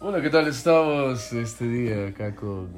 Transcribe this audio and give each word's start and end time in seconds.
Bueno, 0.00 0.20
¿qué 0.22 0.30
tal 0.30 0.48
estamos 0.48 1.32
este 1.32 1.66
día 1.68 2.08
acá 2.08 2.34
con 2.34 2.68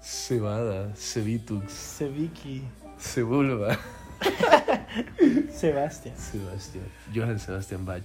Cebada, 0.00 0.92
Cebitux, 0.96 1.70
Seviki. 1.70 2.62
Cebulba, 2.98 3.78
Sebastián. 5.50 6.16
Sebastián, 6.16 6.84
Johan 7.14 7.38
Sebastián 7.38 7.84
Bach. 7.84 8.02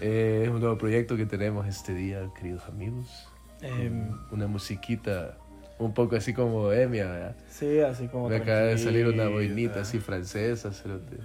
Eh, 0.00 0.42
es 0.44 0.50
un 0.50 0.60
nuevo 0.60 0.78
proyecto 0.78 1.16
que 1.16 1.26
tenemos 1.26 1.66
este 1.66 1.92
día, 1.94 2.20
queridos 2.36 2.62
amigos. 2.68 3.28
Em, 3.60 4.08
Una 4.30 4.46
musiquita 4.46 5.36
un 5.78 5.92
poco 5.92 6.14
así 6.16 6.32
como 6.32 6.52
bohemia, 6.52 7.06
¿verdad? 7.06 7.36
sí, 7.50 7.80
así 7.80 8.06
como. 8.06 8.28
Me 8.28 8.36
acaba 8.36 8.60
de 8.60 8.78
salir 8.78 9.06
una 9.08 9.28
boinita 9.28 9.80
así 9.80 9.98
francesa, 9.98 10.72
cerote. 10.72 11.16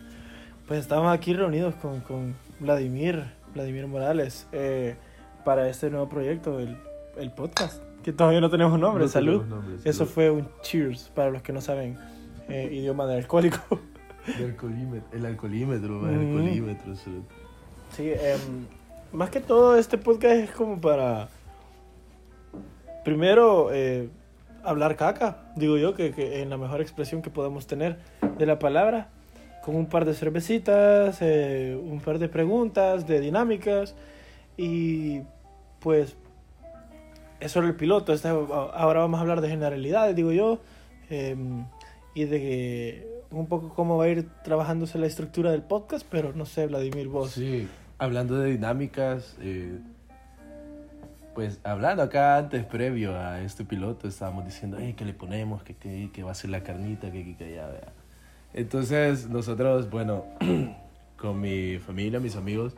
Pues 0.67 0.79
estamos 0.79 1.13
aquí 1.13 1.33
reunidos 1.33 1.75
con, 1.75 1.99
con 2.01 2.35
Vladimir, 2.59 3.23
Vladimir 3.53 3.85
Morales, 3.85 4.47
eh, 4.51 4.95
para 5.43 5.67
este 5.69 5.89
nuevo 5.89 6.07
proyecto, 6.09 6.59
el, 6.59 6.77
el 7.17 7.31
podcast, 7.31 7.81
que 8.03 8.11
todavía 8.13 8.41
no 8.41 8.49
tenemos 8.49 8.77
nombre. 8.79 9.03
No 9.03 9.09
salud. 9.09 9.41
tenemos 9.43 9.63
nombre, 9.63 9.75
Eso 9.89 9.99
salud. 9.99 10.11
fue 10.11 10.29
un 10.31 10.47
cheers 10.61 11.09
para 11.15 11.29
los 11.31 11.41
que 11.41 11.53
no 11.53 11.61
saben 11.61 11.97
eh, 12.49 12.69
idioma 12.71 13.05
de 13.07 13.17
alcohólico. 13.17 13.59
El 14.39 14.45
alcoholímetro, 14.51 15.09
el 15.11 15.25
alcoholímetro, 15.25 16.09
el 16.09 16.15
Mm. 16.15 16.27
alcoholímetro, 16.29 16.95
cerote. 16.95 17.35
Sí, 17.91 18.09
em, 18.09 18.65
más 19.11 19.29
que 19.29 19.41
todo 19.41 19.75
este 19.77 19.97
podcast 19.97 20.35
es 20.35 20.51
como 20.51 20.79
para, 20.79 21.27
primero, 23.03 23.69
eh, 23.73 24.07
hablar 24.63 24.95
caca, 24.95 25.51
digo 25.57 25.77
yo, 25.77 25.93
que, 25.93 26.11
que 26.13 26.41
en 26.41 26.49
la 26.49 26.57
mejor 26.57 26.79
expresión 26.79 27.21
que 27.21 27.29
podemos 27.29 27.67
tener 27.67 27.97
de 28.37 28.45
la 28.45 28.59
palabra, 28.59 29.09
con 29.61 29.75
un 29.75 29.87
par 29.87 30.05
de 30.05 30.13
cervecitas, 30.13 31.17
eh, 31.21 31.77
un 31.81 31.99
par 31.99 32.17
de 32.19 32.29
preguntas, 32.29 33.05
de 33.07 33.19
dinámicas, 33.19 33.93
y 34.57 35.21
pues 35.79 36.15
eso 37.39 37.59
era 37.59 37.67
el 37.67 37.75
piloto. 37.75 38.13
Este- 38.13 38.29
ahora 38.29 39.01
vamos 39.01 39.17
a 39.17 39.21
hablar 39.21 39.41
de 39.41 39.49
generalidades, 39.49 40.15
digo 40.15 40.31
yo, 40.31 40.59
em, 41.09 41.65
y 42.13 42.25
de 42.25 43.07
un 43.31 43.47
poco 43.47 43.69
cómo 43.69 43.97
va 43.97 44.05
a 44.05 44.09
ir 44.09 44.29
trabajándose 44.43 44.97
la 44.97 45.07
estructura 45.07 45.51
del 45.51 45.63
podcast, 45.63 46.05
pero 46.09 46.33
no 46.33 46.45
sé, 46.45 46.67
Vladimir, 46.67 47.07
vos. 47.07 47.31
Sí, 47.31 47.67
hablando 47.97 48.37
de 48.37 48.51
dinámicas, 48.51 49.35
eh, 49.41 49.79
pues 51.33 51.59
hablando 51.63 52.03
acá 52.03 52.37
antes, 52.37 52.63
previo 52.63 53.17
a 53.17 53.41
este 53.41 53.65
piloto, 53.65 54.07
estábamos 54.07 54.45
diciendo, 54.45 54.77
hey, 54.79 54.93
¿qué 54.95 55.03
le 55.03 55.13
ponemos? 55.13 55.63
¿Qué, 55.63 55.75
qué, 55.75 56.11
qué 56.13 56.23
va 56.23 56.31
a 56.31 56.35
ser 56.35 56.51
la 56.51 56.63
carnita? 56.63 57.11
¿Qué, 57.11 57.23
qué, 57.23 57.35
qué, 57.35 57.55
ya, 57.55 57.67
vea. 57.67 57.91
Entonces, 58.53 59.27
nosotros, 59.29 59.89
bueno, 59.89 60.25
con 61.17 61.41
mi 61.41 61.79
familia, 61.79 62.19
mis 62.19 62.35
amigos, 62.35 62.75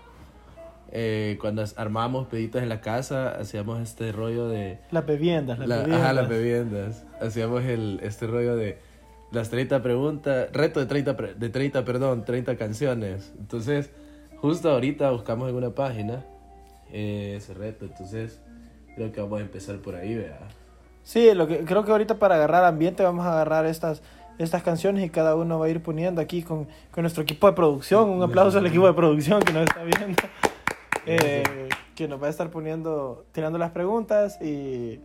eh, 0.91 1.37
cuando 1.41 1.63
armábamos 1.75 2.27
peditas 2.27 2.63
en 2.63 2.69
la 2.69 2.81
casa, 2.81 3.31
hacíamos 3.31 3.81
este 3.81 4.11
rollo 4.11 4.47
de... 4.47 4.79
Las 4.91 5.05
bebiendas, 5.05 5.59
las 5.59 5.67
La- 5.67 5.77
bebiendas. 5.77 6.01
ajá, 6.01 6.13
las 6.13 6.29
bebiendas. 6.29 7.03
Hacíamos 7.21 7.63
el, 7.63 7.99
este 8.03 8.27
rollo 8.27 8.55
de 8.55 8.77
las 9.31 9.49
30 9.49 9.81
preguntas, 9.81 10.47
reto 10.53 10.79
de 10.79 10.85
30, 10.85 11.17
pre- 11.17 11.33
de 11.33 11.49
30, 11.49 11.83
perdón, 11.85 12.23
30 12.23 12.55
canciones. 12.55 13.33
Entonces, 13.37 13.91
justo 14.37 14.69
ahorita 14.69 15.11
buscamos 15.11 15.49
en 15.49 15.55
una 15.55 15.71
página 15.71 16.23
eh, 16.91 17.33
ese 17.37 17.53
reto. 17.53 17.85
Entonces, 17.85 18.39
creo 18.95 19.11
que 19.11 19.19
vamos 19.21 19.39
a 19.39 19.41
empezar 19.43 19.77
por 19.79 19.95
ahí, 19.95 20.15
vea. 20.15 20.39
Sí, 21.03 21.33
lo 21.33 21.47
que, 21.47 21.59
creo 21.65 21.83
que 21.83 21.91
ahorita 21.91 22.17
para 22.19 22.35
agarrar 22.35 22.63
ambiente 22.63 23.03
vamos 23.03 23.25
a 23.25 23.33
agarrar 23.33 23.65
estas, 23.65 24.01
estas 24.39 24.63
canciones 24.63 25.05
y 25.05 25.09
cada 25.09 25.35
uno 25.35 25.59
va 25.59 25.65
a 25.65 25.69
ir 25.69 25.83
poniendo 25.83 26.21
aquí 26.21 26.41
con, 26.41 26.67
con 26.91 27.01
nuestro 27.03 27.23
equipo 27.23 27.47
de 27.47 27.53
producción. 27.53 28.09
Un 28.09 28.23
aplauso 28.23 28.57
al 28.59 28.65
equipo 28.67 28.87
de 28.87 28.93
producción 28.93 29.41
que 29.41 29.51
nos 29.53 29.63
está 29.63 29.83
viendo. 29.83 30.15
Eh, 31.05 31.69
que 31.95 32.07
nos 32.07 32.21
va 32.21 32.27
a 32.27 32.29
estar 32.29 32.49
poniendo, 32.51 33.25
tirando 33.31 33.57
las 33.57 33.71
preguntas 33.71 34.41
y 34.41 34.99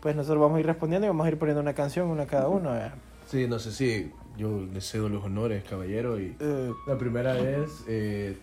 pues 0.00 0.16
nosotros 0.16 0.40
vamos 0.40 0.56
a 0.56 0.60
ir 0.60 0.66
respondiendo 0.66 1.06
y 1.06 1.08
vamos 1.08 1.26
a 1.26 1.28
ir 1.30 1.38
poniendo 1.38 1.60
una 1.60 1.74
canción, 1.74 2.08
una 2.08 2.26
cada 2.26 2.48
uno. 2.48 2.70
¿verdad? 2.70 2.94
Sí, 3.26 3.46
no 3.46 3.58
sé 3.58 3.72
si 3.72 4.10
yo 4.36 4.60
le 4.72 4.80
cedo 4.80 5.08
los 5.08 5.24
honores, 5.24 5.62
caballero. 5.68 6.18
Y 6.20 6.36
Eh, 6.40 6.72
la 6.86 6.96
primera 6.98 7.38
es 7.38 7.84
eh, 7.88 8.36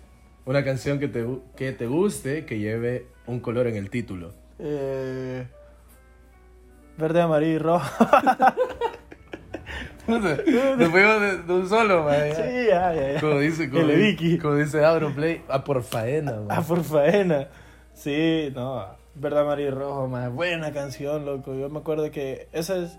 una 0.46 0.64
canción 0.64 1.00
que 1.00 1.08
te, 1.08 1.26
que 1.56 1.72
te 1.72 1.88
guste, 1.88 2.46
que 2.46 2.60
lleve 2.60 3.08
un 3.28 3.40
color 3.40 3.68
en 3.68 3.76
el 3.76 3.90
título. 3.90 4.34
eh, 4.60 5.48
verde, 6.98 7.22
amarillo 7.22 7.54
y 7.54 7.58
rojo. 7.60 8.06
Nos 10.10 10.90
fuimos 10.90 11.22
de, 11.22 11.38
de 11.44 11.54
un 11.54 11.70
solo, 11.70 12.04
man, 12.04 12.16
sí, 12.36 12.68
ya, 12.70 12.94
ya, 12.94 13.14
ya. 13.14 13.20
Como 13.22 13.40
dice, 13.40 13.70
como, 13.70 13.82
El 13.82 13.88
de 13.88 13.96
di- 13.98 14.02
Vicky. 14.12 14.38
como 14.40 14.56
dice 14.56 14.84
Auronplay, 14.84 15.42
a 15.48 15.64
por 15.64 15.84
faena, 15.84 16.32
man. 16.34 16.48
Ah, 16.50 16.62
por 16.62 16.84
faena. 16.84 17.48
Sí, 17.94 18.52
no. 18.56 18.86
Verdad, 19.16 19.46
María 19.46 19.72
Rojo, 19.72 20.08
más 20.08 20.32
buena 20.32 20.72
canción, 20.72 21.26
loco. 21.26 21.54
Yo 21.56 21.70
me 21.70 21.80
acuerdo 21.80 22.10
que 22.12 22.48
ese 22.54 22.84
es, 22.86 22.98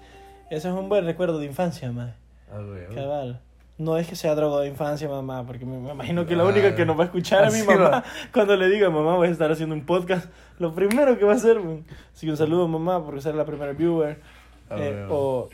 ese 0.50 0.69
es 0.69 0.75
un 0.75 0.88
buen 0.88 1.04
recuerdo 1.06 1.38
de 1.38 1.47
infancia, 1.47 1.91
más. 1.93 2.10
Ah, 2.53 2.59
güey, 2.60 2.87
Cabal. 2.94 3.41
No 3.78 3.97
es 3.97 4.06
que 4.06 4.15
sea 4.16 4.34
droga 4.34 4.60
de 4.60 4.69
infancia, 4.69 5.09
mamá, 5.09 5.47
porque 5.47 5.65
me, 5.65 5.78
me 5.78 5.92
imagino 5.92 6.27
que 6.27 6.37
la 6.37 6.42
Ah, 6.42 6.47
única 6.48 6.75
que 6.75 6.84
nos 6.84 6.98
va 6.98 7.04
a 7.04 7.06
escuchar 7.06 7.44
a 7.47 7.50
mi 7.50 7.62
mamá 7.66 7.88
va. 7.88 8.04
cuando 8.31 8.54
le 8.56 8.69
diga, 8.69 8.91
mamá, 8.91 9.16
voy 9.16 9.28
a 9.28 9.31
estar 9.31 9.50
haciendo 9.50 9.75
un 9.75 9.87
podcast, 9.87 10.27
lo 10.59 10.75
primero 10.75 11.16
que 11.19 11.25
va 11.25 11.32
a 11.32 11.37
hacer, 11.37 11.59
man. 11.60 11.84
Así 12.15 12.27
que 12.27 12.32
un 12.32 12.37
saludo, 12.37 12.69
mamá, 12.69 13.03
porque 13.03 13.22
ser 13.22 13.34
la 13.34 13.47
primera 13.47 13.72
viewer. 13.72 14.19
Ah, 14.69 14.77
Eh, 14.78 15.06
o, 15.09 15.48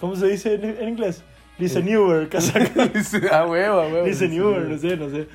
¿cómo 0.00 0.16
se 0.16 0.26
dice 0.28 0.54
en, 0.54 0.64
en 0.64 0.88
inglés? 0.88 1.22
Listen 1.58 1.82
Eh. 1.88 1.92
newer, 1.92 2.28
casaca. 2.28 2.86
Dice, 2.94 3.20
ah, 3.32 3.46
huevo, 3.46 3.80
huevo. 3.80 4.06
Listen 4.06 4.30
dice, 4.30 4.40
newer, 4.40 4.58
huevo. 4.60 4.70
no 4.74 4.78
sé, 4.78 4.96
no 4.96 5.10
sé. 5.10 5.28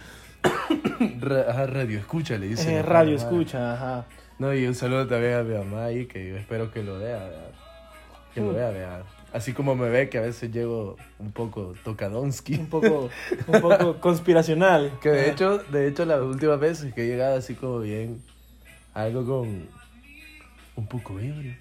Ajá, 1.49 1.67
radio 1.67 1.99
escucha, 1.99 2.37
le 2.37 2.47
dice. 2.47 2.75
Eh, 2.75 2.81
radio 2.81 3.15
escucha, 3.15 3.73
ajá. 3.73 4.05
No, 4.39 4.53
y 4.53 4.65
un 4.65 4.75
saludo 4.75 5.07
también 5.07 5.33
a 5.35 5.43
mi 5.43 5.53
mamá 5.55 5.85
ahí, 5.85 6.05
que 6.05 6.29
yo 6.29 6.37
espero 6.37 6.71
que 6.71 6.83
lo 6.83 6.97
vea, 6.99 7.17
vea. 7.17 7.51
Que 8.33 8.41
lo 8.41 8.51
Mm. 8.51 8.55
vea, 8.55 8.69
vea. 8.71 9.03
Así 9.33 9.53
como 9.53 9.75
me 9.75 9.89
ve, 9.89 10.09
que 10.09 10.17
a 10.17 10.21
veces 10.21 10.51
llego 10.51 10.97
un 11.19 11.31
poco 11.31 11.73
tocadonsky. 11.83 12.55
un 12.55 12.67
poco, 12.67 13.09
un 13.47 13.61
poco 13.61 13.97
conspiracional. 14.01 14.91
Que 15.01 15.09
de 15.09 15.29
hecho, 15.29 15.59
de 15.59 15.87
hecho, 15.87 16.05
las 16.05 16.21
últimas 16.21 16.59
veces 16.59 16.93
que 16.93 17.03
he 17.03 17.07
llegado 17.07 17.37
así 17.37 17.53
como 17.55 17.79
bien, 17.79 18.21
algo 18.93 19.25
con 19.25 19.67
un 20.75 20.87
poco 20.87 21.19
ebrio. 21.19 21.55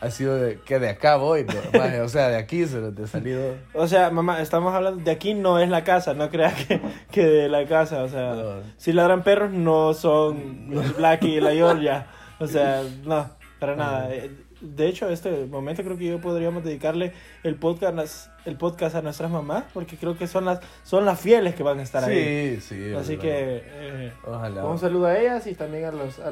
Ha 0.00 0.10
sido 0.10 0.36
de, 0.36 0.60
que 0.60 0.78
de 0.78 0.90
acá 0.90 1.16
voy, 1.16 1.44
¿no? 1.44 1.54
Maje, 1.78 2.00
o 2.00 2.08
sea, 2.08 2.28
de 2.28 2.36
aquí 2.36 2.66
se 2.66 2.80
te 2.92 3.02
he 3.02 3.06
salido. 3.08 3.56
O 3.74 3.86
sea, 3.88 4.10
mamá, 4.10 4.40
estamos 4.40 4.72
hablando 4.74 5.02
de 5.02 5.10
aquí 5.10 5.34
no 5.34 5.58
es 5.58 5.68
la 5.68 5.82
casa, 5.84 6.14
no 6.14 6.28
creas 6.30 6.54
que, 6.66 6.80
que 7.10 7.26
de 7.26 7.48
la 7.48 7.66
casa, 7.66 8.02
o 8.04 8.08
sea, 8.08 8.34
No. 8.34 8.54
si 8.76 8.92
ladran 8.92 9.24
perros 9.24 9.50
no 9.50 9.94
son 9.94 10.68
el 10.72 10.92
Blackie 10.92 11.36
y 11.36 11.40
la 11.40 11.50
Georgia, 11.52 12.06
o 12.38 12.46
sea, 12.46 12.82
no, 13.04 13.28
para 13.58 13.74
nada. 13.74 14.14
Eh, 14.14 14.30
De 14.60 14.86
hecho, 14.88 15.08
este 15.08 15.46
momento 15.46 15.82
creo 15.84 15.96
que 15.96 16.06
yo 16.06 16.20
podríamos 16.20 16.62
dedicarle 16.64 17.12
el 17.44 17.54
podcast, 17.56 18.28
el 18.44 18.56
podcast 18.56 18.94
a 18.96 19.02
nuestras 19.02 19.30
mamás, 19.30 19.64
porque 19.74 19.96
creo 19.96 20.16
que 20.18 20.26
son 20.28 20.44
las, 20.44 20.60
son 20.84 21.04
las 21.06 21.20
fieles 21.20 21.54
que 21.56 21.62
van 21.64 21.78
a 21.80 21.82
estar 21.82 22.02
ahí. 22.04 22.60
Sí, 22.60 22.74
sí. 22.74 22.94
Así 22.94 23.16
verdad. 23.16 23.22
que 23.22 23.62
eh, 23.64 24.12
Ojalá. 24.26 24.64
un 24.64 24.78
saludo 24.78 25.06
a 25.06 25.18
ellas 25.18 25.46
y 25.48 25.54
también 25.54 25.84
a 25.86 25.92
los 25.92 26.18
a, 26.20 26.30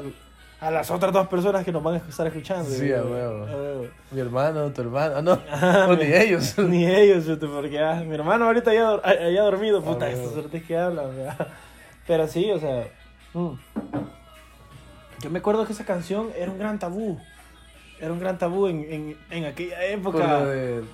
a 0.61 0.71
las 0.71 0.91
otras 0.91 1.13
dos 1.13 1.27
personas 1.29 1.65
que 1.65 1.73
nos 1.73 1.83
van 1.83 1.95
a 1.95 1.99
estar 1.99 2.27
escuchando. 2.27 2.69
Sí, 2.71 2.91
a 2.93 2.99
Eh, 2.99 3.03
huevo. 3.03 3.87
Mi 4.11 4.21
hermano, 4.21 4.71
tu 4.73 4.81
hermano. 4.81 5.15
Ah, 5.17 5.23
no. 5.23 5.39
Ah, 5.51 5.87
o 5.91 5.95
ni 5.97 6.05
ellos. 6.13 6.59
Ni 6.59 6.87
ellos, 6.87 7.25
fíjate, 7.25 7.47
porque 7.47 7.79
ah, 7.79 8.03
mi 8.07 8.15
hermano 8.15 8.47
ahorita 8.47 8.73
ya, 8.73 8.91
ah, 9.05 9.15
ya 9.31 9.43
dormido, 9.43 9.83
puta, 9.83 10.07
Ah, 10.07 10.11
bueno. 10.15 10.31
suertes 10.31 10.63
que 10.65 10.77
hablan. 10.77 11.11
Pero 12.07 12.27
sí, 12.29 12.51
o 12.51 12.59
sea. 12.59 12.85
mm. 13.35 13.51
Yo 15.21 15.31
me 15.31 15.39
acuerdo 15.39 15.67
que 15.67 15.73
esa 15.73 15.85
canción 15.85 16.31
era 16.37 16.51
un 16.51 16.59
gran 16.59 16.79
tabú. 16.79 17.19
Era 18.01 18.13
un 18.13 18.21
gran 18.21 18.39
tabú 18.39 18.67
en, 18.69 18.85
en, 18.93 19.17
en 19.31 19.45
aquella 19.47 19.83
época. 19.87 20.19
Por 20.19 20.29
lo 20.29 20.47
de. 20.47 20.85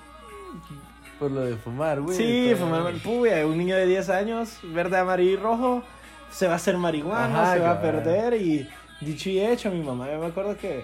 Por 1.19 1.31
lo 1.31 1.41
de 1.41 1.55
fumar, 1.57 2.01
güey. 2.01 2.17
sí, 2.17 2.47
todo. 2.55 2.65
fumar 2.65 2.93
puya, 3.03 3.45
un 3.45 3.57
niño 3.57 3.75
de 3.75 3.85
10 3.85 4.09
años, 4.09 4.57
verde, 4.63 4.97
amarillo 4.97 5.31
y 5.31 5.35
rojo, 5.35 5.83
se 6.31 6.47
va 6.47 6.53
a 6.53 6.55
hacer 6.55 6.77
marihuana, 6.77 7.43
Ajá, 7.43 7.53
se 7.53 7.59
va 7.59 7.71
a 7.71 7.81
perder 7.81 8.33
y 8.35 8.67
dicho 9.03 9.29
y 9.29 9.39
hecho, 9.39 9.69
mi 9.71 9.81
mamá. 9.81 10.09
Yo 10.11 10.19
me 10.19 10.27
acuerdo 10.27 10.57
que 10.57 10.83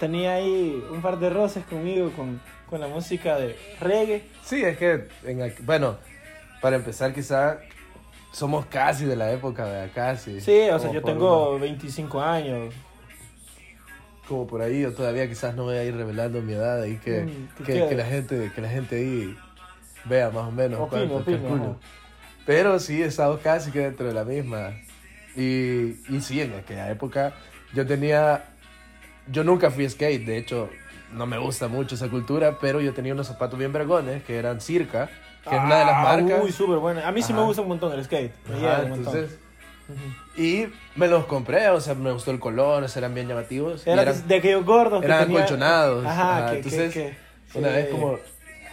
tenía 0.00 0.34
ahí 0.34 0.82
un 0.90 1.00
par 1.02 1.18
de 1.18 1.30
roces 1.30 1.64
conmigo 1.64 2.10
con, 2.12 2.40
con 2.68 2.80
la 2.80 2.86
música 2.88 3.36
de 3.38 3.56
reggae. 3.80 4.22
Sí, 4.44 4.62
es 4.62 4.76
que. 4.76 5.08
en 5.24 5.54
bueno, 5.60 5.96
para 6.60 6.76
empezar, 6.76 7.12
quizá. 7.14 7.58
Somos 8.32 8.66
casi 8.66 9.06
de 9.06 9.16
la 9.16 9.32
época, 9.32 9.64
¿verdad? 9.64 9.90
Casi. 9.94 10.40
Sí, 10.42 10.68
o 10.70 10.78
sea, 10.78 10.92
yo 10.92 11.02
tengo 11.02 11.52
una- 11.52 11.60
25 11.60 12.20
años. 12.20 12.74
como 14.28 14.46
por 14.46 14.60
ahí, 14.60 14.82
yo 14.82 14.92
todavía 14.92 15.26
quizás 15.28 15.54
no 15.54 15.62
voy 15.64 15.76
a 15.76 15.84
ir 15.84 15.96
revelando 15.96 16.42
mi 16.42 16.52
edad 16.52 16.82
ahí 16.82 16.96
que, 16.96 17.22
Mm, 17.22 17.64
¿qué 17.64 17.86
que, 17.88 17.94
la 17.94 18.04
gente, 18.04 18.50
que 18.54 18.60
la 18.60 18.68
gente 18.68 18.96
ahí 18.96 19.36
vea 20.04 20.30
más 20.30 20.48
o 20.48 20.50
menos 20.50 20.80
Opino, 20.80 21.08
cuánto 21.08 21.16
opino. 21.18 21.78
Pero 22.44 22.78
sí, 22.78 23.00
estamos 23.02 23.40
casi 23.40 23.70
que 23.70 23.78
dentro 23.80 24.06
de 24.06 24.14
la 24.14 24.24
misma. 24.24 24.72
Y, 25.36 25.96
y 26.08 26.20
sí, 26.20 26.40
en 26.40 26.54
aquella 26.54 26.90
época 26.90 27.34
yo 27.74 27.86
tenía, 27.86 28.44
yo 29.30 29.44
nunca 29.44 29.70
fui 29.70 29.88
skate, 29.88 30.24
de 30.24 30.38
hecho 30.38 30.70
no 31.12 31.26
me 31.26 31.38
gusta 31.38 31.68
mucho 31.68 31.94
esa 31.94 32.08
cultura, 32.08 32.58
pero 32.60 32.80
yo 32.80 32.92
tenía 32.94 33.12
unos 33.12 33.26
zapatos 33.26 33.58
bien 33.58 33.72
vergones 33.72 34.22
que 34.24 34.36
eran 34.36 34.60
Circa, 34.60 35.08
que 35.48 35.54
es 35.54 35.62
una 35.62 35.78
de 35.78 35.84
las 35.84 35.94
Ah, 35.96 36.02
marcas. 36.02 36.42
Uy, 36.42 36.52
súper 36.52 36.78
buena. 36.78 37.06
A 37.06 37.12
mí 37.12 37.22
sí 37.22 37.32
me 37.32 37.38
Ajá. 37.40 37.46
gusta 37.46 37.62
un 37.62 37.68
montón 37.68 37.92
el 37.92 38.04
skate. 38.04 38.32
Ajá, 38.52 38.82
entonces, 38.82 39.38
Y 40.36 40.66
me 40.96 41.06
los 41.06 41.26
compré, 41.26 41.68
o 41.70 41.80
sea, 41.80 41.94
me 41.94 42.10
gustó 42.12 42.32
el 42.32 42.40
color, 42.40 42.82
o 42.82 42.88
sea, 42.88 43.00
eran 43.00 43.14
bien 43.14 43.28
llamativos. 43.28 43.86
Era 43.86 44.02
eran, 44.02 44.26
de 44.26 44.34
aquellos 44.34 44.64
gordos. 44.64 45.00
que 45.00 45.06
eran 45.06 45.24
tenía- 45.26 45.38
acolchonados. 45.38 46.04
Ajá, 46.04 46.38
Ajá, 46.38 46.50
que, 46.50 46.56
entonces, 46.56 46.92
que, 46.92 47.16
que- 47.52 47.58
Una 47.58 47.68
sí. 47.68 47.74
vez 47.74 47.88
como 47.90 48.18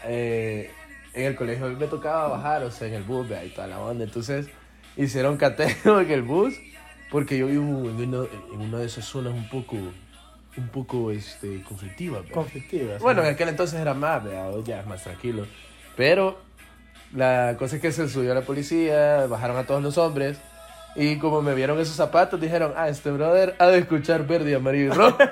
eh, 0.05 0.71
en 1.13 1.25
el 1.25 1.35
colegio 1.35 1.69
me 1.69 1.85
tocaba 1.87 2.29
bajar, 2.29 2.63
o 2.63 2.71
sea, 2.71 2.87
en 2.87 2.95
el 2.95 3.03
bus, 3.03 3.27
y 3.45 3.49
toda 3.49 3.67
la 3.67 3.79
onda. 3.79 4.03
Entonces 4.05 4.47
hicieron 4.97 5.37
cateo 5.37 5.99
en 6.01 6.11
el 6.11 6.21
bus 6.21 6.55
porque 7.11 7.37
yo 7.37 7.45
vivo 7.47 7.63
en 7.89 7.95
uno, 7.95 8.27
en 8.53 8.61
una 8.61 8.79
de 8.79 8.87
esas 8.87 9.05
zonas 9.05 9.33
un 9.33 9.47
poco, 9.47 9.75
un 9.75 10.67
poco 10.71 11.11
este, 11.11 11.61
conflictivas. 11.61 12.23
vea. 12.23 12.31
Conflictivas. 12.33 13.01
Bueno, 13.01 13.21
en 13.21 13.27
aquel 13.33 13.49
entonces 13.49 13.79
era 13.79 13.93
más, 13.93 14.23
hoy 14.25 14.63
ya 14.63 14.79
es 14.79 14.87
más 14.87 15.03
tranquilo. 15.03 15.45
Pero 15.95 16.39
la 17.13 17.55
cosa 17.59 17.75
es 17.75 17.81
que 17.83 17.91
se 17.91 18.09
subió 18.09 18.33
la 18.33 18.41
policía, 18.41 19.27
bajaron 19.27 19.57
a 19.57 19.65
todos 19.65 19.83
los 19.83 19.97
hombres. 19.99 20.39
Y 20.95 21.17
como 21.17 21.41
me 21.41 21.53
vieron 21.55 21.79
esos 21.79 21.95
zapatos, 21.95 22.39
dijeron, 22.41 22.73
ah, 22.75 22.87
este 22.89 23.11
brother 23.11 23.55
ha 23.59 23.67
de 23.67 23.79
escuchar 23.79 24.25
verde, 24.27 24.55
amarillo 24.55 24.85
y 24.85 24.89
rojo. 24.95 25.17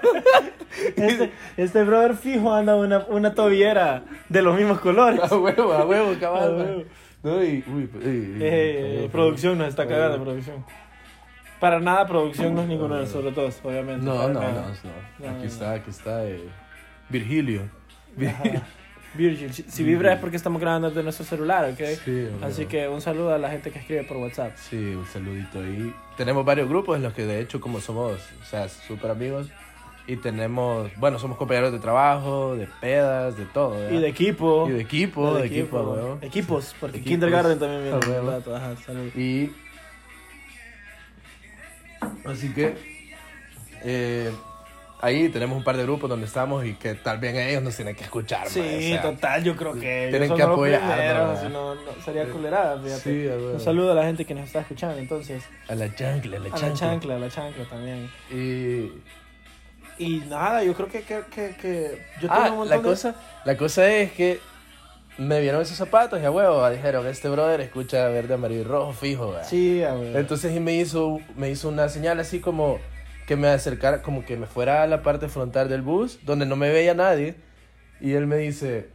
Este, 0.95 1.31
este 1.57 1.83
brother 1.83 2.15
fijo 2.15 2.53
anda 2.53 2.75
una, 2.77 2.99
una 3.09 3.35
tobillera 3.35 4.03
de 4.29 4.41
los 4.41 4.55
mismos 4.55 4.79
colores. 4.79 5.19
A 5.21 5.35
huevo, 5.35 5.73
a 5.73 5.85
huevo, 5.85 6.11
A 6.15 6.19
cabal. 6.19 6.55
huevo. 6.55 6.75
man. 6.77 6.85
No, 7.23 7.44
y, 7.44 7.63
uy, 7.68 7.89
uy, 7.94 8.38
Eh, 8.39 9.09
producción 9.12 9.57
nos 9.57 9.68
está 9.68 9.88
cagando, 9.88 10.23
producción. 10.23 10.65
Para 11.59 11.79
nada, 11.79 12.07
producción 12.07 12.56
no 12.56 12.63
es 12.63 12.68
ninguno 12.68 12.95
de 12.95 13.01
nosotros 13.01 13.35
dos, 13.35 13.59
obviamente. 13.63 14.03
No, 14.03 14.27
no, 14.29 14.41
no, 14.41 14.51
no. 14.51 15.29
Aquí 15.29 15.45
está, 15.45 15.73
aquí 15.73 15.91
está 15.91 16.25
eh, 16.25 16.50
Virgilio. 17.09 17.69
Ajá. 18.27 18.65
Virgil, 19.13 19.53
si, 19.53 19.83
vibra 19.83 20.13
es 20.13 20.19
porque 20.19 20.38
estamos 20.38 20.62
grabando 20.62 20.88
desde 20.89 21.03
nuestro 21.03 21.25
celular, 21.25 21.69
¿ok? 21.69 21.79
Sí, 22.06 22.29
Así 22.41 22.65
que 22.65 22.88
un 22.88 23.01
saludo 23.01 23.33
a 23.33 23.38
la 23.38 23.50
gente 23.50 23.69
que 23.69 23.79
escribe 23.79 24.03
por 24.06 24.18
WhatsApp. 24.18 24.53
Sí, 24.56 24.77
un 24.77 25.06
saludito 25.06 25.59
ahí. 25.59 25.94
Tenemos 26.15 26.45
varios 26.45 26.69
grupos 26.69 26.95
en 26.95 27.03
los 27.03 27.13
que 27.13 27.25
de 27.25 27.41
hecho 27.41 27.59
como 27.59 27.81
somos, 27.81 28.21
o 28.41 28.45
sea, 28.45 28.69
súper 28.69 29.12
amigos. 29.12 29.50
Y 30.11 30.17
tenemos, 30.17 30.91
bueno, 30.97 31.17
somos 31.19 31.37
compañeros 31.37 31.71
de 31.71 31.79
trabajo, 31.79 32.53
de 32.57 32.67
pedas, 32.81 33.37
de 33.37 33.45
todo. 33.45 33.71
¿verdad? 33.79 33.91
Y 33.91 34.01
de 34.01 34.07
equipo. 34.09 34.67
Y 34.67 34.71
de 34.73 34.81
equipo, 34.81 35.33
de 35.35 35.47
equipo, 35.47 35.77
a 35.77 35.83
huevo. 35.83 36.17
Equipos, 36.21 36.75
porque 36.81 36.97
Equipos. 36.97 37.11
Kindergarten 37.13 37.59
también 37.59 37.83
viene. 37.83 37.97
A 38.17 38.21
rato, 38.21 38.53
Ajá, 38.53 38.75
salud. 38.85 39.09
Y. 39.15 39.51
Así 42.25 42.53
que. 42.53 42.75
eh, 43.83 44.31
ahí 45.01 45.29
tenemos 45.29 45.57
un 45.57 45.63
par 45.63 45.77
de 45.77 45.83
grupos 45.83 46.09
donde 46.09 46.25
estamos 46.25 46.65
y 46.65 46.73
que 46.73 46.93
tal 46.95 47.17
vez 47.19 47.33
ellos 47.35 47.63
nos 47.63 47.75
tienen 47.75 47.95
que 47.95 48.03
escuchar. 48.03 48.49
Sí, 48.49 48.59
man, 48.59 48.67
o 48.75 48.81
sea, 48.81 49.01
total, 49.01 49.43
yo 49.45 49.55
creo 49.55 49.73
que 49.73 50.07
tienen 50.09 50.35
que 50.35 50.43
apoyar, 50.43 51.49
no, 51.49 51.75
no 51.75 51.81
sería 52.03 52.25
culerada, 52.25 52.81
fíjate. 52.81 53.01
Sí, 53.01 53.29
a. 53.29 53.53
Un 53.53 53.59
saludo 53.61 53.93
a 53.93 53.95
la 53.95 54.03
gente 54.03 54.25
que 54.25 54.35
nos 54.35 54.43
está 54.45 54.59
escuchando, 54.59 54.97
entonces. 54.97 55.41
A 55.69 55.75
la 55.75 55.93
chancla, 55.95 56.35
a 56.35 56.39
la 56.41 56.49
A 56.49 56.51
chancla. 56.51 56.67
la 56.69 56.75
chancla, 56.75 57.15
a 57.15 57.19
la 57.19 57.29
chancla 57.29 57.65
también. 57.69 58.09
Y. 58.29 58.91
Y 60.01 60.19
nada, 60.27 60.63
yo 60.63 60.74
creo 60.74 60.88
que, 60.88 61.01
que, 61.03 61.21
que, 61.33 61.56
que 61.62 62.01
yo 62.21 62.27
tengo 62.27 62.33
Ah, 62.33 62.51
un 62.51 62.57
montón 62.57 62.69
la 62.69 62.77
de- 62.77 62.81
cosa, 62.83 63.15
la 63.45 63.57
cosa 63.57 63.92
es 63.94 64.12
que 64.13 64.39
me 65.18 65.39
vieron 65.42 65.62
esos 65.62 65.77
zapatos 65.77 66.19
y 66.21 66.25
a 66.25 66.31
huevo 66.31 66.68
dijeron, 66.69 67.06
este 67.06 67.30
brother 67.30 67.62
escucha 67.62 68.07
verde, 68.07 68.33
amarillo 68.33 68.62
y 68.62 68.63
rojo 68.63 68.94
fijo, 68.94 69.31
¿verdad? 69.31 69.48
Sí, 69.48 69.83
a 69.83 69.94
ver. 69.94 70.15
Entonces 70.18 70.56
y 70.56 70.59
me 70.59 70.74
hizo, 70.75 71.19
me 71.36 71.50
hizo 71.51 71.69
una 71.69 71.89
señal 71.89 72.19
así 72.19 72.39
como 72.39 72.80
que 73.27 73.36
me 73.36 73.48
acercara, 73.50 74.01
como 74.01 74.25
que 74.25 74.38
me 74.38 74.48
fuera 74.48 74.81
a 74.83 74.88
la 74.88 75.03
parte 75.03 75.27
frontal 75.30 75.69
del 75.69 75.81
bus, 75.83 76.19
donde 76.25 76.45
no 76.45 76.56
me 76.56 76.69
veía 76.71 76.94
nadie. 76.95 77.36
Y 78.00 78.13
él 78.13 78.25
me 78.25 78.38
dice, 78.38 78.89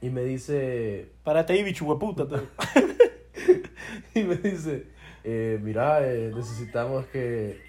y 0.00 0.10
me 0.10 0.22
dice, 0.22 1.10
Párate 1.22 1.52
ahí, 1.52 1.62
bicho 1.62 1.84
hueputa. 1.84 2.26
y 4.14 4.22
me 4.24 4.36
dice, 4.36 4.86
eh, 5.24 5.58
mira, 5.62 6.00
eh, 6.02 6.32
necesitamos 6.34 7.06
que, 7.06 7.60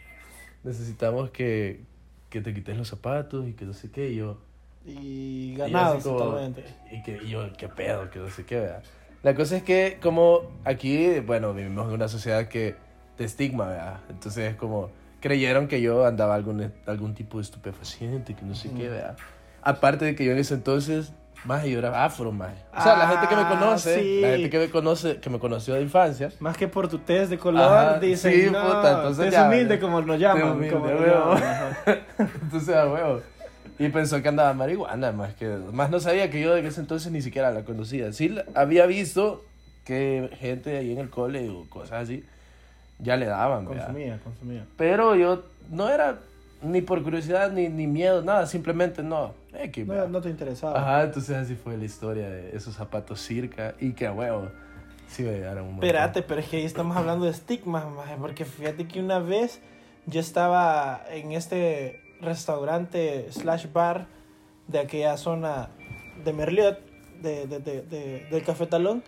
necesitamos 0.63 1.29
que, 1.31 1.81
que 2.29 2.41
te 2.41 2.53
quites 2.53 2.77
los 2.77 2.87
zapatos 2.87 3.47
y 3.47 3.53
que 3.53 3.65
no 3.65 3.73
sé 3.73 3.89
qué. 3.91 4.09
Y 4.09 4.15
yo, 4.17 4.37
Y 4.85 5.53
Y 5.53 5.55
ganado 5.57 5.95
así 5.97 6.03
como- 6.07 6.19
totalmente. 6.19 6.63
Y, 6.91 7.03
que, 7.03 7.19
y 7.23 7.29
yo, 7.29 7.51
qué 7.57 7.67
pedo, 7.67 8.09
que 8.09 8.19
no 8.19 8.29
sé 8.29 8.45
qué, 8.45 8.59
¿verdad? 8.61 8.83
La 9.23 9.35
cosa 9.35 9.57
es 9.57 9.63
que 9.63 9.97
como 10.01 10.43
aquí, 10.63 11.19
bueno, 11.19 11.53
vivimos 11.53 11.87
en 11.89 11.93
una 11.93 12.07
sociedad 12.07 12.47
que 12.47 12.75
de 13.17 13.25
estigma, 13.25 13.67
¿verdad? 13.67 13.99
Entonces 14.09 14.51
es 14.51 14.55
como, 14.55 14.89
creyeron 15.19 15.67
que 15.67 15.81
yo 15.81 16.05
andaba 16.05 16.33
algún, 16.35 16.71
algún 16.85 17.13
tipo 17.13 17.37
de 17.37 17.43
estupefaciente, 17.43 18.33
que 18.35 18.43
no 18.45 18.55
sé 18.55 18.69
qué, 18.69 18.83
Ujú. 18.85 18.91
¿verdad? 18.95 19.17
Aparte 19.61 20.05
de 20.05 20.15
que 20.15 20.23
yo 20.23 20.31
en 20.31 20.37
ese 20.37 20.53
entonces, 20.53 21.11
más 21.45 21.63
yo 21.65 21.79
era 21.79 22.03
afro, 22.05 22.31
más. 22.31 22.51
O 22.77 22.81
sea, 22.81 22.95
la 22.97 23.07
gente 23.07 23.27
que 23.27 23.35
me 23.35 23.41
Ah, 23.41 23.49
conoce, 23.49 23.99
sí. 23.99 24.21
la 24.21 24.27
gente 24.29 24.49
que 24.49 24.59
me 24.59 24.69
conoce, 24.69 25.17
que 25.17 25.29
me 25.29 25.39
conoció 25.39 25.73
de 25.75 25.81
infancia, 25.81 26.31
Más 26.39 26.57
que 26.57 26.67
por 26.67 26.87
tu 26.87 26.99
test 26.99 27.29
de 27.31 27.37
color, 27.37 27.61
Ajá, 27.63 27.99
dicen, 27.99 28.33
sí, 28.33 28.49
no, 28.51 28.61
puta, 28.61 28.91
entonces 28.97 29.25
test 29.25 29.37
ya, 29.37 29.47
humilde 29.47 29.79
como 29.79 30.01
nos 30.01 30.19
llaman. 30.19 30.51
humilde, 30.51 30.73
como 30.73 30.87
nos 30.87 31.05
llaman, 31.05 31.37
entonces 32.43 32.75
a 32.75 32.87
huevo. 32.87 33.21
Y 33.77 33.87
pensó 33.89 34.21
que 34.21 34.27
andaba 34.27 34.53
marihuana, 34.53 35.11
más 35.13 35.33
que 35.35 35.47
más 35.71 35.89
no 35.89 35.99
sabía 36.01 36.29
que 36.29 36.41
yo 36.41 36.57
en 36.57 36.65
ese 36.65 36.81
entonces 36.81 37.11
ni 37.13 37.21
siquiera 37.21 37.51
la 37.51 37.63
conocía. 37.63 38.11
Sí 38.11 38.35
había 38.53 38.85
visto 38.85 39.45
que 39.85 40.29
gente 40.39 40.77
ahí 40.77 40.91
en 40.91 40.97
el 40.99 41.09
cole 41.09 41.49
o 41.49 41.65
cosas 41.69 42.03
así 42.03 42.25
ya 42.99 43.15
le 43.15 43.25
daban, 43.27 43.65
¿verdad? 43.65 43.85
Consumía, 43.85 44.19
consumía. 44.21 44.65
Pero 44.77 45.15
yo 45.15 45.43
no 45.71 45.87
era 45.89 46.17
ni 46.61 46.81
por 46.81 47.01
curiosidad 47.01 47.49
ni, 47.53 47.69
ni 47.69 47.87
miedo, 47.87 48.21
nada, 48.21 48.45
simplemente 48.47 49.01
no. 49.01 49.33
X, 49.53 49.87
No, 49.87 50.07
no 50.07 50.21
te 50.21 50.29
interesaba. 50.29 50.79
Ajá, 50.79 51.03
entonces 51.03 51.35
así 51.35 51.55
fue 51.55 51.77
la 51.77 51.85
historia 51.85 52.29
de 52.29 52.55
esos 52.55 52.75
zapatos 52.75 53.19
circa 53.21 53.75
y 53.79 53.93
que 53.93 54.05
a 54.07 54.13
huevo 54.13 54.49
sí 55.07 55.23
me 55.23 55.31
llegaron 55.31 55.67
un. 55.67 55.73
Espérate, 55.75 56.21
pero 56.21 56.39
es 56.41 56.47
que 56.47 56.57
ahí 56.57 56.65
estamos 56.65 56.95
hablando 56.95 57.25
de 57.25 57.31
estigmas, 57.31 57.85
maje, 57.89 58.15
porque 58.19 58.45
fíjate 58.45 58.87
que 58.87 58.99
una 58.99 59.19
vez 59.19 59.59
yo 60.05 60.19
estaba 60.19 61.01
en 61.09 61.31
este 61.31 62.01
restaurante 62.21 63.27
slash 63.31 63.67
bar 63.73 64.07
de 64.67 64.79
aquella 64.79 65.17
zona 65.17 65.69
de 66.23 66.33
Merliot, 66.33 66.79
de, 67.21 67.47
de, 67.47 67.59
de, 67.59 67.81
de- 67.81 68.27
del 68.29 68.43
Café 68.43 68.67
Talón. 68.67 69.03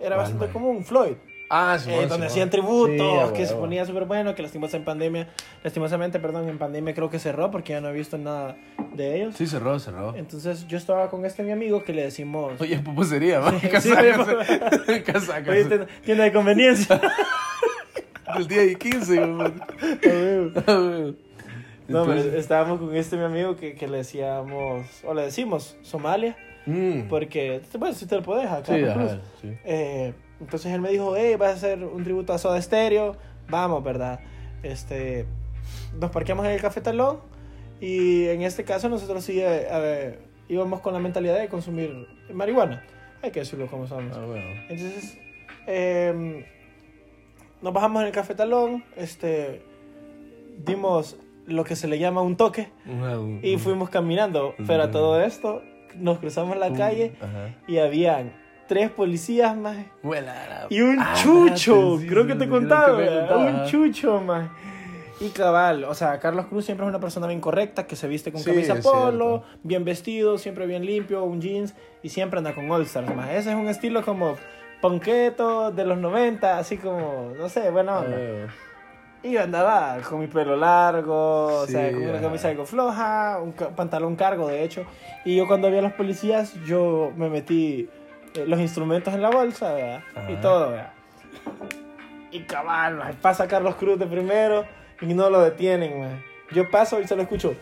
Era 0.00 0.16
¿Cuál, 0.16 0.18
bastante 0.18 0.46
maje? 0.46 0.52
común, 0.52 0.84
Floyd. 0.84 1.16
Ah, 1.50 1.76
eh, 1.76 1.78
Simón, 1.78 2.08
donde 2.08 2.26
hacían 2.26 2.50
tributos, 2.50 3.28
Sí, 3.30 3.34
que 3.34 3.46
se 3.46 3.54
ponía 3.54 3.84
súper 3.86 4.04
bueno, 4.04 4.34
que 4.34 4.42
lastimosamente 4.42 4.76
en 4.76 4.84
pandemia, 4.84 5.28
lastimosamente, 5.64 6.18
perdón, 6.20 6.48
en 6.48 6.58
pandemia 6.58 6.92
creo 6.94 7.08
que 7.08 7.18
cerró 7.18 7.50
porque 7.50 7.72
ya 7.72 7.80
no 7.80 7.88
he 7.88 7.92
visto 7.92 8.18
nada 8.18 8.56
de 8.94 9.16
ellos. 9.16 9.34
Sí, 9.36 9.46
cerró, 9.46 9.78
cerró. 9.78 10.14
Entonces 10.14 10.66
yo 10.68 10.76
estaba 10.76 11.08
con 11.08 11.24
este 11.24 11.42
mi 11.42 11.52
amigo 11.52 11.84
que 11.84 11.92
le 11.94 12.02
decimos... 12.02 12.60
Oye, 12.60 12.78
pupusería, 12.80 13.40
¿va? 13.40 13.52
Sí, 13.52 13.60
sí, 13.60 13.68
Casacas. 13.70 14.28
oye, 14.88 15.02
Casacas. 15.02 15.48
Oye, 15.48 15.86
tienda- 16.04 16.24
de 16.24 16.32
conveniencia. 16.32 17.00
El 18.36 18.46
día 18.46 18.60
de 18.60 18.74
15, 18.76 19.26
güey. 19.26 19.52
No, 21.88 22.04
pero 22.04 22.20
estábamos 22.38 22.78
con 22.80 22.94
este 22.94 23.16
mi 23.16 23.24
amigo 23.24 23.56
que, 23.56 23.74
que 23.74 23.88
le 23.88 23.98
decíamos, 23.98 24.86
o 25.04 25.14
le 25.14 25.22
decimos 25.22 25.78
Somalia, 25.80 26.36
mm, 26.66 27.08
porque, 27.08 27.62
bueno, 27.78 27.94
si 27.94 28.04
te 28.06 28.16
lo 28.16 28.22
puedes 28.22 28.46
acá. 28.50 28.74
sí, 28.76 28.84
ajá, 28.84 29.18
sí. 29.40 29.48
Eh, 29.64 30.12
entonces 30.40 30.72
él 30.72 30.80
me 30.80 30.90
dijo, 30.90 31.16
hey, 31.16 31.36
vas 31.36 31.50
a 31.50 31.54
hacer 31.54 31.84
un 31.84 32.04
tributo 32.04 32.32
a 32.32 32.38
Soda 32.38 32.60
Stereo, 32.60 33.16
vamos, 33.48 33.82
¿verdad? 33.82 34.20
Este, 34.62 35.26
nos 35.98 36.10
parqueamos 36.10 36.46
en 36.46 36.52
el 36.52 36.60
Café 36.60 36.80
Talón 36.80 37.20
y 37.80 38.26
en 38.26 38.42
este 38.42 38.64
caso 38.64 38.88
nosotros 38.88 39.24
sí 39.24 39.40
eh, 39.40 40.18
íbamos 40.48 40.80
con 40.80 40.92
la 40.92 41.00
mentalidad 41.00 41.38
de 41.38 41.48
consumir 41.48 42.06
marihuana, 42.32 42.84
hay 43.22 43.30
que 43.30 43.40
decirlo 43.40 43.66
como 43.66 43.86
somos. 43.86 44.16
Ah, 44.16 44.24
bueno. 44.24 44.46
Entonces, 44.68 45.18
eh, 45.66 46.44
nos 47.60 47.72
bajamos 47.72 48.02
en 48.02 48.08
el 48.08 48.12
Café 48.12 48.34
Talón, 48.34 48.84
este, 48.96 49.62
dimos 50.64 51.16
lo 51.46 51.64
que 51.64 51.76
se 51.76 51.88
le 51.88 51.98
llama 51.98 52.22
un 52.22 52.36
toque 52.36 52.68
y 53.42 53.56
fuimos 53.56 53.90
caminando. 53.90 54.54
Pero 54.66 54.84
a 54.84 54.90
todo 54.90 55.20
esto, 55.20 55.62
nos 55.96 56.18
cruzamos 56.18 56.56
la 56.56 56.72
calle 56.72 57.14
y 57.66 57.78
habían 57.78 58.32
tres 58.68 58.90
policías 58.90 59.56
más 59.56 59.76
y 60.68 60.80
un 60.82 61.00
Ah, 61.00 61.14
chucho. 61.16 61.98
sí, 61.98 62.06
creo 62.06 62.22
sí, 62.22 62.28
que 62.28 62.34
te 62.36 62.48
contaba, 62.48 62.96
un 63.36 63.64
chucho 63.66 64.20
más. 64.20 64.48
Y 65.20 65.30
cabal, 65.30 65.82
o 65.82 65.94
sea, 65.94 66.20
Carlos 66.20 66.46
Cruz 66.46 66.64
siempre 66.66 66.86
es 66.86 66.90
una 66.90 67.00
persona 67.00 67.26
bien 67.26 67.40
correcta, 67.40 67.88
que 67.88 67.96
se 67.96 68.06
viste 68.06 68.30
con 68.30 68.40
Sí, 68.40 68.50
camisa 68.50 68.76
polo, 68.76 69.38
cierto. 69.40 69.58
bien 69.64 69.84
vestido, 69.84 70.38
siempre 70.38 70.64
bien 70.66 70.86
limpio, 70.86 71.24
un 71.24 71.40
jeans 71.40 71.74
y 72.04 72.10
siempre 72.10 72.38
anda 72.38 72.54
con 72.54 72.70
All 72.70 72.82
Stars 72.82 73.12
más. 73.16 73.30
Ese 73.30 73.50
es 73.50 73.56
un 73.56 73.66
estilo 73.68 74.04
como 74.04 74.36
ponqueto 74.80 75.72
de 75.72 75.84
los 75.84 75.98
90, 75.98 76.58
así 76.58 76.76
como, 76.76 77.32
no 77.36 77.48
sé. 77.48 77.68
Ah, 77.88 78.04
Y 79.24 79.32
yo 79.32 79.42
andaba 79.42 79.98
con 80.08 80.20
mi 80.20 80.28
pelo 80.28 80.54
largo, 80.56 81.46
o 81.62 81.66
sea, 81.66 81.90
con 81.90 82.04
una 82.08 82.20
camisa 82.20 82.48
algo 82.50 82.64
floja, 82.64 83.40
un 83.42 83.52
pantalón 83.74 84.14
cargo, 84.14 84.46
de 84.46 84.62
hecho. 84.62 84.84
Y 85.24 85.34
yo 85.36 85.48
cuando 85.48 85.68
vi 85.68 85.78
a 85.78 85.82
los 85.82 85.92
policías, 85.94 86.54
yo 86.64 87.10
me 87.16 87.28
metí 87.28 87.88
los 88.46 88.60
instrumentos 88.60 89.14
en 89.14 89.22
la 89.22 89.30
bolsa, 89.30 89.72
¿verdad? 89.74 90.02
Y 90.28 90.32
Ajá. 90.32 90.40
todo, 90.40 90.70
¿verdad? 90.70 90.92
Y 92.30 92.40
cabal, 92.40 92.96
man, 92.96 93.16
pasa 93.22 93.48
Carlos 93.48 93.76
Cruz 93.76 93.98
de 93.98 94.06
primero 94.06 94.64
y 95.00 95.14
no 95.14 95.30
lo 95.30 95.40
detienen, 95.40 96.00
man. 96.00 96.22
Yo 96.52 96.70
paso 96.70 97.00
y 97.00 97.06
solo 97.06 97.22
escucho, 97.22 97.54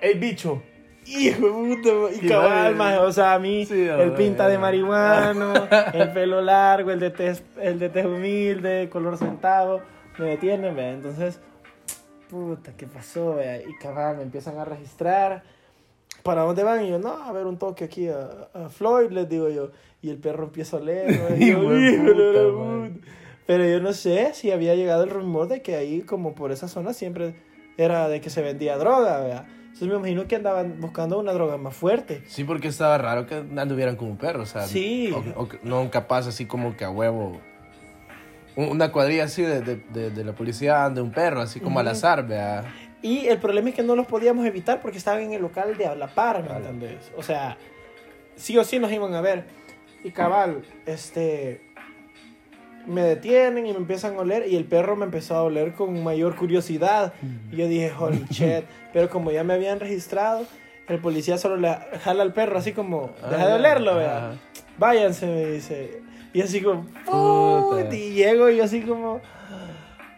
¡Ey, 0.00 0.18
bicho! 0.18 0.62
Hijo 1.06 1.46
de 1.46 1.52
puta, 1.52 1.88
y 2.14 2.26
Y 2.26 2.28
cabal, 2.28 2.74
maje, 2.76 2.98
o 2.98 3.12
sea, 3.12 3.34
a 3.34 3.38
mí, 3.38 3.66
Sí, 3.66 3.86
el 3.86 4.12
pinta 4.12 4.48
de 4.48 4.58
marihuano, 4.58 5.68
el 5.92 6.12
pelo 6.12 6.40
largo, 6.40 6.90
el 6.90 7.00
de 7.00 7.10
tez, 7.10 7.42
el 7.60 7.78
de 7.78 7.90
tez 7.90 8.06
humilde, 8.06 8.88
color 8.90 9.18
sentado, 9.18 9.82
me 10.18 10.26
detienen, 10.26 10.74
vea, 10.74 10.92
entonces, 10.92 11.40
puta, 12.30 12.72
¿qué 12.76 12.86
pasó, 12.86 13.34
vea? 13.34 13.58
Y 13.58 13.76
cabal, 13.80 14.16
me 14.16 14.22
empiezan 14.22 14.58
a 14.58 14.64
registrar, 14.64 15.42
¿para 16.24 16.42
dónde 16.42 16.64
van? 16.64 16.84
Y 16.84 16.88
yo, 16.90 16.98
no, 16.98 17.10
a 17.22 17.30
ver 17.30 17.46
un 17.46 17.56
toque 17.58 17.84
aquí 17.84 18.08
a, 18.08 18.48
a 18.52 18.68
Floyd, 18.68 19.10
les 19.12 19.28
digo 19.28 19.48
yo, 19.48 19.70
y 20.02 20.10
el 20.10 20.18
perro 20.18 20.44
empieza 20.44 20.78
a 20.78 20.80
oler, 20.80 21.06
¿no? 21.30 21.36
Y 21.36 21.50
yo, 21.52 21.58
Hijo 21.62 21.70
de 21.70 21.92
"Hijo 21.92 22.02
de 22.02 22.32
la 22.32 22.88
puta. 22.88 23.06
Pero 23.46 23.64
yo 23.68 23.78
no 23.80 23.92
sé 23.92 24.32
si 24.34 24.50
había 24.50 24.74
llegado 24.74 25.04
el 25.04 25.10
rumor 25.10 25.46
de 25.48 25.62
que 25.62 25.76
ahí, 25.76 26.00
como 26.00 26.34
por 26.34 26.50
esa 26.50 26.66
zona, 26.66 26.92
siempre 26.94 27.34
era 27.76 28.08
de 28.08 28.20
que 28.20 28.30
se 28.30 28.40
vendía 28.42 28.76
droga, 28.78 29.20
¿verdad? 29.20 29.44
Entonces 29.64 29.88
me 29.88 29.94
imagino 29.96 30.26
que 30.28 30.36
andaban 30.36 30.80
buscando 30.80 31.18
una 31.18 31.32
droga 31.32 31.56
más 31.58 31.74
fuerte. 31.76 32.22
Sí, 32.26 32.44
porque 32.44 32.68
estaba 32.68 32.96
raro 32.96 33.26
que 33.26 33.34
anduvieran 33.56 33.96
como 33.96 34.16
perros, 34.16 34.50
o 34.50 34.52
sea, 34.52 34.62
Sí. 34.68 35.12
o, 35.12 35.42
o 35.42 35.48
no 35.62 35.90
capaz 35.90 36.26
así 36.28 36.46
como 36.46 36.76
que 36.76 36.84
a 36.84 36.90
huevo. 36.90 37.38
Un- 38.56 38.68
Una 38.68 38.92
cuadrilla 38.92 39.24
así 39.24 39.42
de, 39.42 39.60
de, 39.62 39.76
de, 39.92 40.10
de 40.10 40.24
la 40.24 40.32
policía 40.32 40.84
ande 40.84 41.02
un 41.02 41.10
perro, 41.10 41.40
así 41.40 41.58
como 41.60 41.80
al 41.80 41.86
Ujú. 41.86 41.92
azar, 41.92 42.26
vea. 42.26 42.64
Y 43.04 43.26
el 43.28 43.36
problema 43.38 43.68
es 43.68 43.74
que 43.74 43.82
no 43.82 43.94
los 43.96 44.06
podíamos 44.06 44.46
evitar 44.46 44.80
porque 44.80 44.96
estaban 44.96 45.20
en 45.22 45.32
el 45.34 45.42
local 45.42 45.76
de 45.76 45.84
a 45.86 45.94
la 45.94 46.06
par, 46.08 46.42
¿me 46.42 46.48
Vale. 46.48 46.60
entendés? 46.64 47.12
O 47.18 47.22
sea, 47.22 47.58
sí 48.34 48.56
o 48.56 48.64
sí 48.64 48.78
nos 48.78 48.90
iban 48.90 49.12
a 49.14 49.20
ver. 49.20 49.44
Y 50.02 50.10
cabal, 50.10 50.62
este. 50.86 51.60
Me 52.86 53.02
detienen 53.02 53.66
y 53.66 53.72
me 53.72 53.78
empiezan 53.78 54.14
a 54.16 54.20
oler 54.20 54.46
y 54.48 54.56
el 54.56 54.64
perro 54.64 54.96
me 54.96 55.04
empezó 55.04 55.34
a 55.36 55.42
oler 55.42 55.72
con 55.74 56.02
mayor 56.02 56.34
curiosidad. 56.36 57.12
Y 57.52 57.56
yo 57.56 57.68
dije, 57.68 57.92
holy 57.98 58.24
shit. 58.30 58.64
Pero 58.94 59.08
como 59.10 59.30
ya 59.30 59.44
me 59.44 59.52
habían 59.54 59.80
registrado, 59.80 60.46
el 60.88 60.98
policía 60.98 61.36
solo 61.38 61.56
le 61.58 61.74
jala 62.02 62.22
al 62.22 62.32
perro 62.32 62.58
así 62.58 62.72
como, 62.72 63.10
deja 63.30 63.42
Ah, 63.42 63.46
de 63.48 63.52
olerlo, 63.54 63.90
ajá. 63.92 63.98
vea. 64.00 64.32
Váyanse, 64.78 65.26
me 65.26 65.44
dice. 65.52 66.00
Y 66.34 66.40
así 66.42 66.60
como, 66.62 66.84
Puta. 67.06 67.84
"Put", 67.86 67.92
y 67.94 68.12
llego 68.14 68.48
y 68.50 68.56
yo 68.56 68.64
así 68.64 68.80
como. 68.82 69.20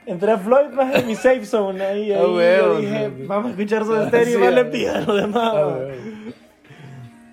Entré 0.07 0.31
a 0.33 0.39
Floyd 0.39 0.69
más 0.71 0.95
en 0.95 1.07
mi 1.07 1.15
safe 1.17 1.45
zone 1.45 1.85
ahí. 1.85 2.13
Ah, 2.13 2.21
ahí 2.21 2.27
huevo, 2.27 2.75
yo 2.75 2.79
dije, 2.81 3.13
vamos 3.27 3.47
a 3.47 3.51
escuchar 3.51 3.85
su 3.85 3.93
Ah, 3.95 4.05
estéreo 4.05 4.39
y 4.39 4.43
más 4.43 4.55
le 4.55 4.61
ah. 4.61 4.71
pida 4.71 5.01
lo 5.01 5.15
demás. 5.17 5.53
Ah, 5.55 5.61
va". 5.63 5.77
huevo. 5.79 5.91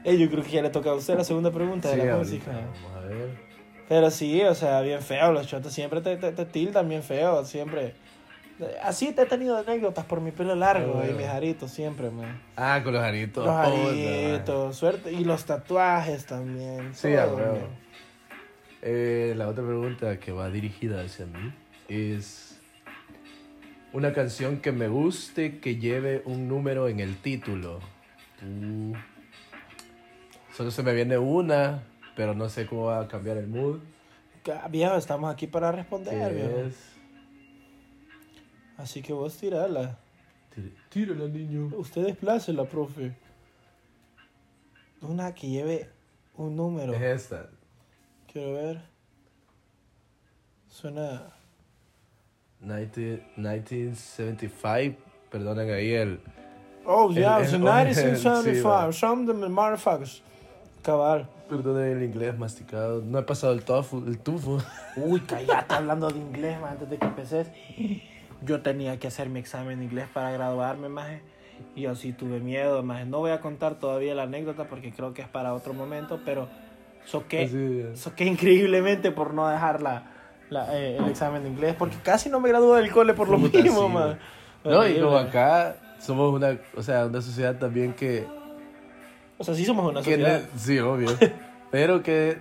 Eh, 0.05 0.17
yo 0.17 0.29
creo 0.29 0.43
que 0.43 0.49
ya 0.49 0.61
le 0.61 0.69
toca 0.69 0.89
a 0.89 0.95
usted 0.95 1.15
la 1.15 1.23
segunda 1.23 1.51
pregunta 1.51 1.89
Sí, 1.89 1.97
de 1.97 2.05
la 2.05 2.17
música. 2.17 2.51
Vamos 2.51 2.91
a 2.97 3.07
ver. 3.07 3.29
Pero 3.87 4.09
sí, 4.11 4.41
o 4.41 4.55
sea, 4.55 4.81
bien 4.81 5.01
feo. 5.01 5.31
Los 5.31 5.47
chotos 5.47 5.71
siempre 5.71 6.01
te, 6.01 6.17
te, 6.17 6.31
te 6.31 6.45
tildan 6.45 6.89
bien 6.89 7.03
feo, 7.03 7.45
siempre. 7.45 7.93
Así 8.83 9.11
te 9.13 9.23
he 9.23 9.25
tenido 9.25 9.57
anécdotas 9.57 10.05
por 10.05 10.19
mi 10.21 10.31
pelo 10.31 10.55
largo 10.55 11.01
Ah, 11.03 11.07
y 11.09 11.13
mis 11.13 11.27
aritos 11.27 11.71
siempre, 11.71 12.09
man. 12.09 12.41
Ah, 12.55 12.81
con 12.83 12.93
los 12.93 13.01
aritos. 13.03 13.45
Los 13.45 13.55
aritos, 13.55 14.75
suerte. 14.75 15.11
Y 15.11 15.23
los 15.25 15.45
tatuajes 15.45 16.25
también. 16.25 16.93
Sí, 16.95 17.13
a. 17.15 17.27
Eh, 18.81 19.33
la 19.37 19.47
otra 19.47 19.63
pregunta 19.65 20.19
que 20.19 20.31
va 20.33 20.49
dirigida 20.49 21.01
hacia 21.01 21.25
mí 21.25 21.53
es 21.87 22.59
una 23.93 24.11
canción 24.11 24.59
que 24.59 24.71
me 24.71 24.87
guste 24.87 25.59
que 25.59 25.77
lleve 25.77 26.23
un 26.25 26.47
número 26.47 26.89
en 26.89 26.99
el 26.99 27.15
título. 27.17 27.79
Uh, 28.41 28.93
solo 30.53 30.71
se 30.71 30.83
me 30.83 30.93
viene 30.93 31.17
una, 31.17 31.83
pero 32.15 32.33
no 32.33 32.49
sé 32.49 32.65
cómo 32.65 32.85
va 32.85 33.01
a 33.01 33.07
cambiar 33.07 33.37
el 33.37 33.47
mood. 33.47 33.79
Viejo, 34.69 34.95
estamos 34.95 35.31
aquí 35.31 35.47
para 35.47 35.71
responder, 35.71 36.33
viejo. 36.33 36.67
es... 36.67 36.75
Así 38.77 39.01
que 39.01 39.13
vos 39.13 39.37
tirala. 39.37 39.97
Tírala, 40.89 41.27
niño. 41.27 41.71
Usted 41.77 42.03
desplácela, 42.03 42.65
profe. 42.65 43.15
Una 45.01 45.33
que 45.33 45.47
lleve 45.47 45.89
un 46.35 46.55
número. 46.55 46.93
Es 46.93 47.01
esta. 47.01 47.49
Quiero 48.31 48.53
ver. 48.53 48.81
Suena. 50.67 51.33
19 52.65 53.23
1975, 53.37 54.97
perdonen 55.29 55.69
ahí 55.71 55.93
el... 55.93 56.19
Oh, 56.85 57.11
yeah, 57.11 57.37
el- 57.37 57.43
it's 57.43 57.53
a 57.53 57.55
el- 57.55 57.61
1975. 57.63 58.91
sí, 58.91 58.99
Some 58.99 59.29
of 59.31 59.39
the 59.39 59.49
motherfuckers. 59.49 60.21
Cabal. 60.81 61.27
Perdonen 61.49 61.97
el 61.97 62.03
inglés 62.03 62.37
masticado. 62.37 63.01
No 63.01 63.19
he 63.19 63.23
pasado 63.23 63.53
el 63.53 63.63
tofu, 63.63 64.03
el 64.05 64.19
tufo. 64.19 64.57
Uy, 64.97 65.21
callate 65.21 65.73
hablando 65.73 66.09
de 66.09 66.19
inglés, 66.19 66.59
man, 66.59 66.71
antes 66.71 66.89
de 66.89 66.97
que 66.97 67.05
empeces. 67.05 67.47
Yo 68.45 68.61
tenía 68.61 68.99
que 68.99 69.07
hacer 69.07 69.29
mi 69.29 69.39
examen 69.39 69.79
de 69.79 69.85
inglés 69.85 70.07
para 70.13 70.31
graduarme, 70.31 70.89
maje. 70.89 71.21
Y 71.75 71.81
yo 71.81 71.95
sí 71.95 72.11
tuve 72.11 72.39
miedo, 72.41 72.83
maje. 72.83 73.05
No 73.05 73.19
voy 73.19 73.31
a 73.31 73.39
contar 73.39 73.75
todavía 73.79 74.13
la 74.15 74.23
anécdota 74.23 74.65
porque 74.65 74.91
creo 74.91 75.13
que 75.13 75.21
es 75.21 75.27
para 75.29 75.53
otro 75.53 75.73
momento, 75.73 76.19
pero 76.25 76.49
soqué, 77.05 77.45
Así, 77.45 78.01
soqué 78.01 78.25
increíblemente 78.25 79.11
por 79.11 79.33
no 79.33 79.47
dejar 79.47 79.81
la, 80.53 80.77
eh, 80.77 80.97
el 80.97 81.09
examen 81.09 81.43
de 81.43 81.49
inglés, 81.49 81.75
porque 81.77 81.97
casi 82.03 82.29
no 82.29 82.39
me 82.39 82.49
gradué 82.49 82.81
del 82.81 82.91
cole 82.91 83.13
por 83.13 83.27
lo 83.27 83.37
Puta, 83.37 83.57
mínimo, 83.57 83.87
sí, 83.87 83.93
man. 83.93 84.19
No, 84.63 84.87
y 84.87 84.99
como 84.99 85.17
acá 85.17 85.75
somos 85.99 86.33
una, 86.33 86.57
o 86.77 86.83
sea, 86.83 87.07
una 87.07 87.21
sociedad 87.21 87.57
también 87.57 87.93
que... 87.93 88.25
O 89.37 89.43
sea, 89.43 89.55
sí 89.55 89.65
somos 89.65 89.89
una 89.89 90.01
sociedad. 90.01 90.41
ne- 90.41 90.59
sí, 90.59 90.79
obvio. 90.79 91.09
pero 91.71 92.01
que 92.03 92.37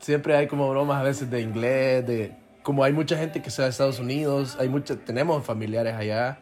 siempre 0.00 0.34
hay 0.36 0.46
como 0.48 0.68
bromas 0.70 1.00
a 1.00 1.04
veces 1.04 1.30
de 1.30 1.40
inglés, 1.40 2.06
de... 2.06 2.32
Como 2.62 2.82
hay 2.82 2.92
mucha 2.92 3.16
gente 3.16 3.40
que 3.40 3.50
se 3.50 3.62
va 3.62 3.66
a 3.66 3.70
Estados 3.70 3.98
Unidos, 3.98 4.56
hay 4.58 4.68
mucha, 4.68 4.96
tenemos 4.96 5.44
familiares 5.44 5.94
allá, 5.94 6.38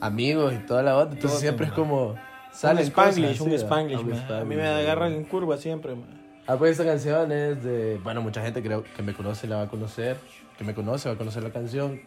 amigos 0.00 0.52
y 0.52 0.58
toda 0.66 0.82
la 0.82 0.96
otra, 0.96 1.14
entonces 1.14 1.40
siempre 1.40 1.66
es 1.66 1.72
como... 1.72 2.08
Un 2.10 2.18
Salen 2.52 2.86
spanglish, 2.86 3.38
cosas 3.38 3.40
un 3.46 3.52
spanglish. 3.52 3.98
Un 4.00 4.10
man. 4.10 4.32
A 4.32 4.44
mí 4.44 4.56
me 4.56 4.66
agarran 4.66 5.12
en 5.12 5.24
curva 5.24 5.58
siempre, 5.58 5.94
man. 5.94 6.25
Ah, 6.46 6.56
pues 6.56 6.72
esta 6.72 6.84
canción 6.84 7.32
es 7.32 7.62
de... 7.64 7.98
Bueno, 8.04 8.20
mucha 8.22 8.40
gente 8.42 8.62
creo 8.62 8.84
que 8.96 9.02
me 9.02 9.12
conoce 9.14 9.46
la 9.48 9.56
va 9.56 9.62
a 9.62 9.68
conocer, 9.68 10.16
que 10.56 10.64
me 10.64 10.74
conoce 10.74 11.08
va 11.08 11.14
a 11.16 11.18
conocer 11.18 11.42
la 11.42 11.50
canción. 11.50 12.00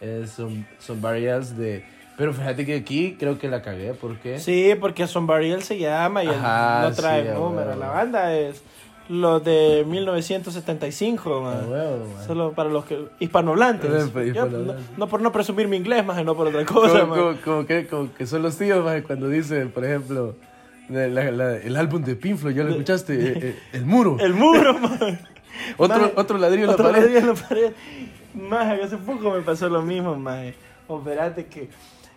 Es 0.00 0.36
Somebody 0.78 1.26
Else 1.26 1.54
de... 1.54 1.84
Pero 2.16 2.32
fíjate 2.32 2.64
que 2.66 2.74
aquí 2.76 3.16
creo 3.18 3.38
que 3.38 3.46
la 3.48 3.62
cagué, 3.62 3.94
¿por 3.94 4.16
qué? 4.18 4.38
Sí, 4.40 4.72
porque 4.80 5.06
Somebody 5.06 5.50
Else 5.52 5.66
se 5.66 5.78
llama 5.78 6.24
y 6.24 6.28
él 6.28 6.34
Ajá, 6.34 6.88
no 6.88 6.94
trae 6.94 7.22
sí, 7.24 7.28
número. 7.32 7.76
La 7.76 7.88
banda 7.90 8.34
es 8.36 8.60
los 9.08 9.44
de 9.44 9.84
1975, 9.86 11.40
man. 11.40 11.70
Huevo, 11.70 12.06
man. 12.14 12.26
Solo 12.26 12.52
para 12.52 12.70
los 12.70 12.84
que 12.86 13.06
hispanohablantes. 13.20 13.90
Pues, 14.12 14.26
Yo, 14.34 14.46
hispanohablantes. 14.46 14.86
no, 14.92 14.96
no 14.98 15.08
por 15.08 15.20
no 15.20 15.30
presumir 15.30 15.68
mi 15.68 15.76
inglés, 15.76 16.04
más 16.04 16.24
no 16.24 16.34
por 16.34 16.48
otra 16.48 16.64
cosa, 16.64 17.00
como, 17.02 17.06
man. 17.14 17.18
como- 17.18 17.40
como 17.42 17.66
que, 17.66 17.86
como 17.86 18.12
que 18.14 18.26
son 18.26 18.42
los 18.42 18.56
tíos, 18.56 18.84
maje, 18.84 19.02
cuando 19.04 19.28
dicen, 19.28 19.70
por 19.70 19.84
ejemplo, 19.84 20.34
la- 20.88 21.30
la- 21.30 21.56
el 21.56 21.76
álbum 21.76 22.02
de 22.02 22.16
Pink 22.16 22.36
Floyd, 22.38 22.56
¿ya 22.56 22.64
lo 22.64 22.70
escuchaste? 22.70 23.14
Eh, 23.14 23.38
eh, 23.42 23.58
el 23.72 23.84
muro. 23.84 24.16
El 24.20 24.34
muro, 24.34 24.74
man. 24.78 25.18
otro, 25.76 25.98
Maje, 25.98 26.12
otro 26.16 26.38
ladrillo 26.38 26.62
en 26.64 26.68
la 26.68 26.74
Otro 26.74 26.86
pared. 26.86 26.98
ladrillo 27.00 27.18
en 27.18 27.26
la 27.28 27.34
pared. 27.34 27.72
Maje, 28.34 28.82
hace 28.82 28.96
poco 28.98 29.30
me 29.30 29.40
pasó 29.42 29.68
lo 29.68 29.82
mismo, 29.82 30.14
maje. 30.16 30.54
O 30.86 30.98
espérate 30.98 31.46
que 31.46 31.68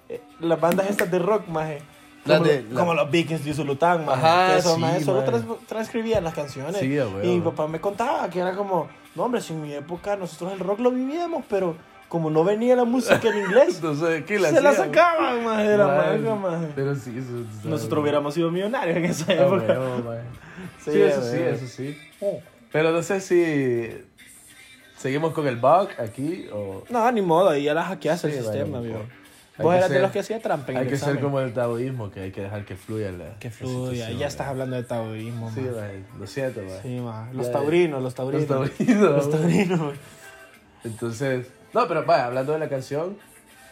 eh, 0.10 0.22
las 0.40 0.60
bandas 0.60 0.90
estas 0.90 1.10
de 1.12 1.20
rock, 1.20 1.48
maje. 1.48 1.80
Como, 2.26 2.40
de- 2.44 2.64
la- 2.70 2.80
como 2.80 2.94
los 2.94 3.10
Vikings 3.10 3.44
de 3.44 3.54
Zulután, 3.54 4.06
maje. 4.06 4.20
Ajá, 4.26 4.58
esos, 4.58 4.76
sí, 4.76 4.80
maje, 4.82 5.04
solo 5.04 5.24
trans- 5.24 5.46
transcribían 5.68 6.24
las 6.24 6.34
canciones. 6.34 6.78
Sí, 6.78 6.98
y 7.24 7.28
mi 7.28 7.42
papá 7.42 7.68
me 7.68 7.80
contaba 7.82 8.30
que 8.30 8.40
era 8.40 8.56
como, 8.56 8.88
no 9.16 9.24
hombre, 9.24 9.42
si 9.42 9.54
en 9.54 9.62
mi 9.64 9.74
época 9.74 10.16
nosotros 10.16 10.54
el 10.54 10.60
rock 10.60 10.80
lo 10.80 10.92
vivíamos, 10.92 11.44
pero 11.50 11.76
como 12.12 12.30
no 12.30 12.44
venía 12.44 12.76
la 12.76 12.84
música 12.84 13.22
en 13.30 13.38
inglés, 13.38 13.76
Entonces, 13.76 14.26
¿qué 14.26 14.38
la 14.38 14.50
se 14.50 14.60
la 14.62 14.74
sacaban, 14.74 15.46
maje, 15.46 15.66
de 15.70 15.78
la 15.78 15.88
manga, 15.88 16.36
maje. 16.36 16.68
Pero 16.76 16.94
sí, 16.94 17.12
eso... 17.18 17.40
eso- 17.40 17.70
Nosotros 17.70 18.02
hubiéramos 18.02 18.34
sido 18.34 18.52
millonarios 18.52 18.98
en 18.98 19.06
esa 19.06 19.32
Ah, 19.32 19.36
época. 19.36 19.80
huevo, 19.80 19.98
maje. 20.04 20.22
Sí, 20.84 20.92
Sí, 20.92 21.02
eso 21.02 21.22
sí, 21.24 21.38
eso 21.38 21.68
sí. 21.68 21.98
Pero 22.74 22.92
no 22.92 23.02
sé 23.02 23.22
si 23.22 23.90
seguimos 24.98 25.32
con 25.34 25.48
el 25.48 25.56
bug 25.56 25.88
aquí 25.98 26.48
o... 26.54 26.84
No, 26.90 27.10
ni 27.14 27.22
modo, 27.22 27.48
ahí 27.50 27.64
ya 27.64 27.74
la 27.74 27.86
hackeaste 27.86 28.30
Sí, 28.30 28.38
el 28.38 28.44
sistema. 28.44 28.80
Hay 28.80 29.64
Vos 29.66 29.74
eras 29.76 29.90
de 29.90 29.96
ser- 29.96 30.02
los 30.02 30.12
que 30.12 30.20
hacía 30.20 30.40
trampa 30.42 30.72
en 30.74 30.78
Hay 30.80 30.84
el 30.84 30.90
que 30.90 30.98
ser 30.98 31.10
examen. 31.10 31.24
como 31.24 31.40
el 31.40 31.54
taoísmo, 31.54 32.12
que 32.12 32.20
hay 32.22 32.32
que 32.32 32.42
dejar 32.42 32.66
que 32.66 32.76
fluya 32.76 33.12
la 33.14 33.38
Que 33.40 33.48
la 33.50 33.54
fluya, 33.54 33.92
situación, 33.92 34.18
ya 34.20 34.28
estás 34.28 34.40
maje. 34.48 34.50
hablando 34.52 34.76
de 34.76 34.84
taoísmo, 34.84 35.52
Sí, 35.54 35.62
man. 35.62 36.06
lo 36.20 36.28
siento, 36.28 36.62
maje. 36.62 36.80
Sí, 36.84 37.00
ma. 37.00 37.30
Los 37.32 37.52
taurinos, 37.54 38.02
los 38.04 38.14
taurinos. 38.16 38.50
Los 38.50 38.68
taurinos. 38.78 39.12
Los 39.12 39.30
taurinos. 39.30 39.94
Entonces, 40.84 41.48
no, 41.74 41.88
pero 41.88 42.06
vaya, 42.06 42.26
hablando 42.26 42.54
de 42.54 42.60
la 42.60 42.70
canción, 42.70 43.18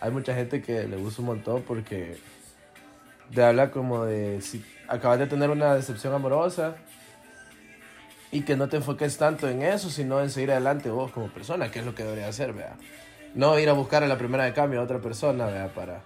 hay 0.02 0.12
mucha 0.12 0.34
gente 0.34 0.62
que 0.62 0.88
le 0.88 0.98
gusta 0.98 1.22
un 1.22 1.28
montón 1.28 1.64
porque 1.64 2.18
te 3.34 3.44
habla 3.44 3.72
como 3.72 4.06
de 4.06 4.42
si 4.42 4.64
acabas 4.88 5.20
de 5.20 5.28
tener 5.28 5.50
una 5.50 5.76
decepción 5.76 6.14
amorosa 6.14 6.76
y 8.32 8.42
que 8.42 8.56
no 8.56 8.70
te 8.70 8.78
enfoques 8.78 9.18
tanto 9.18 9.50
en 9.50 9.62
eso, 9.62 9.90
sino 9.90 10.22
en 10.22 10.30
seguir 10.30 10.52
adelante 10.52 10.90
vos 10.90 11.12
como 11.12 11.28
persona, 11.30 11.72
que 11.72 11.80
es 11.80 11.86
lo 11.86 11.96
que 11.96 12.04
deberías 12.04 12.30
hacer, 12.30 12.54
vea. 12.54 12.76
No 13.36 13.58
ir 13.60 13.70
a 13.70 13.74
buscar 13.74 14.04
a 14.04 14.08
la 14.08 14.18
primera 14.18 14.44
de 14.44 14.54
cambio 14.54 14.80
a 14.80 14.84
otra 14.84 15.00
persona, 15.00 15.48
vea, 15.48 15.68
para, 15.70 16.02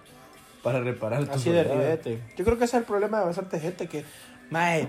para 0.62 0.80
reparar 0.80 1.24
tu 1.26 1.32
Así 1.32 1.50
de 1.50 1.64
ribete. 1.64 2.20
Yo 2.36 2.44
creo 2.44 2.58
que 2.58 2.64
ese 2.64 2.76
es 2.76 2.82
el 2.82 2.86
problema 2.86 3.20
de 3.20 3.26
bastante 3.26 3.60
gente 3.60 3.88
que, 3.88 4.04
mae, 4.50 4.88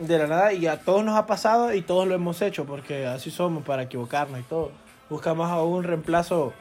de 0.00 0.18
la 0.18 0.26
nada, 0.26 0.52
y 0.52 0.66
a 0.66 0.80
todos 0.80 1.04
nos 1.04 1.16
ha 1.16 1.26
pasado 1.26 1.72
y 1.72 1.82
todos 1.82 2.06
lo 2.06 2.14
hemos 2.14 2.42
hecho, 2.42 2.64
porque 2.66 3.06
así 3.06 3.30
somos 3.30 3.64
para 3.64 3.82
equivocarnos 3.82 4.40
y 4.40 4.42
todo. 4.44 4.72
Buscamos 5.08 5.50
a 5.50 5.62
un 5.62 5.84
reemplazo 5.84 6.52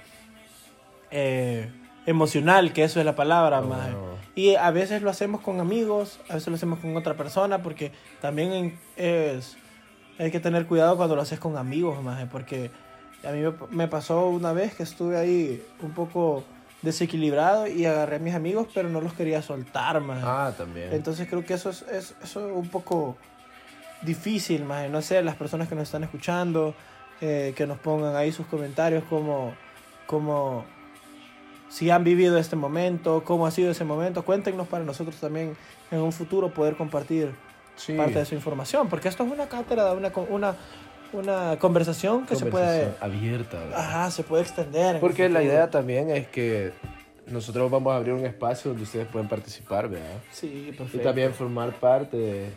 eh, 1.12 1.70
emocional, 2.06 2.74
que 2.74 2.84
eso 2.84 3.00
es 3.00 3.06
la 3.06 3.16
palabra, 3.16 3.62
mae. 3.62 3.92
bueno. 3.92 4.16
Y 4.36 4.56
a 4.56 4.70
veces 4.72 5.02
lo 5.02 5.10
hacemos 5.10 5.42
con 5.42 5.60
amigos, 5.60 6.20
a 6.30 6.34
veces 6.36 6.50
lo 6.50 6.56
hacemos 6.56 6.80
con 6.80 6.96
otra 6.98 7.16
persona, 7.16 7.62
porque 7.64 7.92
también 8.22 8.78
es, 8.98 9.56
hay 10.20 10.30
que 10.30 10.40
tener 10.42 10.66
cuidado 10.68 10.98
cuando 10.98 11.16
lo 11.16 11.22
haces 11.22 11.40
con 11.40 11.58
amigos, 11.58 12.04
maje, 12.04 12.26
porque 12.26 12.70
a 13.26 13.32
mí 13.32 13.42
me- 13.72 13.88
pasó 13.88 14.28
una 14.28 14.52
vez 14.52 14.76
que 14.76 14.84
estuve 14.84 15.18
ahí 15.18 15.64
un 15.82 15.92
poco 15.92 16.44
desequilibrado 16.82 17.66
y 17.68 17.86
agarré 17.86 18.18
a 18.18 18.20
mis 18.20 18.36
amigos, 18.36 18.68
pero 18.74 18.90
no 18.90 19.00
los 19.02 19.14
quería 19.14 19.42
soltar, 19.42 20.02
maje. 20.02 20.22
Ah, 20.26 20.52
también. 20.56 20.92
Entonces 20.94 21.28
creo 21.30 21.44
que 21.46 21.54
eso 21.54 21.70
es, 21.70 21.82
es- 21.84 22.16
eso 22.22 22.48
es 22.48 22.54
un 22.56 22.68
poco 22.68 23.16
difícil, 24.02 24.66
maje. 24.66 24.90
No 24.90 25.02
sé, 25.02 25.24
las 25.24 25.36
personas 25.36 25.70
que 25.70 25.76
nos 25.76 25.86
están 25.86 26.04
escuchando, 26.04 26.76
eh, 27.22 27.54
que 27.56 27.66
nos 27.68 27.78
pongan 27.80 28.16
ahí 28.16 28.32
sus 28.32 28.46
comentarios 28.48 29.04
como, 29.06 29.54
como 30.06 30.66
si 31.70 31.90
han 31.90 32.04
vivido 32.04 32.38
este 32.38 32.56
momento, 32.56 33.24
cómo 33.24 33.48
ha 33.48 33.52
sido 33.52 33.72
ese 33.72 33.84
momento. 33.84 34.24
Cuéntenos 34.24 34.68
para 34.68 34.84
nosotros 34.84 35.16
también 35.18 35.56
en 35.92 36.00
un 36.00 36.12
futuro 36.12 36.50
poder 36.54 36.76
compartir 36.76 37.34
sí. 37.76 37.94
parte 37.94 38.20
de 38.20 38.26
su 38.26 38.36
información, 38.36 38.90
porque 38.90 39.08
esto 39.08 39.24
es 39.24 39.32
una 39.32 39.48
cátedra, 39.48 39.94
una, 39.94 40.12
una, 40.30 40.56
una 41.14 41.58
conversación 41.60 42.26
que 42.26 42.36
se 42.36 42.46
puede, 42.46 42.84
Conversación 42.84 43.12
abierta. 43.12 43.60
¿verdad? 43.60 43.80
ajá, 43.80 44.12
se 44.12 44.24
puede 44.24 44.44
extender. 44.44 45.00
Porque 45.00 45.30
la 45.30 45.44
idea 45.44 45.70
también 45.70 46.10
es 46.12 46.28
que 46.28 46.74
nosotros 47.28 47.72
vamos 47.72 47.92
a 47.94 47.98
abrir 47.98 48.14
un 48.14 48.26
espacio 48.26 48.70
donde 48.70 48.84
ustedes 48.84 49.08
pueden 49.08 49.28
participar, 49.28 49.90
¿verdad? 49.90 50.06
Sí, 50.32 50.68
Y 50.70 50.72
perfecto. 50.74 51.06
también 51.08 51.34
formar 51.34 51.74
parte 51.74 52.18
de, 52.18 52.50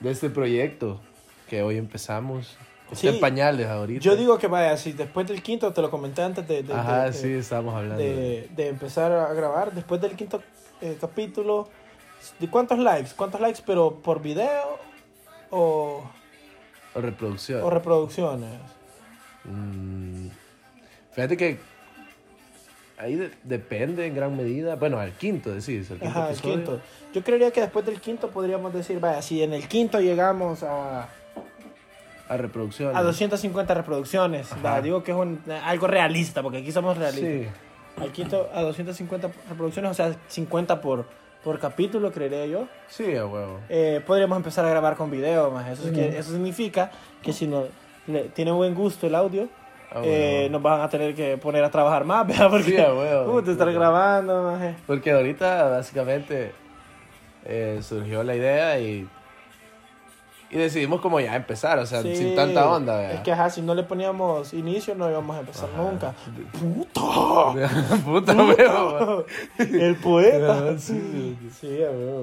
de 0.00 0.10
este 0.10 0.30
proyecto 0.30 1.00
que 1.48 1.62
hoy 1.62 1.76
empezamos. 1.76 2.56
Sí. 2.92 3.08
en 3.08 3.18
pañales 3.20 3.66
ahorita. 3.66 4.00
Yo 4.00 4.14
digo 4.14 4.38
que 4.38 4.46
vaya, 4.46 4.76
si 4.76 4.92
después 4.92 5.26
del 5.26 5.42
quinto, 5.42 5.72
te 5.72 5.80
lo 5.82 5.90
comenté 5.90 6.22
antes 6.22 6.46
de, 6.46 6.62
de- 6.62 6.74
Ajá, 6.74 7.04
de- 7.04 7.10
de- 7.10 7.12
sí, 7.16 7.32
estábamos 7.32 7.74
hablando. 7.74 7.96
de- 7.98 8.14
de, 8.14 8.48
de 8.54 8.68
empezar 8.68 9.10
a 9.10 9.32
grabar, 9.32 9.72
después 9.72 10.00
del 10.00 10.12
quinto 10.16 10.42
eh, 10.80 10.96
capítulo, 11.00 11.68
¿de 12.38 12.48
cuántos 12.48 12.78
likes? 12.78 13.10
¿Cuántos 13.16 13.40
likes, 13.40 13.62
pero 13.66 13.94
por 13.96 14.20
video 14.22 14.78
o, 15.50 16.04
O 16.94 17.00
reproducción. 17.00 17.62
o 17.62 17.70
reproducciones? 17.70 18.50
Mm, 19.44 20.28
fíjate 21.12 21.36
que 21.36 21.58
ahí 22.98 23.14
de- 23.16 23.30
depende 23.42 24.06
en 24.06 24.14
gran 24.14 24.36
medida. 24.36 24.76
Bueno, 24.76 24.98
al 24.98 25.12
quinto, 25.12 25.50
decís. 25.50 25.90
Al 25.90 25.98
quinto 25.98 26.18
Ajá, 26.18 26.30
el 26.30 26.40
quinto. 26.40 26.80
Yo 27.12 27.22
creería 27.24 27.50
que 27.50 27.60
después 27.62 27.84
del 27.86 28.00
quinto 28.00 28.28
podríamos 28.30 28.72
decir, 28.74 29.00
vaya, 29.00 29.20
si 29.22 29.42
en 29.42 29.52
el 29.52 29.66
quinto 29.68 30.00
llegamos 30.00 30.62
a, 30.62 31.08
A 32.34 32.36
reproducción. 32.36 32.96
a 32.96 33.02
250 33.02 33.74
reproducciones, 33.74 34.48
va, 34.64 34.80
digo 34.80 35.02
que 35.02 35.12
es 35.12 35.16
un- 35.16 35.40
algo 35.64 35.86
realista, 35.86 36.42
porque 36.42 36.58
aquí 36.58 36.72
somos 36.72 36.96
realistas. 36.98 37.54
Sí. 38.02 38.10
Quinto 38.12 38.48
a 38.52 38.62
250 38.62 39.30
reproducciones, 39.48 39.90
o 39.90 39.94
sea, 39.94 40.14
50 40.28 40.80
por, 40.80 41.04
por 41.44 41.58
capítulo, 41.60 42.10
creería 42.10 42.44
yo. 42.46 42.66
Sí, 42.88 43.14
a 43.16 43.24
huevo. 43.26 43.60
eh, 43.68 44.02
podríamos 44.06 44.36
empezar 44.36 44.64
a 44.64 44.68
grabar 44.70 44.96
con 44.96 45.10
video 45.10 45.50
más. 45.50 45.68
Eso, 45.68 45.88
es 45.88 45.94
que- 45.94 46.08
Ujú. 46.08 46.18
eso 46.18 46.32
significa 46.32 46.90
que 47.22 47.32
si 47.32 47.46
no 47.46 47.64
le, 48.06 48.24
tiene 48.30 48.50
buen 48.50 48.74
gusto 48.74 49.06
el 49.06 49.14
audio, 49.14 49.48
A 49.92 50.00
eh, 50.02 50.48
nos 50.50 50.60
van 50.60 50.80
a 50.80 50.88
tener 50.88 51.14
que 51.14 51.36
poner 51.38 51.62
a 51.62 51.70
trabajar 51.70 52.04
más, 52.04 52.26
¿verdad? 52.26 52.50
Porque 52.50 52.64
Sí, 52.64 52.76
huevo. 52.76 53.30
puta, 53.32 53.52
estar 53.52 53.72
grabando, 53.72 54.42
maje. 54.42 54.74
Porque 54.88 55.12
ahorita 55.12 55.68
básicamente 55.68 56.50
eh, 57.44 57.78
surgió 57.82 58.24
la 58.24 58.34
idea 58.34 58.78
y, 58.80 59.06
y 60.54 60.58
decidimos 60.58 61.00
como 61.00 61.18
ya 61.18 61.34
empezar, 61.34 61.78
o 61.80 61.84
sea, 61.86 62.00
Sí, 62.02 62.14
sin 62.14 62.34
tanta 62.36 62.70
onda. 62.70 62.96
¿verdad? 62.96 63.14
Es 63.14 63.20
que 63.22 63.32
ajá, 63.32 63.50
si 63.50 63.60
no 63.60 63.74
le 63.74 63.82
poníamos 63.82 64.54
inicio 64.54 64.94
no 64.94 65.10
íbamos 65.10 65.36
a 65.36 65.40
empezar 65.40 65.68
Ajá. 65.74 65.82
nunca. 65.82 66.14
¡Puta! 66.52 68.00
Puta, 68.04 68.32
huevo. 68.34 69.24
el 69.58 69.96
poeta. 69.96 70.74
Sí, 70.78 71.36
sí, 71.50 71.50
Sí. 71.60 71.78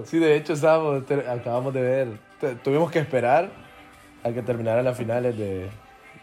Sí, 0.05 0.19
de 0.19 0.35
hecho 0.37 0.53
estábamos, 0.53 1.05
ter- 1.05 1.27
acabamos 1.29 1.73
de 1.73 1.81
ver, 1.81 2.07
te- 2.39 2.55
tuvimos 2.55 2.89
que 2.91 2.99
esperar 2.99 3.49
a 4.23 4.31
que 4.31 4.41
terminaran 4.41 4.85
las 4.85 4.97
finales 4.97 5.37
de, 5.37 5.67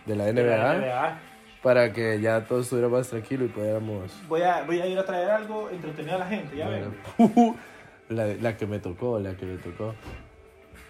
de 0.06 0.16
la 0.16 0.24
NBA, 0.32 0.74
NBA. 0.78 1.18
para 1.62 1.92
que 1.92 2.20
ya 2.20 2.44
todo 2.44 2.60
estuviera 2.60 2.88
más 2.88 3.08
tranquilo 3.08 3.44
y 3.44 3.48
pudiéramos... 3.48 4.12
Voy 4.28 4.42
a, 4.42 4.62
voy 4.64 4.80
a 4.80 4.86
ir 4.86 4.98
a 4.98 5.04
traer 5.04 5.30
algo, 5.30 5.68
entretener 5.70 6.14
a 6.14 6.18
la 6.18 6.26
gente, 6.26 6.56
ya 6.56 6.68
ven. 6.68 6.94
Bueno, 7.18 7.56
la, 8.08 8.26
la 8.40 8.56
que 8.56 8.66
me 8.66 8.78
tocó, 8.78 9.18
la 9.18 9.34
que 9.34 9.44
me 9.46 9.56
tocó. 9.58 9.94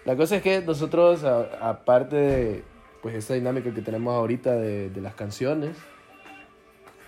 La 0.05 0.15
cosa 0.15 0.37
es 0.37 0.41
que 0.41 0.61
nosotros, 0.61 1.23
aparte 1.23 2.15
de 2.15 2.63
pues, 3.01 3.15
esta 3.15 3.33
dinámica 3.33 3.73
que 3.73 3.81
tenemos 3.81 4.15
ahorita 4.15 4.55
de, 4.55 4.89
de 4.89 5.01
las 5.01 5.13
canciones, 5.13 5.77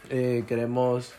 eh, 0.10 0.44
queremos 0.48 1.14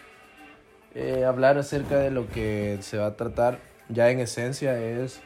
eh, 0.94 1.24
hablar 1.24 1.56
acerca 1.56 1.98
de 1.98 2.10
lo 2.10 2.28
que 2.28 2.78
se 2.82 2.98
va 2.98 3.06
a 3.06 3.16
tratar 3.16 3.58
ya 3.88 4.10
en 4.10 4.20
esencia 4.20 4.78
es 4.78 5.20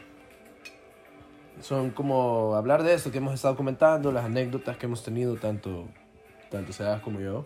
son 1.61 1.91
como 1.91 2.55
hablar 2.55 2.83
de 2.83 2.95
esto 2.95 3.11
que 3.11 3.19
hemos 3.19 3.35
estado 3.35 3.57
comentando, 3.57 4.13
las 4.13 4.25
anécdotas 4.25 4.77
que 4.77 4.87
hemos 4.87 5.03
tenido 5.03 5.37
tanto 5.37 5.89
tanto 6.51 6.73
Sebas 6.73 7.01
como 7.01 7.21
yo. 7.21 7.45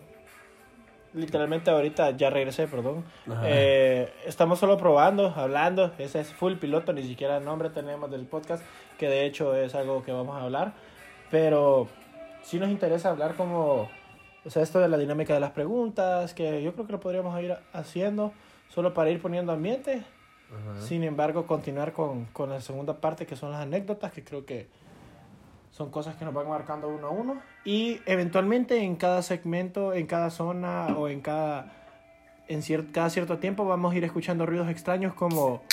Literalmente 1.13 1.69
ahorita 1.69 2.11
ya 2.11 2.29
regresé, 2.29 2.67
perdón. 2.67 3.03
Eh, 3.43 4.13
estamos 4.25 4.59
solo 4.59 4.77
probando, 4.77 5.33
hablando. 5.35 5.91
Ese 5.97 6.21
es 6.21 6.31
full 6.31 6.53
piloto, 6.53 6.93
ni 6.93 7.03
siquiera 7.03 7.39
nombre 7.41 7.69
tenemos 7.69 8.09
del 8.09 8.25
podcast, 8.25 8.63
que 9.01 9.09
de 9.09 9.25
hecho 9.25 9.55
es 9.55 9.73
algo 9.73 10.03
que 10.03 10.11
vamos 10.11 10.37
a 10.37 10.43
hablar. 10.43 10.73
Pero 11.31 11.87
sí 12.43 12.59
nos 12.59 12.69
interesa 12.69 13.09
hablar 13.09 13.33
como, 13.35 13.89
o 14.45 14.49
sea, 14.51 14.61
esto 14.61 14.77
de 14.79 14.87
la 14.87 14.97
dinámica 14.99 15.33
de 15.33 15.39
las 15.39 15.51
preguntas, 15.51 16.35
que 16.35 16.61
yo 16.61 16.73
creo 16.73 16.85
que 16.85 16.91
lo 16.91 16.99
podríamos 16.99 17.41
ir 17.41 17.57
haciendo 17.73 18.31
solo 18.69 18.93
para 18.93 19.09
ir 19.09 19.19
poniendo 19.19 19.51
ambiente. 19.51 20.03
Ajá. 20.51 20.81
Sin 20.85 21.03
embargo, 21.03 21.47
continuar 21.47 21.93
con, 21.93 22.25
con 22.25 22.51
la 22.51 22.61
segunda 22.61 23.01
parte, 23.01 23.25
que 23.25 23.35
son 23.35 23.51
las 23.51 23.61
anécdotas, 23.61 24.11
que 24.11 24.23
creo 24.23 24.45
que 24.45 24.67
son 25.71 25.89
cosas 25.89 26.15
que 26.17 26.25
nos 26.25 26.33
van 26.35 26.47
marcando 26.47 26.87
uno 26.89 27.07
a 27.07 27.09
uno. 27.09 27.41
Y 27.65 28.01
eventualmente 28.05 28.77
en 28.83 28.97
cada 28.97 29.23
segmento, 29.23 29.93
en 29.93 30.05
cada 30.05 30.29
zona 30.29 30.87
o 30.95 31.07
en 31.07 31.21
cada, 31.21 31.71
en 32.47 32.61
cier- 32.61 32.91
cada 32.91 33.09
cierto 33.09 33.39
tiempo 33.39 33.65
vamos 33.65 33.93
a 33.93 33.95
ir 33.97 34.03
escuchando 34.03 34.45
ruidos 34.45 34.69
extraños 34.69 35.13
como, 35.15 35.63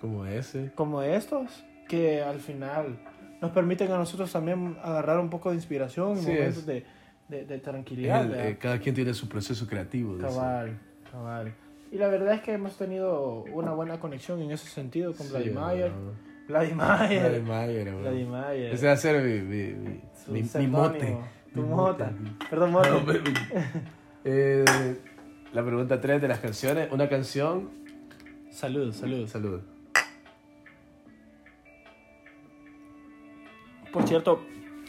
Como 0.00 0.26
ese. 0.26 0.72
como 0.74 1.02
estos, 1.02 1.64
que 1.90 2.22
al 2.22 2.38
final 2.40 2.98
nos 3.42 3.50
permiten 3.50 3.90
a 3.92 3.98
nosotros 3.98 4.30
también 4.32 4.76
agarrar 4.82 5.18
un 5.18 5.28
poco 5.30 5.50
de 5.50 5.56
inspiración 5.56 6.16
Sí, 6.18 6.28
momentos 6.30 6.64
de, 6.66 6.84
de, 7.28 7.44
de 7.44 7.58
tranquilidad. 7.58 8.32
Eh, 8.46 8.56
cada 8.58 8.78
quien 8.78 8.94
tiene 8.94 9.12
su 9.14 9.28
proceso 9.28 9.66
creativo. 9.66 10.16
Cabal, 10.18 10.78
cabal. 11.10 11.52
Y 11.92 11.96
la 11.98 12.06
verdad 12.08 12.34
es 12.34 12.40
que 12.42 12.52
hemos 12.52 12.76
tenido 12.78 13.42
una 13.52 13.72
buena 13.72 13.98
conexión 13.98 14.40
en 14.40 14.52
ese 14.52 14.68
sentido 14.68 15.12
con 15.14 15.28
Vladimir. 15.28 15.90
Vladimir. 16.48 17.42
Vladimir. 17.44 17.94
Vladimir. 17.94 18.72
Ese 18.72 18.86
va 18.86 18.92
a 18.92 18.96
ser 18.96 19.22
mi, 19.22 19.40
mi, 19.40 19.72
mi, 19.72 20.00
Su 20.24 20.32
mi- 20.32 20.42
mi 20.42 20.48
seudónimo. 20.48 20.78
mote. 20.78 21.18
Tu 21.52 21.62
mota. 21.62 22.12
Perdón, 22.48 22.70
mote. 22.72 22.90
No. 22.90 23.00
Eh, 24.24 24.64
la 25.54 25.64
pregunta 25.64 25.98
3 25.98 26.20
de 26.20 26.28
las 26.28 26.40
canciones. 26.40 26.92
Una 26.92 27.08
canción. 27.08 27.70
Salud, 28.50 28.92
salud. 28.92 29.26
Salud. 29.26 29.60
Por 33.92 34.04
cierto, 34.06 34.40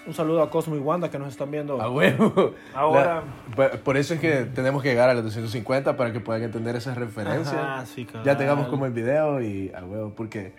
un 0.05 0.13
saludo 0.13 0.41
a 0.41 0.49
Cosmo 0.49 0.75
y 0.75 0.79
Wanda 0.79 1.09
que 1.09 1.19
nos 1.19 1.29
están 1.29 1.51
viendo. 1.51 1.81
A 1.81 1.89
huevo. 1.89 2.53
Ahora- 2.73 3.23
La- 3.57 3.71
por- 3.83 3.97
eso 3.97 4.13
es 4.13 4.19
que 4.19 4.45
tenemos 4.45 4.81
que 4.83 4.89
llegar 4.89 5.09
a 5.09 5.13
los 5.13 5.23
250 5.23 5.95
para 5.97 6.11
que 6.13 6.19
puedan 6.19 6.43
entender 6.43 6.75
esas 6.75 6.97
referencias. 6.97 7.53
Ajá, 7.55 7.85
sí, 7.85 8.07
ya 8.23 8.37
tengamos 8.37 8.67
como 8.67 8.85
el 8.85 8.93
video 8.93 9.41
y 9.41 9.71
a 9.75 9.83
huevo, 9.83 10.13
porque 10.15 10.53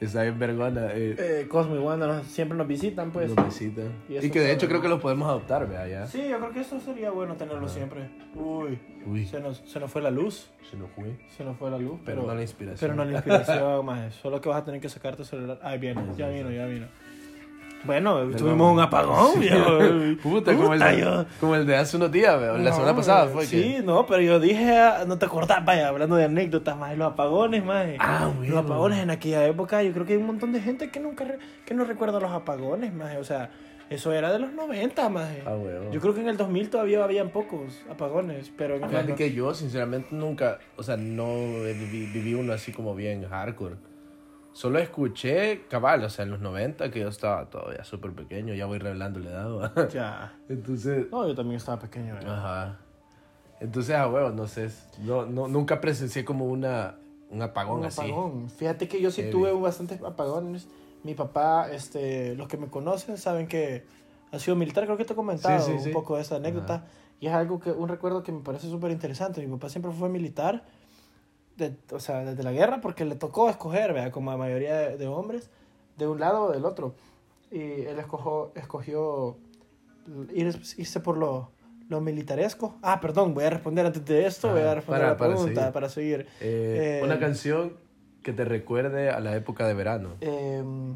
está 0.00 0.22
bien 0.22 0.38
vergona. 0.38 0.88
Eh, 0.92 1.16
Eh, 1.18 1.46
Cosmo 1.48 1.76
y 1.76 1.78
Wanda 1.78 2.06
nos- 2.06 2.26
siempre 2.26 2.58
nos 2.58 2.66
visitan, 2.66 3.10
pues. 3.10 3.34
nos 3.34 3.46
visitan. 3.46 3.90
y 4.08 4.18
Y, 4.18 4.30
que 4.30 4.40
de 4.40 4.52
hecho 4.52 4.66
creo 4.66 4.78
¿no? 4.78 4.82
que 4.82 4.88
los 4.90 5.00
podemos 5.00 5.28
adoptar, 5.28 5.66
vea, 5.66 5.88
ya. 5.88 6.06
Sí, 6.06 6.28
yo 6.28 6.38
creo 6.38 6.50
que 6.52 6.60
eso 6.60 6.78
sería 6.80 7.10
bueno 7.10 7.36
tenerlo 7.36 7.66
siempre. 7.68 8.10
Uy, 8.34 8.78
Uy, 9.06 9.26
se 9.26 9.40
nos, 9.40 9.58
se 9.66 9.80
nos 9.80 9.90
fue 9.90 10.02
la 10.02 10.10
luz. 10.10 10.50
se 10.70 10.76
nos 10.76 10.90
fue. 10.90 11.16
Se 11.36 11.42
nos 11.44 11.56
fue 11.56 11.70
la 11.70 11.78
luz. 11.78 12.00
Pero 12.04 12.20
Pero, 12.20 12.26
no 12.28 12.34
la 12.34 12.42
inspiración. 12.42 12.78
Pero 12.90 12.94
no 12.94 13.10
la 13.10 13.16
inspiración, 13.16 13.86
más. 13.86 14.14
Solo 14.16 14.40
que 14.42 14.48
vas 14.50 14.60
a 14.60 14.64
tener 14.66 14.80
que 14.80 14.88
sacar 14.90 15.16
tu 15.16 15.24
celular. 15.24 15.58
Ahí 15.62 15.78
viene, 15.78 16.02
ya 16.18 16.28
vino, 16.28 16.50
ya 16.50 16.66
vino. 16.66 16.86
Bueno, 17.84 18.18
tuvimos 18.36 18.72
un 18.72 18.80
apagón, 18.80 19.38
viejo. 19.40 19.78
Puta, 20.22 20.54
como, 20.56 20.72
el 20.74 20.78
Puta, 20.80 20.94
yo- 20.94 21.24
como 21.40 21.54
el 21.54 21.66
de 21.66 21.76
hace 21.76 21.96
unos 21.96 22.10
días. 22.10 22.40
La 22.40 22.56
No, 22.58 22.72
semana 22.72 22.96
pasada 22.96 23.26
fue 23.28 23.44
Sí, 23.46 23.74
que. 23.76 23.82
no, 23.82 24.06
pero 24.06 24.20
yo 24.22 24.40
dije, 24.40 24.78
ah, 24.78 25.04
no 25.06 25.18
te 25.18 25.26
acordás, 25.26 25.64
vaya, 25.64 25.88
hablando 25.88 26.16
de 26.16 26.24
anécdotas, 26.24 26.76
más 26.76 26.96
los 26.96 27.12
apagones, 27.12 27.64
más. 27.64 27.86
Ah, 27.98 28.30
bueno. 28.36 28.54
Los 28.54 28.64
apagones 28.64 28.98
en 29.00 29.10
aquella 29.10 29.46
época, 29.46 29.82
yo 29.82 29.92
creo 29.92 30.06
que 30.06 30.14
hay 30.14 30.18
un 30.18 30.26
montón 30.26 30.52
de 30.52 30.60
gente 30.60 30.90
que 30.90 31.00
nunca 31.00 31.24
re- 31.24 31.38
que 31.66 31.74
no 31.74 31.84
recuerda 31.84 32.18
los 32.20 32.32
apagones, 32.32 32.92
más. 32.94 33.16
O 33.16 33.24
sea, 33.24 33.50
eso 33.90 34.12
era 34.14 34.32
de 34.32 34.38
los 34.38 34.52
90, 34.54 35.08
más. 35.10 35.28
Ah. 35.46 35.54
Yo 35.92 36.00
creo 36.00 36.14
que 36.14 36.20
en 36.22 36.28
el 36.28 36.38
2000 36.38 36.70
todavía 36.70 37.04
habían 37.04 37.28
pocos 37.28 37.82
apagones, 37.90 38.50
pero 38.56 38.76
Fíjate 38.78 39.10
no- 39.10 39.14
que 39.16 39.32
yo, 39.34 39.52
sinceramente, 39.54 40.08
nunca, 40.12 40.58
o 40.76 40.82
sea, 40.82 40.96
no 40.96 41.26
viví, 41.64 42.06
viví 42.06 42.32
uno 42.34 42.54
así 42.54 42.72
como 42.72 42.94
bien 42.94 43.26
hardcore. 43.28 43.74
Solo 44.54 44.78
escuché 44.78 45.66
cabal, 45.68 46.04
o 46.04 46.08
sea, 46.08 46.24
en 46.24 46.30
los 46.30 46.40
90, 46.40 46.90
que 46.90 47.00
yo 47.00 47.08
estaba 47.08 47.50
todavía 47.50 47.84
súper 47.84 48.12
pequeño, 48.12 48.54
ya 48.54 48.64
voy 48.66 48.78
revelando 48.78 49.18
la 49.20 49.30
edad. 49.30 49.50
¿va? 49.52 49.88
Ya. 49.88 50.32
Entonces, 50.48 51.06
No, 51.10 51.26
yo 51.28 51.34
también 51.34 51.56
estaba 51.56 51.78
pequeño. 51.80 52.14
¿verdad? 52.14 52.38
ajá. 52.38 52.78
Entonces, 53.60 53.94
a 53.94 54.08
huevo, 54.08 54.30
no 54.30 54.46
sé, 54.46 54.70
no, 55.02 55.26
no, 55.26 55.48
nunca 55.48 55.80
presencié 55.80 56.24
como 56.24 56.46
una, 56.46 56.96
un 57.30 57.42
apagón 57.42 57.80
un 57.80 57.86
así. 57.86 58.00
apagón. 58.02 58.48
Fíjate 58.50 58.88
que 58.88 59.00
yo 59.00 59.10
sí 59.10 59.22
Heavy. 59.22 59.32
tuve 59.32 59.52
bastantes 59.52 60.00
apagones. 60.02 60.68
Mi 61.02 61.14
papá, 61.14 61.70
este, 61.70 62.34
los 62.36 62.48
que 62.48 62.56
me 62.56 62.68
conocen 62.68 63.18
saben 63.18 63.46
que 63.48 63.84
ha 64.32 64.38
sido 64.38 64.56
militar, 64.56 64.84
creo 64.84 64.96
que 64.96 65.04
te 65.04 65.12
he 65.12 65.16
comentado 65.16 65.58
Sí, 65.60 65.66
sí, 65.66 65.72
un 65.72 65.80
sí. 65.82 65.90
poco 65.90 66.16
de 66.16 66.22
esa 66.22 66.36
anécdota. 66.36 66.74
Ajá. 66.76 66.84
Y 67.20 67.26
es 67.26 67.32
algo 67.32 67.58
que, 67.60 67.70
un 67.72 67.88
recuerdo 67.88 68.22
que 68.22 68.32
me 68.32 68.40
parece 68.40 68.68
súper 68.68 68.90
interesante. 68.90 69.40
Mi 69.44 69.52
papá 69.52 69.68
siempre 69.68 69.90
fue 69.92 70.08
militar, 70.08 70.64
de- 71.56 71.76
o 71.92 72.00
sea, 72.00 72.24
desde 72.24 72.42
la 72.42 72.52
guerra, 72.52 72.80
porque 72.80 73.04
le 73.04 73.14
tocó 73.16 73.48
escoger, 73.50 73.92
¿vea? 73.92 74.10
como 74.10 74.30
la 74.30 74.36
mayoría 74.36 74.76
de, 74.76 74.96
de 74.96 75.06
hombres, 75.06 75.50
de 75.96 76.06
un 76.08 76.18
lado 76.20 76.44
o 76.44 76.52
del 76.52 76.64
otro. 76.64 76.94
Y 77.50 77.58
él 77.82 77.98
escogió, 77.98 78.52
escogió 78.56 79.36
ir- 80.32 80.74
irse 80.78 81.00
por 81.00 81.16
lo, 81.16 81.50
lo 81.88 82.00
militaresco. 82.00 82.76
Ah, 82.82 83.00
perdón, 83.00 83.34
voy 83.34 83.44
a 83.44 83.50
responder 83.50 83.86
antes 83.86 84.04
de 84.04 84.26
esto, 84.26 84.50
voy 84.50 84.60
Ajá, 84.62 84.72
a 84.72 84.74
responder 84.76 85.00
para- 85.02 85.12
la 85.12 85.16
para 85.16 85.30
pregunta 85.34 85.60
seguir. 85.60 85.72
para 85.72 85.88
seguir. 85.88 86.20
Eh, 86.40 87.00
Eh, 87.00 87.04
una 87.04 87.18
canción 87.20 87.74
que 88.22 88.32
te 88.32 88.44
recuerde 88.44 89.10
a 89.10 89.20
la 89.20 89.36
época 89.36 89.68
de 89.68 89.74
verano. 89.74 90.14
Em, 90.20 90.94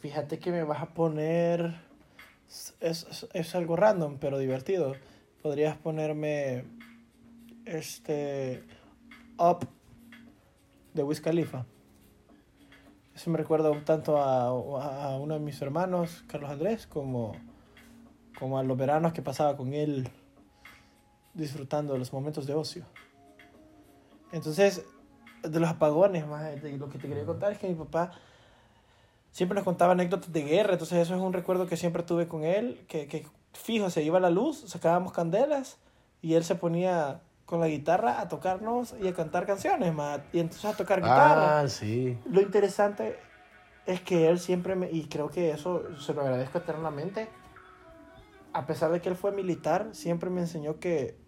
fíjate 0.00 0.38
que 0.38 0.50
me 0.52 0.62
vas 0.62 0.80
a 0.82 0.86
poner. 0.94 1.74
Es, 2.48 2.74
es, 2.80 3.26
es 3.32 3.54
algo 3.56 3.74
random, 3.76 4.18
pero 4.20 4.38
divertido. 4.38 4.94
Podrías 5.42 5.76
ponerme. 5.76 6.64
Este. 7.66 8.62
Up 9.38 9.66
de 10.92 11.02
Wiz 11.02 11.20
Khalifa. 11.20 11.66
Eso 13.14 13.30
me 13.30 13.38
recuerda 13.38 13.70
tanto 13.84 14.18
a, 14.18 14.46
a 14.46 15.16
uno 15.16 15.34
de 15.34 15.40
mis 15.40 15.60
hermanos, 15.62 16.24
Carlos 16.26 16.50
Andrés, 16.50 16.86
como, 16.86 17.32
como 18.38 18.58
a 18.58 18.62
los 18.62 18.76
veranos 18.76 19.12
que 19.12 19.22
pasaba 19.22 19.56
con 19.56 19.72
él 19.72 20.08
disfrutando 21.32 21.92
de 21.92 21.98
los 21.98 22.12
momentos 22.12 22.46
de 22.46 22.54
ocio. 22.54 22.84
Entonces, 24.32 24.84
de 25.42 25.60
los 25.60 25.68
apagones, 25.68 26.26
más 26.26 26.60
de 26.62 26.76
lo 26.76 26.88
que 26.88 26.98
te 26.98 27.08
quería 27.08 27.24
contar 27.24 27.52
es 27.52 27.58
que 27.58 27.68
mi 27.68 27.74
papá 27.74 28.12
siempre 29.30 29.54
nos 29.54 29.64
contaba 29.64 29.92
anécdotas 29.92 30.32
de 30.32 30.42
guerra, 30.42 30.72
entonces 30.72 30.98
eso 30.98 31.14
es 31.14 31.20
un 31.20 31.32
recuerdo 31.32 31.66
que 31.66 31.76
siempre 31.76 32.02
tuve 32.02 32.28
con 32.28 32.44
él, 32.44 32.84
que, 32.88 33.06
que 33.06 33.26
fijo, 33.52 33.90
se 33.90 34.02
iba 34.02 34.18
la 34.20 34.30
luz, 34.30 34.64
sacábamos 34.66 35.12
candelas 35.12 35.78
y 36.22 36.34
él 36.34 36.44
se 36.44 36.54
ponía 36.54 37.20
con 37.46 37.60
la 37.60 37.68
guitarra 37.68 38.20
a 38.20 38.28
tocarnos 38.28 38.94
y 39.00 39.06
a 39.08 39.12
cantar 39.14 39.46
canciones, 39.46 39.92
más, 39.94 40.20
y 40.32 40.40
entonces 40.40 40.64
a 40.64 40.76
tocar 40.76 41.00
guitarra. 41.00 41.60
Ah, 41.60 41.68
sí. 41.68 42.18
Lo 42.30 42.40
interesante 42.40 43.18
es 43.86 44.00
que 44.00 44.28
él 44.28 44.38
siempre 44.38 44.74
me, 44.76 44.90
y 44.90 45.04
creo 45.08 45.28
que 45.28 45.50
eso 45.50 45.82
se 45.98 46.14
lo 46.14 46.22
agradezco 46.22 46.58
eternamente, 46.58 47.28
a 48.52 48.66
pesar 48.66 48.90
de 48.92 49.00
que 49.00 49.08
él 49.08 49.16
fue 49.16 49.32
militar, 49.32 49.88
siempre 49.92 50.30
me 50.30 50.40
enseñó 50.40 50.78
que 50.78 51.18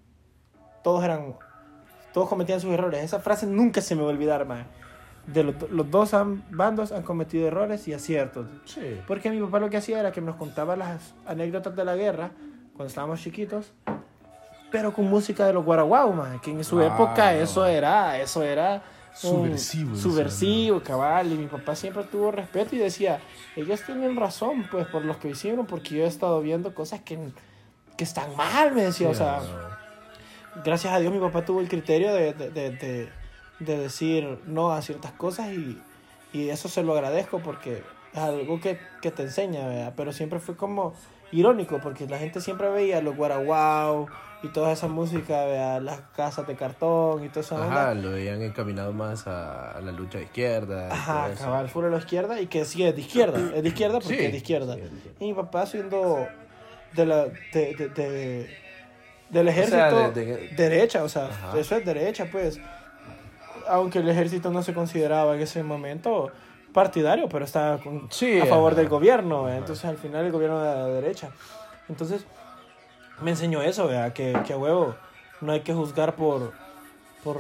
todos 0.83 1.05
eran, 1.05 1.35
todos 2.15 2.29
cometían 2.29 2.61
sus 2.61 2.71
errores. 2.71 3.03
Esa 3.05 3.19
frase 3.21 3.47
nunca 3.47 3.81
se 3.81 3.95
me 3.97 4.03
va 4.03 4.09
a 4.09 4.13
olvidar, 4.13 4.47
man. 4.47 4.67
De 5.27 5.43
los, 5.43 5.71
los 5.71 5.91
dos 5.91 6.15
han- 6.15 6.45
bandos 6.51 6.93
han 6.93 7.03
cometido 7.03 7.49
errores 7.49 7.89
y 7.89 7.93
aciertos. 7.93 8.47
Sí. 8.65 9.01
Porque 9.09 9.29
mi 9.31 9.41
papá 9.41 9.59
lo 9.59 9.69
que 9.69 9.77
hacía 9.77 9.99
era 9.99 10.13
que 10.13 10.21
nos 10.21 10.37
contaba 10.37 10.77
las 10.77 11.15
anécdotas 11.27 11.75
de 11.75 11.85
la 11.85 11.97
guerra 11.97 12.31
cuando 12.75 12.87
estábamos 12.87 13.21
chiquitos, 13.21 13.73
pero 14.77 14.93
con 14.93 15.07
música 15.07 15.47
de 15.47 15.53
los 15.53 15.65
guaraguau, 15.65 16.13
man, 16.13 16.39
que 16.41 16.51
en 16.51 16.65
su 16.65 16.77
Wow. 16.77 16.87
época 16.87 17.35
eso 17.35 17.67
era, 17.67 18.19
eso 18.21 18.43
era 18.43 18.83
Subversivo, 19.13 19.97
subversivo, 19.97 20.83
cabal, 20.83 21.33
y 21.33 21.37
mi 21.39 21.47
papá 21.47 21.75
siempre 21.75 22.05
tuvo 22.05 22.31
respeto 22.31 22.77
y 22.77 22.79
decía, 22.79 23.23
ellos 23.57 23.83
tienen 23.83 24.17
razón, 24.17 24.65
pues, 24.69 24.87
por 24.87 25.05
los 25.05 25.17
que 25.19 25.31
hicieron, 25.31 25.67
porque 25.67 25.95
yo 25.97 26.05
he 26.05 26.09
estado 26.09 26.41
viendo 26.43 26.75
cosas 26.75 27.01
que, 27.01 27.19
que 27.97 28.05
están 28.05 28.37
mal, 28.37 28.73
me 28.75 28.83
decía, 28.83 29.09
o 29.11 29.15
sea, 29.15 29.43
gracias 30.55 30.93
a 30.95 30.99
Dios 30.99 31.13
mi 31.13 31.21
papá 31.21 31.45
tuvo 31.45 31.61
el 31.61 31.69
criterio 31.69 32.13
de, 32.15 32.33
de, 32.33 32.51
de, 32.51 32.71
de- 32.73 33.13
de 33.59 33.79
decir 33.79 34.39
no 34.47 34.71
a 34.73 34.83
ciertas 34.83 35.13
cosas 35.13 35.49
y, 35.53 35.83
y 36.33 36.51
eso 36.51 36.69
se 36.69 36.83
lo 36.83 36.93
agradezco 36.93 37.43
porque 37.43 37.85
es 38.13 38.19
algo 38.21 38.61
que, 38.61 38.79
que 39.01 39.11
te 39.11 39.23
enseña, 39.23 39.67
¿verdad? 39.67 39.95
pero 39.97 40.13
siempre 40.13 40.41
fue 40.41 40.57
como 40.57 40.93
irónico 41.31 41.81
porque 41.81 42.07
la 42.07 42.19
gente 42.19 42.41
siempre 42.43 42.69
veía 42.71 43.01
los 43.01 43.17
guaraguau 43.17 44.11
y 44.47 44.53
toda 44.53 44.73
esa 44.73 44.89
música, 44.89 45.45
¿verdad? 45.45 45.81
las 45.83 46.01
casas 46.17 46.47
de 46.47 46.55
cartón 46.57 47.25
y 47.25 47.29
toda 47.29 47.41
esa 47.41 47.55
onda. 47.57 47.83
Ajá, 47.83 47.95
lo 47.95 48.11
veían 48.13 48.43
encaminado 48.43 48.93
más 48.93 49.27
a, 49.27 49.73
a 49.73 49.81
la 49.81 49.93
lucha 49.93 50.19
de 50.19 50.25
izquierda. 50.25 50.89
Ajá, 50.93 51.25
todo 51.25 51.33
eso. 51.35 51.45
cabal, 51.45 51.69
fuera 51.69 51.89
a 51.89 51.91
la 51.93 51.99
izquierda 51.99 52.41
y 52.41 52.47
que 52.47 52.65
sí 52.65 52.83
es 52.85 52.95
de 52.95 53.01
izquierda, 53.03 53.39
es 53.55 53.63
de 53.63 53.69
izquierda 53.69 53.99
porque 54.01 54.17
Sí, 54.19 54.25
es 54.25 54.33
de 54.33 54.39
izquierda. 54.39 54.75
sí. 54.77 54.83
Y 55.21 55.25
mi 55.27 55.35
papá 55.35 55.67
siendo 55.67 56.27
de 56.95 57.07
la, 57.07 57.25
de, 57.27 57.75
de, 57.77 57.89
de- 57.89 58.51
del 59.29 59.47
O 59.49 59.51
ejército 59.51 59.77
sea, 59.79 60.11
de- 60.11 60.25
de- 60.25 60.49
derecha, 60.57 61.03
o 61.03 61.09
sea, 61.09 61.27
Ajá. 61.27 61.59
eso 61.59 61.77
es 61.77 61.85
derecha, 61.85 62.27
pues. 62.31 62.61
Aunque 63.69 63.99
el 63.99 64.09
ejército 64.09 64.51
no 64.53 64.63
se 64.63 64.73
consideraba 64.73 65.35
en 65.35 65.41
ese 65.43 65.63
momento 65.65 66.31
partidario, 66.73 67.29
pero 67.29 67.45
estaba 67.45 67.79
con- 67.79 68.07
Sí, 68.13 68.39
a 68.39 68.47
favor 68.47 68.73
ajá. 68.73 68.81
del 68.83 68.89
gobierno, 68.89 69.49
¿eh? 69.49 69.57
Entonces 69.57 69.85
al 69.87 69.97
final 69.97 70.25
el 70.27 70.31
gobierno 70.31 70.61
de 70.63 70.73
la 70.75 70.87
derecha. 70.87 71.31
Entonces 71.89 72.25
me 73.21 73.31
enseñó 73.31 73.63
eso, 73.63 73.87
¿verdad? 73.87 74.13
Que, 74.13 74.37
que 74.47 74.53
a 74.53 74.57
huevo 74.59 74.95
no 75.41 75.53
hay 75.53 75.61
que 75.61 75.75
juzgar 75.75 76.15
por, 76.15 76.53
por, 77.23 77.39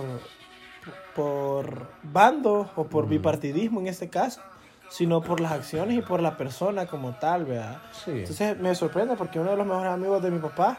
por 1.14 1.86
bando 2.02 2.70
o 2.76 2.84
por 2.84 3.08
bipartidismo 3.08 3.80
en 3.80 3.86
este 3.86 4.08
caso, 4.08 4.40
sino 4.88 5.20
por 5.22 5.40
las 5.40 5.52
acciones 5.52 5.98
y 5.98 6.02
por 6.02 6.20
la 6.20 6.36
persona 6.36 6.86
como 6.86 7.14
tal, 7.14 7.44
¿verdad? 7.44 7.78
Sí. 8.04 8.12
Entonces 8.12 8.58
me 8.58 8.74
sorprende 8.74 9.16
porque 9.16 9.40
uno 9.40 9.50
de 9.50 9.56
los 9.56 9.66
mejores 9.66 9.92
amigos 9.92 10.22
de 10.22 10.30
mi 10.30 10.38
papá, 10.38 10.78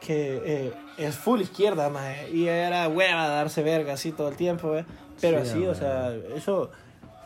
que 0.00 0.42
eh, 0.44 0.74
es 0.98 1.16
full 1.16 1.40
izquierda, 1.40 1.88
maje, 1.88 2.30
y 2.30 2.46
era 2.46 2.88
hueva 2.88 3.28
darse 3.28 3.62
verga 3.62 3.94
así 3.94 4.12
todo 4.12 4.28
el 4.28 4.36
tiempo, 4.36 4.70
¿ve? 4.70 4.84
pero 5.20 5.44
Sí, 5.44 5.50
así, 5.50 5.66
o 5.66 5.74
sea, 5.74 6.12
eso 6.34 6.70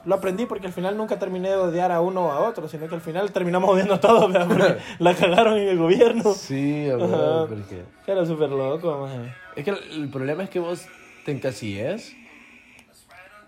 lo 0.05 0.15
aprendí 0.15 0.47
porque 0.47 0.67
al 0.67 0.73
final 0.73 0.97
nunca 0.97 1.19
terminé 1.19 1.51
de 1.51 1.57
odiar 1.57 1.93
a 1.93 2.01
uno 2.01 2.27
o 2.27 2.31
a 2.33 2.41
otro, 2.41 2.69
sino 2.69 2.89
que 2.89 2.95
al 2.95 3.01
final 3.01 3.33
terminamos 3.33 3.69
odiando 3.71 3.95
a 3.95 4.01
todos, 4.01 4.33
¿verdad? 4.33 4.49
porque 4.49 4.77
la 4.99 5.15
cagaron 5.15 5.59
en 5.59 5.69
el 5.69 5.79
gobierno. 5.79 6.33
Sí, 6.35 6.87
huevo, 6.89 7.47
porque... 7.49 7.85
Era 8.07 8.25
súper 8.25 8.51
loco, 8.51 8.99
maje. 9.03 9.35
Es 9.57 9.65
que 9.65 9.71
el, 9.71 9.79
el 10.03 10.09
problema 10.09 10.45
es 10.45 10.51
que 10.51 10.59
vos 10.59 10.87
te 11.25 11.33
encasilles 11.33 12.15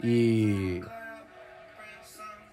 y 0.03 0.81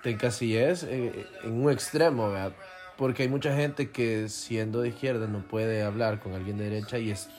te 0.04 0.12
encasilles 0.12 0.84
eh, 0.84 1.26
en 1.44 1.64
un 1.64 1.72
extremo, 1.72 2.32
¿verdad? 2.32 2.54
Porque 2.98 3.24
hay 3.24 3.30
mucha 3.30 3.56
gente 3.56 3.92
que 3.92 4.30
siendo 4.30 4.82
de 4.82 4.90
izquierda 4.90 5.28
no 5.28 5.40
puede 5.40 5.84
hablar 5.84 6.20
con 6.20 6.34
alguien 6.34 6.58
de 6.58 6.70
derecha 6.70 7.00
y 7.00 7.12
es 7.12 7.30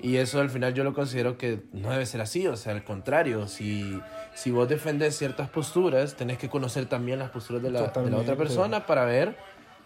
y 0.00 0.16
eso 0.16 0.40
al 0.40 0.50
final 0.50 0.74
yo 0.74 0.84
lo 0.84 0.92
considero 0.94 1.38
que 1.38 1.60
no 1.72 1.90
debe 1.90 2.06
ser 2.06 2.20
así, 2.20 2.46
o 2.46 2.56
sea, 2.56 2.72
al 2.72 2.84
contrario, 2.84 3.48
si, 3.48 3.98
si 4.34 4.50
vos 4.50 4.68
defendes 4.68 5.16
ciertas 5.16 5.48
posturas, 5.48 6.14
tenés 6.14 6.38
que 6.38 6.48
conocer 6.48 6.86
también 6.86 7.18
las 7.18 7.30
posturas 7.30 7.62
de 7.62 7.70
la, 7.70 7.80
de 7.80 8.10
la 8.10 8.16
otra 8.18 8.34
persona 8.36 8.86
para 8.86 9.04
ver 9.04 9.36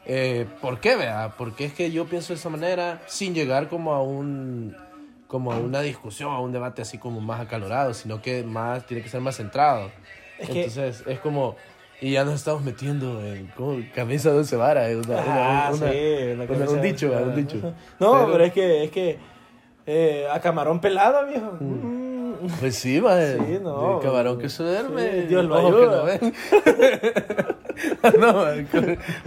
eh, 0.06 0.46
por 0.60 0.80
qué, 0.80 0.96
vea, 0.96 1.34
porque 1.38 1.64
es 1.66 1.72
que 1.74 1.90
yo 1.90 2.06
pienso 2.06 2.32
de 2.32 2.38
esa 2.38 2.48
manera 2.48 3.02
sin 3.06 3.34
llegar 3.34 3.68
como 3.68 3.92
a 3.94 4.02
un 4.02 4.76
como 5.28 5.52
a 5.52 5.58
una 5.58 5.80
discusión, 5.80 6.32
a 6.32 6.40
un 6.40 6.50
debate 6.50 6.82
así 6.82 6.98
como 6.98 7.20
más 7.20 7.40
acalorado, 7.40 7.94
sino 7.94 8.20
que 8.20 8.42
más 8.42 8.84
tiene 8.86 9.00
que 9.00 9.08
ser 9.08 9.20
más 9.20 9.36
centrado. 9.36 9.92
Es 10.40 10.48
que- 10.50 10.64
Entonces, 10.64 11.04
es 11.06 11.20
como 11.20 11.54
y 12.00 12.12
ya 12.12 12.24
nos 12.24 12.34
estamos 12.34 12.62
metiendo 12.64 13.24
en 13.24 13.46
camisa 13.94 14.32
de 14.32 14.38
once 14.38 14.56
varas, 14.56 14.90
Ah, 15.08 15.70
un 16.72 16.80
dicho, 16.82 17.12
un 17.12 17.36
dicho. 17.36 17.56
No, 18.00 18.12
pero, 18.12 18.32
Pero- 18.32 18.44
es 18.44 18.52
que, 18.54 18.84
es 18.84 18.90
que 18.90 19.18
eh, 19.86 20.26
a 20.30 20.40
camarón 20.40 20.80
pelado, 20.80 21.26
viejo. 21.26 21.56
Mm. 21.60 22.00
Pues 22.58 22.76
sí, 22.76 23.00
madre. 23.00 23.38
Sí, 23.38 23.58
no. 23.62 23.96
El 23.96 24.02
camarón 24.06 24.38
que 24.38 24.48
se 24.48 24.62
duerme. 24.62 25.22
Sí, 25.22 25.26
Dios 25.28 25.44
lo 25.44 25.58
ojo 25.58 25.76
que 25.76 25.82
ayuda. 25.82 25.96
no 26.00 26.04
ven. 26.06 26.34
no, 28.20 28.32
madre, 28.32 28.66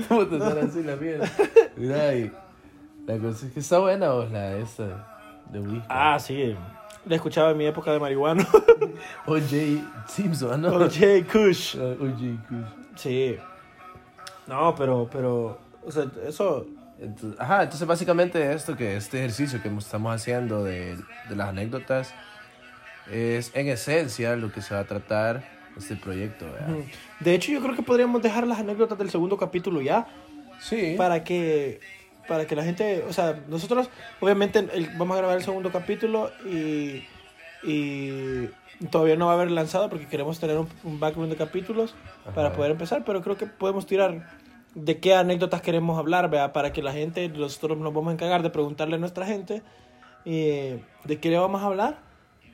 ¿cómo 0.07 0.25
te 0.25 0.39
sale 0.39 0.61
así 0.61 0.81
la 0.83 0.95
mierda? 0.95 1.29
Mira, 1.75 2.15
y 2.15 2.31
la 3.05 3.17
cosa 3.17 3.45
es 3.45 3.51
que 3.53 3.59
está 3.59 3.79
buena 3.79 4.11
vos, 4.11 4.31
la 4.31 4.55
esta 4.57 5.19
de 5.51 5.59
whisky. 5.59 5.85
Ah, 5.89 6.17
sí. 6.19 6.55
La 7.05 7.15
escuchaba 7.15 7.51
en 7.51 7.57
mi 7.57 7.65
época 7.65 7.91
de 7.91 7.99
marihuana. 7.99 8.47
O.J. 9.25 9.55
Simpson, 10.07 10.61
¿no? 10.61 10.69
OJ 10.69 11.25
Kush. 11.31 11.75
Ah, 11.77 11.95
O.J. 11.99 12.17
Kush. 12.47 12.65
Sí. 12.95 13.37
No, 14.47 14.73
pero, 14.75 15.07
pero, 15.11 15.57
o 15.85 15.91
sea, 15.91 16.05
eso, 16.27 16.65
Entonces, 16.99 17.39
ajá, 17.39 17.63
entonces 17.63 17.87
básicamente 17.87 18.53
esto 18.53 18.75
que 18.77 18.95
este 18.95 19.17
ejercicio 19.19 19.61
que 19.61 19.69
estamos 19.77 20.13
haciendo 20.15 20.63
de, 20.63 20.95
de 21.29 21.35
las 21.35 21.49
anécdotas 21.49 22.13
es 23.11 23.51
en 23.55 23.67
esencia 23.67 24.35
lo 24.35 24.51
que 24.51 24.61
se 24.61 24.73
va 24.73 24.81
a 24.81 24.85
tratar 24.85 25.43
este 25.77 25.95
proyecto, 25.95 26.45
de 27.19 27.33
hecho 27.33 27.51
yo 27.51 27.59
creo 27.61 27.75
que 27.75 27.81
podríamos 27.81 28.21
dejar 28.21 28.45
las 28.45 28.59
anécdotas 28.59 28.97
del 28.97 29.09
segundo 29.09 29.37
capítulo 29.37 29.81
ya, 29.81 30.05
Sí. 30.61 30.93
para 30.97 31.23
que, 31.23 31.79
para 32.27 32.45
que 32.45 32.55
la 32.55 32.63
gente, 32.63 33.03
o 33.09 33.11
sea, 33.11 33.41
nosotros, 33.49 33.89
obviamente, 34.21 34.59
el- 34.59 34.89
vamos 34.97 35.15
a 35.15 35.17
grabar 35.17 35.37
el 35.37 35.43
segundo 35.43 35.71
capítulo 35.71 36.31
y, 36.45 37.03
y 37.63 38.49
todavía 38.91 39.15
no 39.15 39.25
va 39.25 39.31
a 39.33 39.35
haber 39.35 39.51
lanzado 39.51 39.89
porque 39.89 40.05
queremos 40.07 40.39
tener 40.39 40.57
un, 40.57 40.69
un 40.83 40.99
background 40.99 41.31
de 41.31 41.37
capítulos 41.37 41.95
para 42.35 42.53
poder 42.53 42.71
empezar, 42.71 43.03
pero 43.03 43.21
creo 43.21 43.35
que 43.35 43.47
podemos 43.47 43.85
tirar 43.87 44.29
de 44.75 44.99
qué 44.99 45.13
anécdotas 45.15 45.61
queremos 45.61 45.97
hablar, 45.99 46.29
¿verdad? 46.29 46.51
Para 46.53 46.73
que 46.73 46.81
la 46.81 46.91
gente, 46.93 47.27
nosotros 47.29 47.77
nos 47.77 47.93
vamos 47.93 48.11
a 48.11 48.13
encargar 48.13 48.41
de 48.43 48.49
preguntarle 48.49 48.95
a 48.95 48.99
nuestra 48.99 49.25
gente 49.25 49.61
eh, 50.25 50.81
de 51.03 51.19
qué 51.19 51.29
le 51.29 51.37
vamos 51.37 51.61
a 51.61 51.65
hablar 51.65 51.97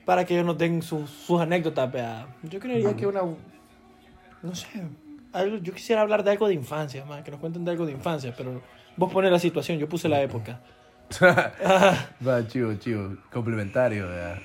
para 0.05 0.25
que 0.25 0.34
ellos 0.34 0.45
nos 0.45 0.58
den 0.58 0.82
sus- 0.82 1.10
sus 1.10 1.39
anécdotas, 1.39 1.91
vea. 1.91 2.27
Yo 2.43 2.60
creería 2.60 2.95
que 2.95 3.05
una, 3.08 3.21
no 4.41 4.55
sé, 4.55 4.67
algo, 5.32 5.58
yo 5.58 5.73
quisiera 5.73 6.01
hablar 6.01 6.23
de 6.23 6.32
algo 6.32 6.47
de 6.47 6.55
infancia, 6.55 7.05
man, 7.05 7.23
que 7.23 7.32
nos 7.32 7.39
cuenten 7.39 7.63
de 7.63 7.71
algo 7.71 7.86
de 7.86 7.91
infancia, 7.91 8.34
pero 8.36 8.62
vos 8.97 9.12
pones 9.13 9.32
la 9.32 9.39
situación, 9.39 9.77
yo 9.77 9.88
puse 9.88 10.10
la 10.10 10.21
época. 10.21 10.60
Va, 12.27 12.47
chivo, 12.47 12.73
chivo. 12.75 13.15
Complementario, 13.32 14.08
¿verdad? 14.08 14.39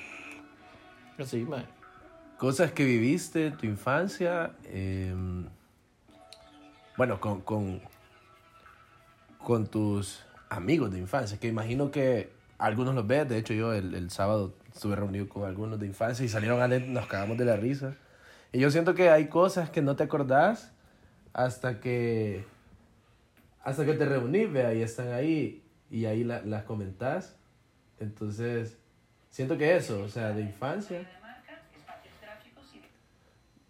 Así, 1.19 1.45
man. 1.45 1.65
Cosas 2.39 2.73
que 2.73 2.85
viviste 2.85 3.47
en 3.49 3.57
tu 3.57 3.67
infancia. 3.67 4.53
eh, 4.65 5.15
bueno, 6.97 7.21
con, 7.21 7.41
con, 7.41 7.81
con 9.39 9.67
tus 9.67 10.25
amigos 10.49 10.91
de 10.93 10.99
infancia, 10.99 11.39
que 11.39 11.49
imagino 11.49 11.91
que 11.91 12.33
algunos 12.59 12.95
los 12.95 13.07
ves. 13.07 13.29
De 13.29 13.39
hecho, 13.39 13.53
yo 13.55 13.73
el, 13.73 13.95
el 13.95 14.11
sábado 14.11 14.55
estuve 14.73 14.97
reunido 14.97 15.29
con 15.29 15.45
algunos 15.45 15.79
de 15.81 15.87
infancia 15.87 16.25
y 16.25 16.29
salieron 16.29 16.61
a 16.63 16.69
leer, 16.69 16.89
nos 16.89 17.07
cagamos 17.07 17.37
de 17.39 17.45
la 17.45 17.57
risa. 17.57 17.95
Y 18.53 18.61
yo 18.61 18.71
siento 18.71 18.95
que 18.95 19.11
hay 19.11 19.27
cosas 19.29 19.71
que 19.71 19.83
no 19.83 19.97
te 19.97 20.05
acordás 20.05 20.73
hasta 21.33 21.81
que 21.81 22.45
hasta 23.65 23.85
que 23.87 23.95
te 23.95 24.05
reunís, 24.05 24.53
vea, 24.53 24.75
y 24.75 24.83
están 24.83 25.13
ahí 25.13 25.63
y 25.91 26.05
ahí 26.05 26.23
la- 26.23 26.43
las 26.43 26.65
comentás. 26.65 27.35
Entonces, 27.99 28.77
siento 29.31 29.57
que 29.57 29.75
eso, 29.77 30.03
o 30.03 30.09
sea, 30.09 30.33
de 30.33 30.43
infancia. 30.43 31.09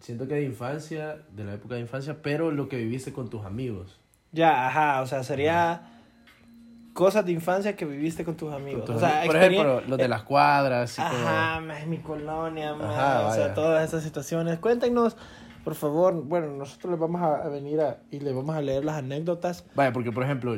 Siento 0.05 0.27
que 0.27 0.35
de 0.35 0.43
infancia, 0.43 1.17
de 1.35 1.43
la 1.45 1.55
época 1.55 1.73
de 1.73 1.81
infancia, 1.81 2.17
pero 2.21 2.51
lo 2.51 2.69
que 2.69 2.77
viviste 2.77 3.11
con 3.11 3.27
tus 3.27 3.43
amigos. 3.43 3.99
Ya, 4.31 4.67
ajá, 4.67 5.01
o 5.01 5.07
sea, 5.07 5.23
sería 5.23 5.81
cosas 6.93 7.25
de 7.25 7.31
infancia 7.31 7.75
que 7.75 7.85
viviste 7.85 8.23
con 8.23 8.37
tus 8.37 8.53
amigos. 8.53 8.83
Con 8.83 8.85
tus 8.85 8.95
o 8.97 8.99
sea, 8.99 9.21
amigos. 9.21 9.35
Por 9.35 9.43
ejemplo, 9.43 9.81
los 9.81 9.97
de 9.97 10.07
las 10.07 10.21
cuadras. 10.21 10.95
como- 10.95 11.07
Ajá, 11.09 11.59
ma, 11.59 11.79
es 11.79 11.87
mi 11.87 11.97
colonia, 11.97 12.75
Ajá, 12.79 13.27
o 13.29 13.33
sea, 13.33 13.55
todas 13.55 13.87
esas 13.87 14.03
situaciones. 14.03 14.59
Cuéntenos, 14.59 15.17
por 15.63 15.73
favor. 15.73 16.13
Bueno, 16.13 16.51
nosotros 16.51 16.91
les 16.91 16.99
vamos 16.99 17.23
a 17.23 17.37
a 17.37 17.49
venir 17.49 17.81
a, 17.81 17.97
y 18.11 18.19
les 18.19 18.35
vamos 18.35 18.55
a 18.55 18.61
leer 18.61 18.85
las 18.85 18.97
anécdotas. 18.97 19.65
Vaya, 19.73 19.91
porque 19.91 20.11
por 20.11 20.21
ejemplo, 20.23 20.55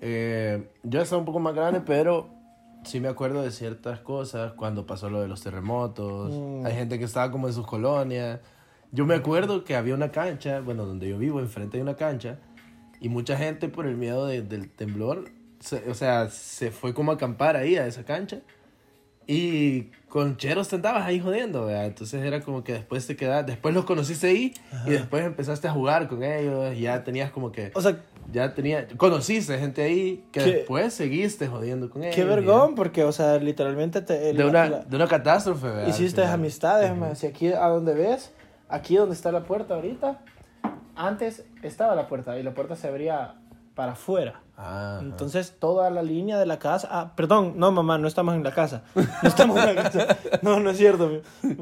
eh, 0.00 0.68
yo 0.82 1.00
estaba 1.00 1.20
un 1.20 1.24
poco 1.24 1.38
más 1.38 1.54
grande, 1.54 1.82
pero 1.86 2.30
sí 2.82 2.98
me 2.98 3.06
acuerdo 3.06 3.42
de 3.42 3.52
ciertas 3.52 4.00
cosas 4.00 4.54
cuando 4.54 4.86
pasó 4.86 5.08
lo 5.08 5.20
de 5.20 5.28
los 5.28 5.40
terremotos. 5.40 6.32
Mm. 6.34 6.66
Hay 6.66 6.74
gente 6.74 6.98
que 6.98 7.04
estaba 7.04 7.30
como 7.30 7.46
en 7.46 7.54
sus 7.54 7.64
colonias. 7.64 8.40
Yo 8.96 9.04
me 9.04 9.14
acuerdo 9.14 9.62
que 9.62 9.76
había 9.76 9.94
una 9.94 10.10
cancha, 10.10 10.60
bueno, 10.60 10.86
donde 10.86 11.06
yo 11.06 11.18
vivo, 11.18 11.40
enfrente 11.40 11.76
de 11.76 11.82
una 11.82 11.96
cancha, 11.96 12.38
y 12.98 13.10
mucha 13.10 13.36
gente 13.36 13.68
por 13.68 13.86
el 13.86 13.96
miedo 13.96 14.26
de- 14.26 14.40
del 14.40 14.70
temblor, 14.70 15.24
se- 15.60 15.88
o 15.90 15.94
sea, 15.94 16.30
se 16.30 16.70
fue 16.70 16.94
como 16.94 17.12
a 17.12 17.16
acampar 17.16 17.56
ahí 17.56 17.76
a 17.76 17.86
esa 17.86 18.04
cancha. 18.04 18.38
Y 19.28 19.90
con 20.08 20.36
cheros 20.38 20.68
te 20.68 20.76
andabas 20.76 21.04
ahí 21.04 21.20
jodiendo, 21.20 21.66
¿verdad? 21.66 21.86
Entonces 21.86 22.24
era 22.24 22.40
como 22.40 22.64
que 22.64 22.72
después 22.72 23.06
te 23.06 23.16
quedas, 23.16 23.44
después 23.44 23.74
los 23.74 23.84
conociste 23.84 24.28
ahí 24.28 24.54
y 24.86 24.90
después 24.90 25.26
empezaste 25.26 25.66
a 25.68 25.72
jugar 25.72 26.08
con 26.08 26.22
ellos 26.22 26.74
y 26.74 26.82
ya 26.82 27.02
tenías 27.04 27.30
como 27.32 27.50
que 27.52 27.72
O 27.74 27.80
sea, 27.82 27.98
ya 28.32 28.54
tenía, 28.54 28.86
conociste 28.96 29.58
gente 29.58 29.82
ahí 29.82 30.24
que 30.32 30.40
Qué- 30.40 30.46
después 30.52 30.94
seguiste 30.94 31.48
jodiendo 31.48 31.90
con 31.90 32.02
ellos. 32.04 32.14
qué 32.14 32.24
vergón, 32.24 32.74
porque, 32.76 33.02
o 33.04 33.10
sea, 33.12 33.36
literalmente 33.38 34.00
te, 34.00 34.32
ya- 34.32 34.38
De 34.38 34.48
una, 34.48 34.68
la- 34.68 34.78
de 34.84 34.96
una 34.96 35.08
catástrofe, 35.08 35.66
¿verdad? 35.66 35.88
hiciste 35.88 36.24
amistades, 36.24 36.96
ma. 36.96 37.14
Si 37.16 37.26
aquí 37.26 37.48
a 37.48 37.66
donde 37.66 37.94
ves, 37.94 38.32
aquí 38.68 38.96
donde 38.96 39.14
está 39.14 39.32
la 39.32 39.44
puerta 39.44 39.74
ahorita, 39.74 40.20
antes 40.94 41.44
estaba 41.62 41.94
la 41.94 42.08
puerta 42.08 42.38
y 42.38 42.42
la 42.42 42.54
puerta 42.54 42.76
se 42.76 42.88
abría 42.88 43.34
para 43.74 43.92
afuera. 43.92 44.40
Ah, 44.56 45.00
Entonces 45.02 45.56
toda 45.58 45.90
la 45.90 46.02
línea 46.02 46.38
de 46.38 46.46
la 46.46 46.58
casa, 46.58 46.88
ah, 46.90 47.12
perdón, 47.14 47.54
no 47.56 47.70
mamá, 47.72 47.98
no 47.98 48.08
estamos 48.08 48.34
en 48.34 48.42
la 48.42 48.52
casa, 48.52 48.84
no 48.94 49.28
estamos 49.28 49.58
en 49.62 49.74
la 49.76 49.82
casa, 49.82 50.16
no, 50.40 50.60
no 50.60 50.70
es 50.70 50.78
cierto, 50.78 51.10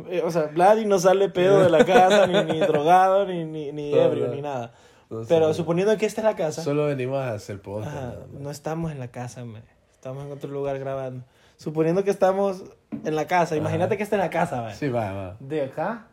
Eh, 0.09 0.23
o 0.25 0.31
sea, 0.31 0.45
Vladi 0.45 0.87
no 0.87 1.01
sale 1.01 1.29
pedo 1.29 1.59
de 1.61 1.71
la 1.71 1.85
casa, 1.85 2.29
ni, 2.29 2.45
ni 2.45 2.61
drogado, 2.61 3.27
ni, 3.27 3.45
ni, 3.45 3.73
ni 3.73 3.90
No, 3.90 3.97
ebrio, 4.01 4.29
no. 4.29 4.35
ni 4.35 4.43
nada, 4.43 4.73
No, 5.11 5.23
pero 5.29 5.47
solo- 5.47 5.55
suponiendo 5.55 5.97
que 5.99 6.07
esta 6.07 6.21
es 6.21 6.25
la 6.25 6.37
casa, 6.37 6.62
Solo 6.62 6.87
venimos 6.87 7.19
a 7.19 7.33
hacer 7.33 7.61
podcast. 7.61 7.97
ajá, 7.97 8.07
más. 8.33 8.40
no 8.40 8.51
estamos 8.53 8.93
en 8.93 9.01
la 9.01 9.09
casa, 9.09 9.45
man. 9.45 9.64
estamos 9.93 10.25
en 10.25 10.31
otro 10.31 10.51
lugar 10.51 10.79
grabando, 10.79 11.25
suponiendo 11.57 12.05
que 12.05 12.11
estamos 12.11 12.62
en 13.05 13.17
la 13.17 13.27
casa, 13.27 13.57
imagínate 13.57 13.97
que 13.97 14.05
esta 14.05 14.14
es 14.14 14.23
la 14.23 14.31
casa, 14.31 14.62
man. 14.62 14.75
Sí, 14.77 14.88
va, 14.88 15.11
va. 15.12 15.37
de 15.40 15.62
acá, 15.64 16.07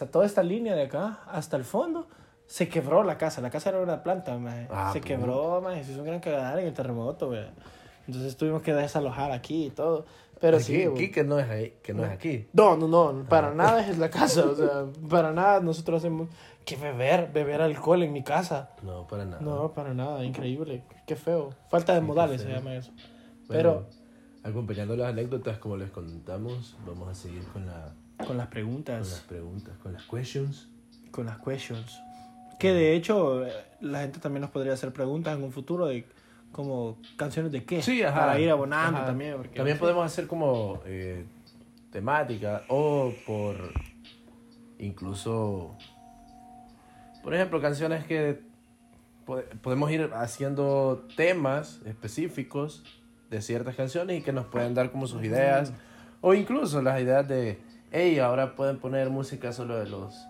sea, 0.00 0.10
toda 0.10 0.26
esta 0.26 0.42
línea 0.42 0.74
de 0.74 0.82
acá 0.82 1.20
hasta 1.26 1.56
el 1.56 1.64
fondo, 1.64 2.08
se 2.46 2.68
quebró 2.68 3.04
la 3.04 3.16
casa. 3.16 3.40
La 3.40 3.50
casa 3.50 3.70
era 3.70 3.80
una 3.80 4.02
planta, 4.02 4.36
maje. 4.36 4.66
Ah, 4.70 4.90
se 4.92 5.00
quebró, 5.00 5.60
maje. 5.60 5.84
Se 5.84 5.92
hizo 5.92 6.00
un 6.00 6.06
gran 6.06 6.20
cagadal 6.20 6.58
en 6.58 6.66
el 6.66 6.74
terremoto, 6.74 7.28
güey. 7.28 7.44
Entonces 8.06 8.36
tuvimos 8.36 8.62
que 8.62 8.74
desalojar 8.74 9.30
aquí 9.30 9.66
y 9.66 9.70
todo. 9.70 10.04
Pero 10.40 10.56
aquí, 10.56 10.64
sí, 10.64 10.82
aquí 10.82 11.10
que 11.10 11.22
no 11.22 11.38
es 11.38 11.48
ahí, 11.50 11.74
que 11.82 11.92
no 11.92 12.04
es 12.04 12.10
aquí. 12.10 12.48
No, 12.54 12.76
no, 12.76 12.88
no, 12.88 13.28
para 13.28 13.52
nada 13.52 13.86
es 13.86 13.98
la 13.98 14.08
casa, 14.08 14.46
o 14.46 14.54
sea, 14.56 14.86
para 15.08 15.32
nada 15.32 15.60
nosotros 15.60 15.98
hacemos 15.98 16.30
que 16.64 16.76
beber, 16.76 17.30
beber 17.30 17.60
alcohol 17.60 18.02
en 18.02 18.12
mi 18.12 18.24
casa. 18.24 18.70
No, 18.82 19.06
para 19.06 19.26
nada. 19.26 19.42
No, 19.42 19.72
para 19.72 19.92
nada, 19.92 20.24
increíble, 20.24 20.82
qué 21.06 21.14
feo. 21.14 21.50
Falta 21.68 21.92
de 21.92 22.00
Sí, 22.00 22.06
modales 22.06 22.40
se 22.40 22.48
llama 22.48 22.74
eso. 22.74 22.90
Bueno, 22.90 23.46
Pero 23.48 23.86
acompañando 24.42 24.96
las 24.96 25.10
anécdotas, 25.10 25.58
como 25.58 25.76
les 25.76 25.90
contamos, 25.90 26.76
vamos 26.86 27.08
a 27.08 27.14
seguir 27.14 27.44
con, 27.52 27.66
la, 27.66 27.92
con 28.26 28.36
las 28.36 28.46
con 28.46 28.50
preguntas. 28.50 29.08
las 29.10 29.20
preguntas, 29.20 29.76
con 29.82 29.92
las 29.92 30.02
questions. 30.04 30.68
con 31.10 31.26
las 31.26 31.38
questions. 31.40 32.00
Que 32.58 32.72
de 32.72 32.94
hecho, 32.94 33.46
eh, 33.46 33.52
la 33.80 34.00
gente 34.02 34.18
también 34.20 34.42
nos 34.42 34.50
podría 34.50 34.72
hacer 34.74 34.92
preguntas 34.92 35.36
en 35.36 35.42
un 35.44 35.50
futuro 35.52 35.86
de 35.86 36.04
como 36.52 36.98
canciones 37.16 37.50
de 37.52 37.64
qué. 37.64 37.80
Sí, 37.82 38.02
ajá. 38.02 38.20
Para 38.20 38.38
ir 38.40 38.50
abonando 38.50 38.98
Ajá. 38.98 39.06
también. 39.06 39.36
Porque, 39.36 39.56
También 39.56 39.76
sí. 39.76 39.80
podemos 39.80 40.04
hacer 40.04 40.26
como 40.26 40.80
eh, 40.84 41.24
temática 41.90 42.62
o 42.68 43.12
por 43.26 43.56
incluso, 44.78 45.76
por 47.22 47.34
ejemplo, 47.34 47.60
canciones 47.60 48.04
que 48.04 48.40
po- 49.24 49.42
podemos 49.62 49.90
ir 49.90 50.10
haciendo 50.14 51.06
temas 51.16 51.80
específicos 51.86 52.82
de 53.30 53.42
ciertas 53.42 53.76
canciones 53.76 54.18
y 54.18 54.22
que 54.22 54.32
nos 54.32 54.46
pueden 54.46 54.74
dar 54.74 54.90
como 54.90 55.06
sus 55.06 55.22
ideas 55.24 55.72
o 56.20 56.34
incluso 56.34 56.82
las 56.82 57.00
ideas 57.00 57.26
de, 57.28 57.58
hey, 57.92 58.18
ahora 58.18 58.54
pueden 58.56 58.78
poner 58.78 59.10
música 59.10 59.52
solo 59.52 59.78
de 59.78 59.86
los, 59.88 60.26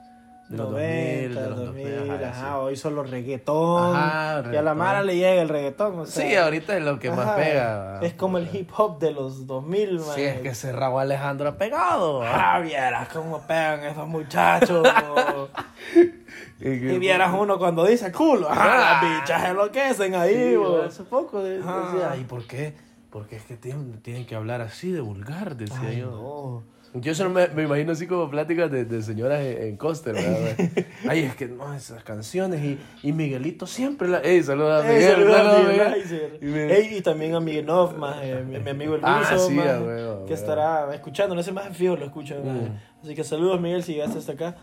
de 0.49 0.57
los 0.57 0.70
2000, 0.70 1.35
90, 1.35 1.42
de 1.42 1.49
los 1.51 1.59
2000, 1.59 1.96
2000, 1.96 2.12
ajá, 2.25 2.29
ajá, 2.31 2.46
sí. 2.49 2.55
hoy 2.61 2.77
solo 2.77 3.03
reggaetón. 3.05 3.96
Ajá, 3.96 4.42
Y 4.53 4.57
a 4.57 4.62
la. 4.62 4.75
Mara 4.75 5.03
le 5.03 5.16
llega 5.16 5.40
el 5.42 5.49
reggaetón. 5.49 6.01
o 6.01 6.07
sea, 6.07 6.27
Sí, 6.27 6.35
ahorita 6.35 6.77
es 6.77 6.83
lo 6.83 6.99
que 6.99 7.11
más 7.11 7.20
ajá, 7.20 7.37
pega. 7.37 8.01
Es 8.03 8.14
como 8.14 8.38
el 8.38 8.49
hip 8.55 8.70
hop 8.77 8.99
de 8.99 9.12
los 9.12 9.46
2000, 9.46 9.92
man. 10.01 10.05
Sí, 10.14 10.23
es 10.23 10.40
que 10.40 10.49
ese 10.49 10.73
Raúl 10.73 11.01
Alejandro 11.03 11.49
ha 11.51 11.57
pegado. 11.57 12.23
Ah, 12.25 12.59
vieras 12.61 13.09
cómo 13.12 13.40
pegan 13.46 13.85
esos 13.85 14.09
muchachos. 14.09 14.87
y 16.61 16.99
vieras 16.99 17.33
uno 17.38 17.59
cuando 17.59 17.85
dice 17.87 18.11
culo. 18.12 18.49
Ah, 18.51 19.01
las 19.03 19.20
bichas 19.20 19.44
enloquecen 19.51 20.14
ahí, 20.14 20.55
Sí, 20.55 20.62
hace 20.87 21.03
poco 21.05 21.38
Ajá. 21.38 21.92
decía, 21.92 22.16
¿y 22.20 22.25
por 22.25 22.46
qué? 22.46 22.75
Porque 23.11 23.37
es 23.37 23.44
que 23.44 23.57
tienen, 23.57 24.01
tienen 24.03 24.27
que 24.27 24.35
hablar 24.37 24.61
así 24.61 24.92
de 24.92 25.01
vulgar, 25.01 25.57
decía 25.57 25.79
Ay, 25.88 25.99
yo. 26.01 26.11
no. 26.11 26.80
Yo 26.92 27.14
solo 27.14 27.31
me, 27.31 27.46
me 27.48 27.62
imagino 27.62 27.92
así 27.92 28.09
como 28.09 28.29
pláticas 28.29 28.68
de, 28.68 28.85
de 28.85 29.00
señoras 29.03 29.40
en, 29.42 29.62
en 29.62 29.76
Coster, 29.76 30.12
¿verdad? 30.14 30.57
Ay, 31.09 31.20
es 31.20 31.37
que 31.37 31.46
no, 31.46 31.72
esas 31.72 32.03
canciones 32.03 32.61
y, 32.64 32.81
y 33.05 33.12
Miguelito 33.12 33.64
siempre 33.68 34.09
la... 34.09 34.18
Ey, 34.22 34.42
saluda 34.42 34.79
a 34.83 34.88
Ey, 34.90 34.94
Miguel, 34.96 35.11
saludos 35.12 35.37
a 35.37 35.38
saluda 35.38 35.57
a 35.57 35.68
Miguel 35.70 36.05
Miguel. 36.11 36.38
Y 36.42 36.44
me- 36.46 36.72
Ey, 36.74 36.96
y 36.96 37.00
también 37.00 37.35
a 37.37 37.40
Miguel 37.40 37.66
Noff, 37.66 37.96
más, 37.96 38.16
eh, 38.22 38.44
mi, 38.44 38.59
mi 38.59 38.70
amigo 38.70 38.96
el 38.96 39.03
Ah, 39.05 39.20
Luso, 39.33 39.48
sí, 39.48 39.55
más, 39.55 39.66
a 39.68 39.81
huevo, 39.81 40.24
a 40.24 40.26
que 40.26 40.35
estará 40.35 40.92
escuchando, 40.92 41.37
no 41.37 41.42
sé 41.44 41.53
más 41.53 41.68
fijo 41.76 41.94
lo 41.96 42.05
escucha. 42.07 42.35
Mm. 42.42 43.05
Así 43.05 43.14
que 43.14 43.22
saludos 43.22 43.61
Miguel 43.61 43.85
si 43.85 43.94
llegaste 43.94 44.18
hasta 44.18 44.33
acá. 44.33 44.57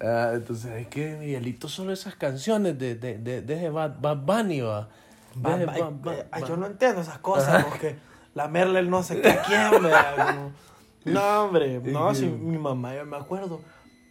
Ah, 0.00 0.30
entonces, 0.34 0.70
es 0.82 0.86
que 0.86 1.16
Miguelito 1.16 1.68
solo 1.68 1.92
esas 1.92 2.14
canciones 2.14 2.78
de, 2.78 2.94
de, 2.94 3.18
de, 3.18 3.42
de 3.42 3.70
Bad, 3.70 3.96
Bad 4.00 4.18
Bunny, 4.18 4.60
va. 4.60 4.88
Bad- 5.34 5.66
Bad- 5.66 6.46
yo 6.46 6.56
no 6.56 6.66
entiendo 6.66 7.00
esas 7.00 7.18
cosas, 7.18 7.64
porque 7.64 7.96
la 8.34 8.46
Merle 8.46 8.82
no 8.84 9.02
sé 9.02 9.20
qué 9.20 9.36
quién, 9.48 9.82
vea, 9.82 10.14
como- 10.36 10.69
No, 11.04 11.44
hombre, 11.44 11.80
no, 11.84 12.14
si 12.14 12.26
mi 12.26 12.58
mamá, 12.58 12.94
yo 12.94 13.04
me 13.06 13.16
acuerdo, 13.16 13.62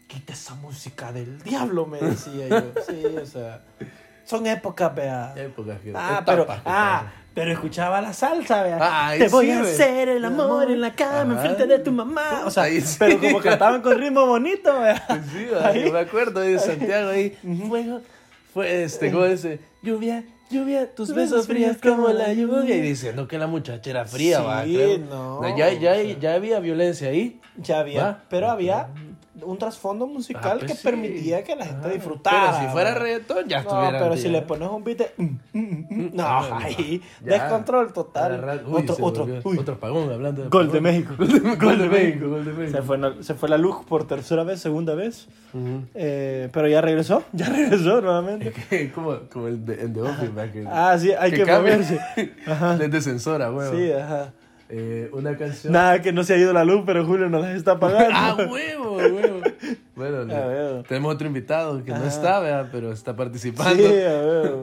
quita 0.07 0.33
esa 0.33 0.55
música 0.55 1.11
del 1.11 1.41
diablo, 1.43 1.85
me 1.85 1.99
decía 1.99 2.47
yo. 2.47 2.61
Sí, 2.87 3.05
o 3.21 3.25
sea, 3.25 3.61
son 4.25 4.45
épocas, 4.47 4.93
vea. 4.95 5.33
Épocas 5.35 5.79
que... 5.81 5.93
Ah, 5.95 6.23
pero, 6.25 6.45
que 6.45 6.53
ah, 6.65 7.11
pero 7.33 7.51
escuchaba 7.51 8.01
la 8.01 8.13
salsa, 8.13 8.63
vea. 8.63 8.77
Ay, 8.81 9.19
Te 9.19 9.27
voy 9.29 9.45
sí, 9.47 9.51
a 9.51 9.61
hacer 9.61 10.09
el 10.09 10.25
amor 10.25 10.69
en 10.71 10.81
la 10.81 10.93
cama, 10.93 11.33
Ajá. 11.33 11.45
enfrente 11.47 11.67
de 11.67 11.79
tu 11.79 11.91
mamá. 11.91 12.43
O 12.45 12.51
sea, 12.51 12.63
Ahí 12.63 12.81
sí. 12.81 12.95
pero 12.99 13.19
como 13.19 13.39
cantaban 13.39 13.81
con 13.81 13.97
ritmo 13.97 14.25
bonito, 14.25 14.79
vea. 14.79 15.05
Sí, 15.31 15.47
Ahí. 15.63 15.85
yo 15.85 15.93
me 15.93 15.99
acuerdo 15.99 16.39
de 16.41 16.57
Santiago 16.59 17.09
ahí. 17.11 17.37
Fuego, 17.67 18.01
fue 18.53 18.83
este, 18.83 19.11
¿cómo 19.11 19.25
dice? 19.25 19.59
Lluvia, 19.81 20.23
lluvia, 20.51 20.93
tus 20.93 21.13
besos 21.13 21.47
frías 21.47 21.77
como 21.81 22.09
la 22.09 22.33
lluvia. 22.33 22.75
Y 22.75 22.81
diciendo 22.81 23.27
que 23.27 23.37
la 23.37 23.47
muchacha 23.47 23.89
era 23.89 24.05
fría, 24.05 24.39
Sí, 24.39 24.43
va. 24.45 24.63
creo. 24.63 24.97
no, 24.99 25.57
ya, 25.57 25.71
ya, 25.73 25.91
o 25.91 25.95
sea. 25.95 26.19
ya 26.19 26.33
había 26.33 26.59
violencia 26.59 27.09
ahí. 27.09 27.39
Ya 27.57 27.79
había, 27.79 28.03
Va. 28.03 28.23
pero 28.29 28.49
había 28.51 28.89
un 29.43 29.57
trasfondo 29.57 30.07
musical 30.07 30.51
Ah, 30.53 30.55
pues 30.59 30.71
que 30.71 30.77
sí. 30.77 30.83
permitía 30.83 31.43
que 31.43 31.55
la 31.55 31.65
gente 31.65 31.85
Ajá. 31.87 31.93
disfrutara. 31.95 32.51
Pero 32.51 32.65
si 32.67 32.71
fuera 32.71 32.95
reggaetón, 32.95 33.47
ya 33.47 33.63
No, 33.63 33.69
estuviera. 33.69 33.99
pero 33.99 34.17
si 34.17 34.29
le 34.29 34.41
pones 34.41 34.69
un 34.69 34.83
beat 34.83 34.97
de... 34.97 35.11
mm, 35.17 35.23
mm, 35.53 35.59
mm, 35.89 36.09
no, 36.13 36.23
Ah, 36.25 36.59
ahí, 36.63 37.01
ya. 37.23 37.33
descontrol 37.33 37.93
total. 37.93 38.63
Uy, 38.67 38.81
otro, 38.89 38.95
otro, 39.05 39.27
uy, 39.43 39.57
otro 39.57 39.75
apagón 39.75 40.11
hablando 40.11 40.43
de 40.43 40.49
Gol 40.49 40.71
de. 40.71 40.81
México. 40.81 41.13
Gol 41.17 41.27
de 41.79 41.89
México, 41.89 42.29
gol 42.29 42.45
de 42.45 42.53
México. 42.53 42.77
Se 42.77 42.83
fue, 42.83 42.97
la- 42.97 43.13
se 43.23 43.33
fue 43.33 43.49
la 43.49 43.57
luz 43.57 43.77
por 43.87 44.07
tercera 44.07 44.43
vez, 44.43 44.59
segunda 44.59 44.95
vez. 44.95 45.27
Eh, 45.95 46.49
pero 46.51 46.67
ya 46.67 46.81
regresó, 46.81 47.23
ya 47.33 47.47
regresó 47.49 48.01
nuevamente. 48.01 48.53
como, 48.93 49.17
como 49.31 49.47
el 49.47 49.65
de, 49.65 49.81
el 49.81 49.93
de 49.93 50.01
Office, 50.01 50.27
¿verdad? 50.29 50.53
que, 50.53 50.65
Ah, 50.69 50.97
sí, 50.99 51.11
hay 51.11 51.31
que, 51.31 51.43
cambia. 51.43 51.73
moverse. 51.73 51.99
Ajá. 52.47 52.77
Desde 52.77 53.01
censora, 53.01 53.51
huevo. 53.51 53.75
Sí, 53.75 53.91
ajá. 53.91 54.31
Eh, 54.71 55.09
una 55.13 55.35
canción. 55.35 55.73
Nada 55.73 55.99
que 56.01 56.11
no 56.13 56.23
se 56.23 56.35
ha 56.35 56.37
ido 56.37 56.53
la 56.53 56.63
luz, 56.63 56.83
pero 56.85 57.03
Julio 57.05 57.27
nos 57.27 57.41
las 57.41 57.55
está 57.55 57.79
pagando. 57.79 58.09
Ah, 58.13 58.37
huevo, 58.51 58.97
huevo. 58.97 59.41
Bueno, 59.95 60.23
le- 60.25 60.35
A 60.35 60.45
ver. 60.47 60.83
tenemos 60.83 61.13
otro 61.15 61.25
invitado 61.27 61.83
que 61.83 61.89
no 61.91 61.97
Ajá. 61.97 62.07
está, 62.07 62.39
¿verdad? 62.39 62.69
pero 62.71 62.91
está 62.91 63.15
participando. 63.15 63.75
Sí, 63.75 63.83
a 63.85 64.21
ver. 64.21 64.55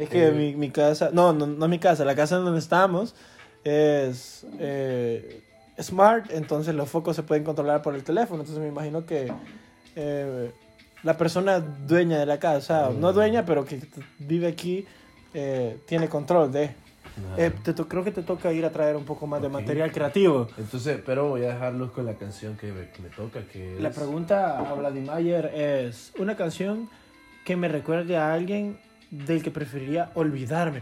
Es 0.00 0.08
que 0.08 0.26
Eh. 0.28 0.32
mi, 0.32 0.54
mi 0.56 0.70
casa, 0.70 1.10
no, 1.12 1.32
no, 1.32 1.46
no 1.46 1.68
mi 1.68 1.78
casa, 1.78 2.04
la 2.04 2.16
casa 2.16 2.38
en 2.38 2.44
donde 2.44 2.58
estamos 2.58 3.14
es 3.64 4.44
eh, 4.58 5.42
smart, 5.80 6.30
entonces 6.32 6.74
los 6.74 6.88
focos 6.88 7.14
se 7.14 7.22
pueden 7.22 7.44
controlar 7.44 7.82
por 7.82 7.94
el 7.94 8.02
teléfono. 8.02 8.40
Entonces 8.42 8.60
me 8.62 8.68
imagino 8.68 9.06
que 9.06 9.32
eh, 9.94 10.50
la 11.04 11.16
persona 11.16 11.60
dueña 11.60 12.18
de 12.18 12.26
la 12.26 12.38
casa, 12.40 12.90
no 12.98 13.12
dueña, 13.12 13.44
pero 13.46 13.64
que 13.64 13.80
vive 14.18 14.48
aquí, 14.48 14.84
eh, 15.34 15.78
tiene 15.86 16.08
control 16.08 16.50
de. 16.50 16.74
Eh, 17.36 17.50
te 17.62 17.74
creo 17.74 18.04
que 18.04 18.10
te 18.12 18.22
toca 18.22 18.52
ir 18.52 18.64
a 18.64 18.70
traer 18.70 18.96
un 18.96 19.04
poco 19.04 19.26
más 19.26 19.40
de 19.40 19.48
Ok. 19.48 19.52
material 19.54 19.92
creativo. 19.92 20.48
Entonces, 20.58 21.00
pero 21.04 21.28
voy 21.28 21.44
a 21.44 21.54
dejarlos 21.54 21.90
con 21.92 22.06
la 22.06 22.14
canción 22.14 22.56
que 22.56 22.72
me, 22.72 22.88
que 22.90 23.02
me 23.02 23.08
toca, 23.10 23.40
que 23.52 23.76
La 23.80 23.88
es- 23.90 23.94
pregunta 23.96 24.58
a 24.58 24.74
Vladimir 24.74 25.46
es 25.54 26.12
una 26.18 26.36
canción 26.36 26.88
que 27.44 27.56
me 27.56 27.68
recuerde 27.68 28.16
a 28.16 28.32
alguien 28.32 28.78
del 29.10 29.42
que 29.42 29.50
preferiría 29.50 30.10
olvidarme. 30.14 30.80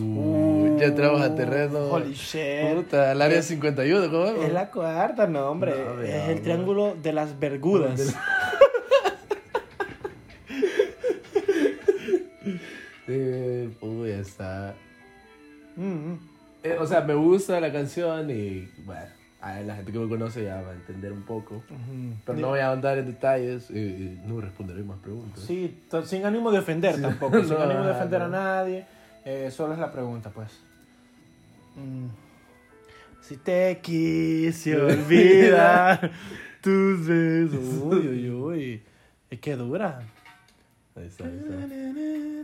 Uh, 0.00 0.76
ya 0.78 0.86
entramos 0.86 1.20
a 1.20 1.34
terreno. 1.34 1.78
Holy 1.90 2.12
shit. 2.14 2.74
Puta, 2.76 3.10
al 3.10 3.20
área 3.22 3.42
51, 3.42 4.08
¿cómo 4.10 4.42
Es 4.44 4.52
la 4.52 4.70
cuarta, 4.70 5.26
no, 5.26 5.50
hombre. 5.50 5.72
No, 5.76 6.00
es 6.02 6.28
el 6.28 6.42
triángulo 6.42 6.94
de 7.02 7.12
las 7.12 7.38
vergudas. 7.40 7.98
Del- 7.98 8.14
Eh, 13.08 13.70
uy, 13.80 14.10
está. 14.10 14.74
Mm, 15.76 16.14
Eh, 16.64 16.76
o 16.80 16.86
sea, 16.86 17.02
me 17.02 17.14
gusta 17.14 17.60
la 17.60 17.72
canción 17.72 18.28
y, 18.30 18.68
bueno, 18.84 19.06
a 19.40 19.60
la 19.60 19.76
gente 19.76 19.92
que 19.92 19.98
me 19.98 20.08
conoce 20.08 20.42
ya 20.44 20.60
va 20.62 20.70
a 20.70 20.74
entender 20.74 21.12
un 21.12 21.22
poco. 21.22 21.62
Pero 22.24 22.38
no 22.38 22.48
voy 22.48 22.58
a 22.60 22.72
andar 22.72 22.98
en 22.98 23.06
detalles 23.06 23.70
y, 23.70 23.78
y 23.78 24.20
no 24.26 24.40
responderé 24.40 24.82
más 24.82 24.98
preguntas. 24.98 25.44
Sí, 25.44 25.78
sin 26.06 26.24
ánimo 26.26 26.50
de 26.50 26.58
ofender 26.58 26.96
Sí. 26.96 27.02
tampoco. 27.02 27.40
Sin 27.44 27.50
No, 27.54 27.60
ánimo 27.62 27.84
de 27.84 27.90
ofender 27.92 28.22
a 28.22 28.28
nadie. 28.28 28.86
Eh, 29.24 29.50
solo 29.52 29.74
es 29.74 29.78
la 29.78 29.92
pregunta, 29.92 30.30
pues. 30.30 30.48
Mm. 31.76 32.06
Si 33.20 33.36
te 33.36 33.78
quise 33.82 34.76
olvidar 34.80 36.10
tus 36.60 37.06
besos. 37.06 37.82
Uy, 37.82 38.08
uy, 38.08 38.30
uy. 38.30 38.82
Es 39.30 39.40
que 39.40 39.54
dura. 39.56 40.00
Ahí 40.96 41.06
está, 41.06 41.24
ahí 41.24 41.36
está. 41.36 41.54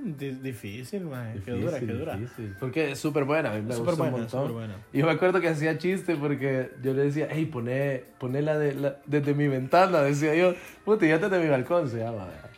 Di- 0.05 0.31
Difícil, 0.33 1.03
man. 1.05 1.41
Qué 1.45 1.53
dura, 1.53 1.79
qué 1.79 1.87
dura. 1.87 2.17
difícil. 2.17 2.57
Porque 2.59 2.91
es 2.93 2.99
súper 2.99 3.25
buena, 3.25 3.51
me 3.53 3.73
Súper 3.73 3.93
un 3.95 3.99
buena, 4.01 4.17
montón. 4.19 4.53
buena. 4.53 4.75
Y 4.93 4.99
yo 4.99 5.07
me 5.07 5.13
acuerdo 5.13 5.41
que 5.41 5.49
hacía 5.49 5.79
chiste 5.79 6.17
porque 6.17 6.71
yo 6.83 6.93
le 6.93 7.05
decía, 7.05 7.29
hey, 7.31 7.47
poné, 7.47 8.03
poné 8.19 8.43
la, 8.43 8.59
de, 8.59 8.75
la 8.75 8.97
desde 9.07 9.33
mi 9.35 9.47
ventana, 9.47 10.03
decía 10.03 10.35
yo, 10.35 10.55
puta, 10.85 11.07
ya 11.07 11.19
desde 11.19 11.39
mi 11.39 11.49
balcón 11.49 11.89
se 11.89 11.99
llama, 11.99 12.27
¿verdad? 12.27 12.51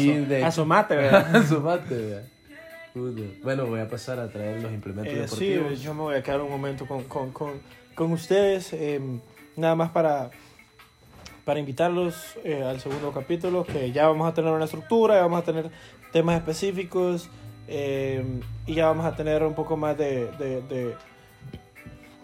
Y 0.00 0.16
de- 0.24 0.44
Asomate, 0.44 0.96
¿verdad? 0.96 1.46
Sumate, 1.46 1.94
¿verdad? 1.94 2.28
Bueno, 3.42 3.66
voy 3.66 3.80
a 3.80 3.88
pasar 3.88 4.18
a 4.20 4.28
traer 4.28 4.60
los 4.62 4.72
implementos 4.72 5.12
Eh, 5.12 5.26
sí, 5.28 5.46
deportivos. 5.48 5.80
yo 5.82 5.94
me 5.94 6.00
voy 6.02 6.14
a 6.16 6.22
quedar 6.22 6.40
un 6.40 6.50
momento 6.50 6.86
con, 6.86 7.04
con, 7.04 7.32
con, 7.32 7.52
con 7.94 8.12
ustedes, 8.12 8.72
eh, 8.72 9.00
nada 9.56 9.74
más 9.74 9.90
para, 9.90 10.30
para 11.44 11.58
invitarlos 11.60 12.36
eh, 12.44 12.62
al 12.62 12.80
segundo 12.80 13.12
capítulo, 13.12 13.64
que 13.64 13.90
ya 13.92 14.06
vamos 14.08 14.28
a 14.28 14.34
tener 14.34 14.52
una 14.52 14.64
estructura, 14.64 15.16
ya 15.16 15.22
vamos 15.22 15.42
a 15.42 15.44
tener 15.44 15.70
temas 16.14 16.36
específicos 16.36 17.28
eh, 17.68 18.24
y 18.66 18.74
ya 18.74 18.86
vamos 18.86 19.04
a 19.04 19.16
tener 19.16 19.42
un 19.42 19.54
poco 19.54 19.76
más 19.76 19.98
de, 19.98 20.30
de, 20.38 20.62
de, 20.62 20.94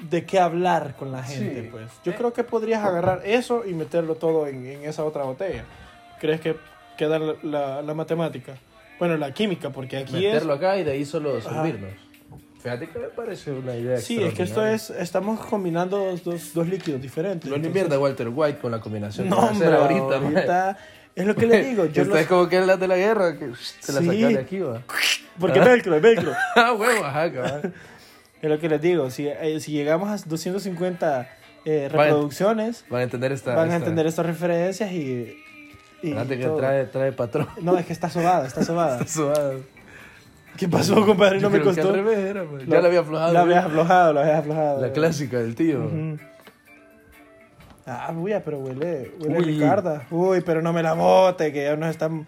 de 0.08 0.24
qué 0.24 0.38
hablar 0.38 0.94
con 0.96 1.10
la 1.12 1.22
gente. 1.24 1.62
Sí. 1.62 1.68
Pues. 1.70 1.90
Yo 2.04 2.12
Eh. 2.12 2.14
creo 2.16 2.32
que 2.32 2.44
podrías 2.44 2.82
agarrar 2.84 3.22
eso 3.24 3.64
y 3.66 3.74
meterlo 3.74 4.14
todo 4.14 4.46
en, 4.46 4.64
en 4.64 4.84
esa 4.84 5.04
otra 5.04 5.24
botella. 5.24 5.64
¿Crees 6.20 6.40
que 6.40 6.56
queda 6.96 7.18
la, 7.18 7.34
la, 7.42 7.82
la 7.82 7.94
matemática? 7.94 8.54
Bueno, 8.98 9.16
la 9.16 9.32
química, 9.34 9.70
porque 9.70 9.96
aquí 9.98 10.24
es... 10.24 10.32
Meterlo 10.34 10.52
acá 10.54 10.76
y 10.78 10.84
de 10.84 10.92
ahí 10.92 11.04
solo 11.04 11.36
Ajá. 11.38 11.50
servirnos. 11.64 11.90
Fíjate 12.62 12.88
que 12.90 12.98
me 12.98 13.08
parece 13.08 13.52
una 13.52 13.74
idea 13.74 13.96
Sí, 13.96 14.22
es 14.22 14.34
que 14.34 14.42
esto 14.42 14.64
es, 14.66 14.90
estamos 14.90 15.40
combinando 15.46 15.96
dos, 15.96 16.22
dos, 16.22 16.52
dos 16.54 16.68
líquidos 16.68 17.00
diferentes. 17.00 17.48
No 17.50 17.56
entonces- 17.56 17.66
invierta 17.82 17.98
Walter 17.98 18.28
White 18.32 18.58
con 18.58 18.70
la 18.70 18.80
combinación 18.80 19.24
que 19.24 19.30
No, 19.30 19.36
va 19.38 19.48
a 19.48 19.50
hacer 19.50 19.74
hombre, 19.74 19.96
ahorita. 19.98 20.16
ahorita, 20.26 20.78
es 21.16 21.26
lo 21.26 21.34
que 21.36 21.46
le 21.46 21.64
digo. 21.70 21.84
Yo 21.86 22.02
Esta 22.02 22.14
los- 22.14 22.22
es 22.22 22.26
como 22.26 22.48
que 22.48 22.58
es 22.58 22.66
la 22.66 22.76
de 22.76 22.88
la 22.88 22.96
guerra, 22.96 23.38
que 23.38 23.50
se 23.80 23.92
la 23.92 24.00
Sí. 24.00 24.06
sacan 24.06 24.32
de 24.34 24.38
aquí, 24.40 24.58
va. 24.60 24.82
Porque 25.38 25.60
velcro, 25.60 25.94
es 25.96 26.02
velcro. 26.02 26.32
ah, 26.56 26.72
huevo, 26.72 27.04
ajá, 27.04 27.32
cabal. 27.32 27.72
Es 28.42 28.48
lo 28.48 28.58
que 28.58 28.70
les 28.70 28.80
digo. 28.80 29.10
Si, 29.10 29.28
eh, 29.28 29.60
si 29.60 29.72
llegamos 29.72 30.08
a 30.08 30.26
250 30.26 31.28
eh, 31.66 31.88
reproducciones, 31.92 32.86
Van 32.88 33.00
a 33.00 33.04
entender 33.04 33.32
esta. 33.32 33.54
van 33.54 33.64
a 33.64 33.74
esta- 33.74 33.76
entender 33.76 34.06
estas 34.06 34.24
referencias 34.24 34.90
y. 34.92 35.36
y 36.02 36.08
Fíjate 36.08 36.38
que 36.38 36.44
todo. 36.44 36.56
trae, 36.56 36.84
trae 36.86 37.12
patrón. 37.12 37.48
No, 37.60 37.76
es 37.76 37.84
que 37.84 37.92
está 37.92 38.08
sobada, 38.08 38.46
está 38.46 38.62
sobada. 38.64 39.00
Está 39.00 39.12
suave. 39.12 39.58
¿Qué 40.56 40.68
pasó, 40.68 41.04
compadre? 41.04 41.36
No 41.36 41.42
Yo 41.42 41.50
me 41.50 41.60
creo 41.60 41.74
que 41.74 41.80
costó. 41.82 41.88
al 41.94 42.02
revés 42.02 42.18
era, 42.18 42.44
pues. 42.44 42.66
Lo- 42.66 42.72
Ya 42.74 42.80
la 42.80 42.88
había 42.88 43.00
aflojado. 43.00 43.32
La 43.34 43.40
yo. 43.40 43.44
habías 43.44 43.64
aflojado, 43.66 44.12
la 44.14 44.20
habías 44.22 44.38
aflojado. 44.38 44.80
La 44.80 44.92
clásica 44.92 45.38
del 45.38 45.54
tío. 45.54 45.80
Ujú. 45.84 46.18
Ah, 47.92 48.12
uy, 48.16 48.32
pero 48.44 48.58
huele, 48.58 49.12
huele 49.18 49.38
Uy. 49.38 49.44
Ricarda. 49.44 50.06
Uy, 50.10 50.42
pero 50.42 50.62
no 50.62 50.72
me 50.72 50.82
la 50.82 50.92
bote, 50.94 51.52
que 51.52 51.64
ya 51.64 51.76
nos 51.76 51.90
están 51.90 52.26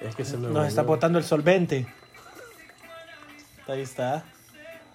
Es 0.00 0.14
que 0.14 0.24
se 0.24 0.36
me 0.36 0.48
Nos 0.48 0.68
está 0.68 0.82
botando 0.82 1.18
el 1.18 1.24
solvente. 1.24 1.86
Ahí 3.66 3.80
está. 3.80 4.24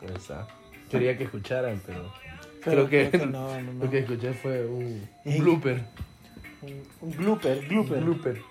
Ahí 0.01 0.13
está. 0.15 0.47
Quería 0.89 1.17
que 1.17 1.25
escucharan, 1.25 1.81
pero. 1.85 2.11
Pero 2.63 2.87
creo 2.87 2.89
que, 2.89 3.09
creo 3.09 3.25
que 3.25 3.27
no, 3.31 3.59
no, 3.61 3.73
no. 3.73 3.83
lo 3.85 3.89
que 3.91 3.99
escuché 3.99 4.33
fue 4.33 4.65
un, 4.65 5.09
blooper. 5.25 5.83
Un, 6.61 6.83
un 7.01 7.11
blooper, 7.17 7.67
blooper. 7.67 7.97
Un 7.97 8.05
blooper. 8.05 8.41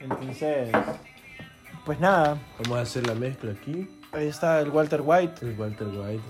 Entonces, 0.00 0.68
pues 1.86 1.98
nada, 2.00 2.36
Vamos 2.64 2.78
a 2.78 2.80
hacer 2.82 3.06
la 3.06 3.14
mezcla 3.14 3.52
aquí. 3.52 3.88
ahí 4.12 4.26
está 4.26 4.60
el 4.60 4.70
Walter 4.70 5.00
White, 5.02 5.46
El 5.46 5.58
Walter 5.58 5.86
White. 5.86 6.22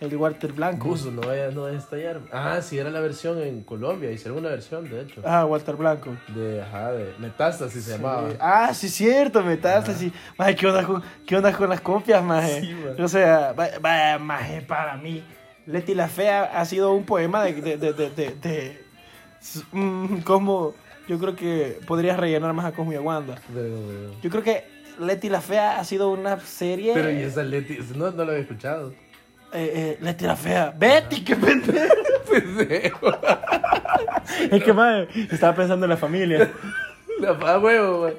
El 0.00 0.16
Walter 0.16 0.52
Blanco. 0.52 0.88
Buzo, 0.88 1.10
no 1.10 1.22
vaya, 1.22 1.50
no 1.50 1.62
vaya 1.62 1.76
a 1.76 1.80
estallar. 1.80 2.20
Ah, 2.32 2.60
sí, 2.62 2.78
era 2.78 2.90
la 2.90 3.00
versión 3.00 3.40
en 3.42 3.62
Colombia. 3.62 4.10
Hicieron 4.12 4.38
una 4.38 4.50
versión, 4.50 4.88
de 4.88 5.02
hecho. 5.02 5.22
Ah, 5.24 5.44
Walter 5.44 5.74
Blanco. 5.76 6.16
De, 6.34 6.62
ajá, 6.62 6.92
de 6.92 7.14
Metástasis 7.18 7.84
se 7.84 7.92
llamaba. 7.92 8.30
Sí. 8.30 8.36
Ah, 8.40 8.74
sí, 8.74 8.88
cierto, 8.88 9.42
metástasis. 9.42 10.12
Maje, 10.36 10.54
¿qué 10.56 10.66
onda 10.66 10.84
con, 10.84 11.02
qué 11.26 11.36
onda 11.36 11.52
con 11.56 11.68
las 11.68 11.80
copias, 11.80 12.22
maje? 12.22 12.60
Sí, 12.60 12.74
maje. 12.74 13.02
o 13.02 13.08
sea, 13.08 13.52
vaya, 13.54 14.18
maje, 14.18 14.62
para 14.62 14.96
mí, 14.96 15.22
Leti 15.66 15.94
la 15.94 16.08
Fea 16.08 16.44
ha 16.44 16.64
sido 16.64 16.92
un 16.92 17.04
poema 17.04 17.42
de... 17.44 17.54
de, 17.54 17.76
de, 17.76 17.92
de, 17.92 18.10
de- 18.10 18.88
mm, 19.72 20.18
como 20.20 20.74
yo 21.08 21.18
creo 21.18 21.34
que 21.34 21.80
podrías 21.86 22.18
rellenar 22.18 22.52
más 22.52 22.66
a 22.66 22.72
Cosmo 22.72 22.92
y 22.92 22.96
a 22.96 23.00
Wanda. 23.00 23.34
Pero, 23.52 23.76
pero- 23.86 24.20
Yo 24.22 24.30
creo 24.30 24.42
que 24.42 24.64
Leti 25.00 25.28
la 25.28 25.40
Fea 25.40 25.78
ha 25.78 25.84
sido 25.84 26.10
una 26.10 26.38
serie... 26.40 26.92
pero 26.94 27.10
y 27.10 27.22
esa 27.22 27.42
Leti, 27.42 27.78
no, 27.96 28.10
no 28.10 28.24
lo 28.24 28.30
había 28.32 28.42
escuchado. 28.42 28.92
Eh, 29.52 29.72
eh, 29.74 29.98
Leti 30.00 30.24
la 30.24 30.36
Fea. 30.36 30.74
Betty, 30.76 31.24
qué 31.24 31.36
pendejo. 31.36 31.94
Pendejo. 32.30 33.10
es 34.50 34.62
que, 34.62 34.72
maje, 34.72 35.08
estaba 35.30 35.54
pensando 35.54 35.86
en 35.86 35.90
la 35.90 35.96
familia. 35.96 36.50
La 37.20 37.38
pa 37.38 37.58
huevo. 37.58 38.10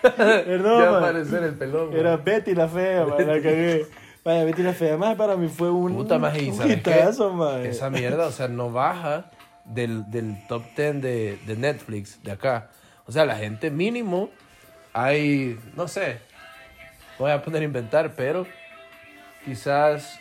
Perdón, 0.00 0.82
Ya 0.82 0.90
man. 0.90 1.02
aparecer 1.02 1.42
el 1.42 1.54
pelón. 1.54 1.92
Era 1.92 2.16
güey. 2.16 2.24
Betty 2.24 2.54
la 2.54 2.68
fea, 2.68 3.04
man, 3.04 3.26
la 3.26 3.34
cagué. 3.34 3.86
Vaya, 4.24 4.44
Betty 4.44 4.62
la 4.62 4.72
fea, 4.72 4.96
más 4.96 5.16
para 5.16 5.36
mí 5.36 5.48
fue 5.48 5.70
un, 5.70 5.94
Puta 5.94 6.18
man. 6.18 6.34
Esa 6.36 7.90
mierda, 7.90 8.26
o 8.26 8.32
sea, 8.32 8.48
no 8.48 8.70
baja 8.70 9.30
del, 9.64 10.10
del 10.10 10.46
top 10.46 10.62
10 10.76 11.02
de, 11.02 11.38
de 11.46 11.56
Netflix 11.56 12.22
de 12.22 12.32
acá. 12.32 12.70
O 13.06 13.12
sea, 13.12 13.24
la 13.24 13.36
gente 13.36 13.70
mínimo 13.70 14.30
hay, 14.92 15.58
no 15.76 15.88
sé, 15.88 16.18
voy 17.18 17.30
a 17.30 17.42
poner 17.42 17.62
a 17.62 17.64
inventar, 17.64 18.12
pero 18.16 18.46
quizás 19.44 20.20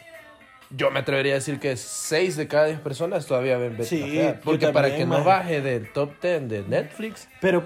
yo 0.72 0.92
me 0.92 1.00
atrevería 1.00 1.34
a 1.34 1.36
decir 1.36 1.60
que 1.60 1.76
6 1.78 2.36
de 2.38 2.48
cada 2.48 2.66
10 2.66 2.80
personas 2.80 3.26
todavía 3.26 3.58
ven 3.58 3.78
Betty 3.78 3.86
Sí, 3.90 4.14
yo 4.16 4.36
Porque 4.44 4.68
para 4.68 4.90
también, 4.90 4.98
que 4.98 5.06
no 5.06 5.24
maje. 5.24 5.26
baje 5.26 5.62
del 5.62 5.92
top 5.92 6.12
10 6.22 6.48
de 6.50 6.62
Netflix. 6.64 7.28
Pero 7.42 7.64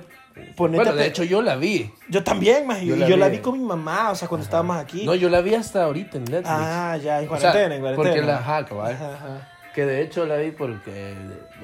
ponete 0.56 0.84
Bueno, 0.84 0.96
de 0.96 1.06
hecho 1.08 1.24
yo 1.24 1.42
la 1.42 1.56
vi. 1.58 1.92
yo 2.10 2.24
también, 2.24 2.66
más. 2.66 2.82
yo 2.82 2.96
la 2.96 3.08
yo 3.08 3.18
la 3.18 3.28
vi. 3.30 3.38
vi 3.38 3.44
con 3.44 3.60
mi 3.60 3.66
mamá, 3.66 4.12
o 4.12 4.16
sea, 4.16 4.28
cuando 4.28 4.44
estábamos 4.46 4.78
aquí. 4.78 5.06
No, 5.06 5.16
yo 5.16 5.30
la 5.30 5.42
vi 5.42 5.54
hasta 5.56 5.84
ahorita 5.84 6.18
en 6.18 6.24
Netflix. 6.26 6.48
ah, 6.50 6.98
ya, 6.98 7.22
en 7.22 7.28
O 7.30 7.38
sea, 7.38 7.52
cuarentena, 7.52 7.76
en 7.76 7.82
cuarentena. 7.82 8.10
Porque 8.16 8.22
la 8.28 8.38
ajá, 8.40 8.66
cabal. 8.66 8.94
Ajá, 8.94 9.14
ajá. 9.16 9.50
Que 9.76 9.86
de 9.88 10.02
hecho 10.02 10.26
la 10.28 10.38
vi 10.38 10.52
porque 10.52 11.16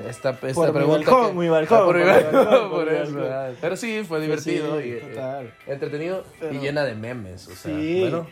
esta, 0.10 0.32
esta 0.32 0.54
Por 0.54 0.68
mi 0.68 0.74
pregunta. 0.74 1.12
balcón, 1.12 1.28
que- 1.34 1.38
mi 1.40 1.48
balcón, 1.50 1.78
Ah, 1.80 1.86
por 1.86 1.96
mi 1.96 2.02
mi 2.04 2.08
balcón, 2.10 2.34
balcón, 2.34 2.60
por 2.72 2.86
por 2.86 2.92
mi 2.92 2.98
eso. 2.98 3.14
balcón. 3.20 3.56
Pero 3.62 3.78
sí, 3.78 4.04
fue 4.08 4.20
divertido 4.20 4.82
sí, 4.82 4.88
y 4.88 4.92
eh, 4.94 4.96
total. 5.14 5.54
entretenido 5.68 6.26
y 6.38 6.40
Pero- 6.40 6.62
llena 6.62 6.84
de 6.86 6.96
memes. 6.96 7.48
O 7.48 7.56
sea, 7.56 7.72
Sí. 7.76 8.00
bueno. 8.02 8.28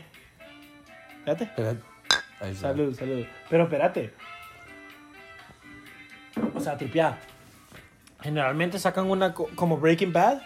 Espérate. 1.20 1.44
espera. 1.44 1.76
Ahí 2.40 2.52
está. 2.52 2.70
Salud, 2.70 2.96
salud. 2.98 3.26
Pero 3.50 3.64
espérate. 3.64 4.14
O 6.56 6.60
sea, 6.60 6.78
tripear. 6.78 7.18
Generalmente 8.22 8.80
sacan 8.80 9.10
una 9.10 9.34
co- 9.34 9.50
como 9.56 9.78
Breaking 9.78 10.14
Bad 10.14 10.42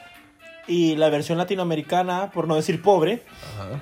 y 0.67 0.95
la 0.95 1.09
versión 1.09 1.37
latinoamericana, 1.37 2.31
por 2.31 2.47
no 2.47 2.55
decir 2.55 2.81
pobre, 2.81 3.23
Ajá. 3.57 3.81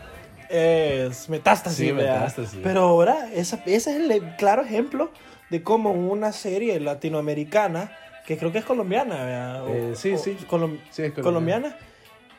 es 0.49 1.29
Metástasis. 1.29 1.77
Sí, 1.87 1.91
¿verdad? 1.91 2.19
Metástasis. 2.19 2.59
Pero 2.63 2.81
ahora, 2.81 3.31
esa, 3.33 3.57
ese 3.65 3.91
es 3.91 4.11
el 4.11 4.35
claro 4.37 4.63
ejemplo 4.63 5.11
de 5.49 5.61
cómo 5.63 5.91
una 5.91 6.31
serie 6.31 6.79
latinoamericana, 6.79 7.91
que 8.25 8.37
creo 8.37 8.51
que 8.51 8.59
es 8.59 8.65
colombiana, 8.65 9.15
¿verdad? 9.23 9.63
O- 9.65 9.69
Eh, 9.69 9.91
sí, 9.95 10.13
o- 10.13 10.17
sí. 10.17 10.37
colom- 10.47 10.79
Sí, 10.91 11.03
es 11.03 11.11
colombiana. 11.13 11.69
colombiana. 11.71 11.77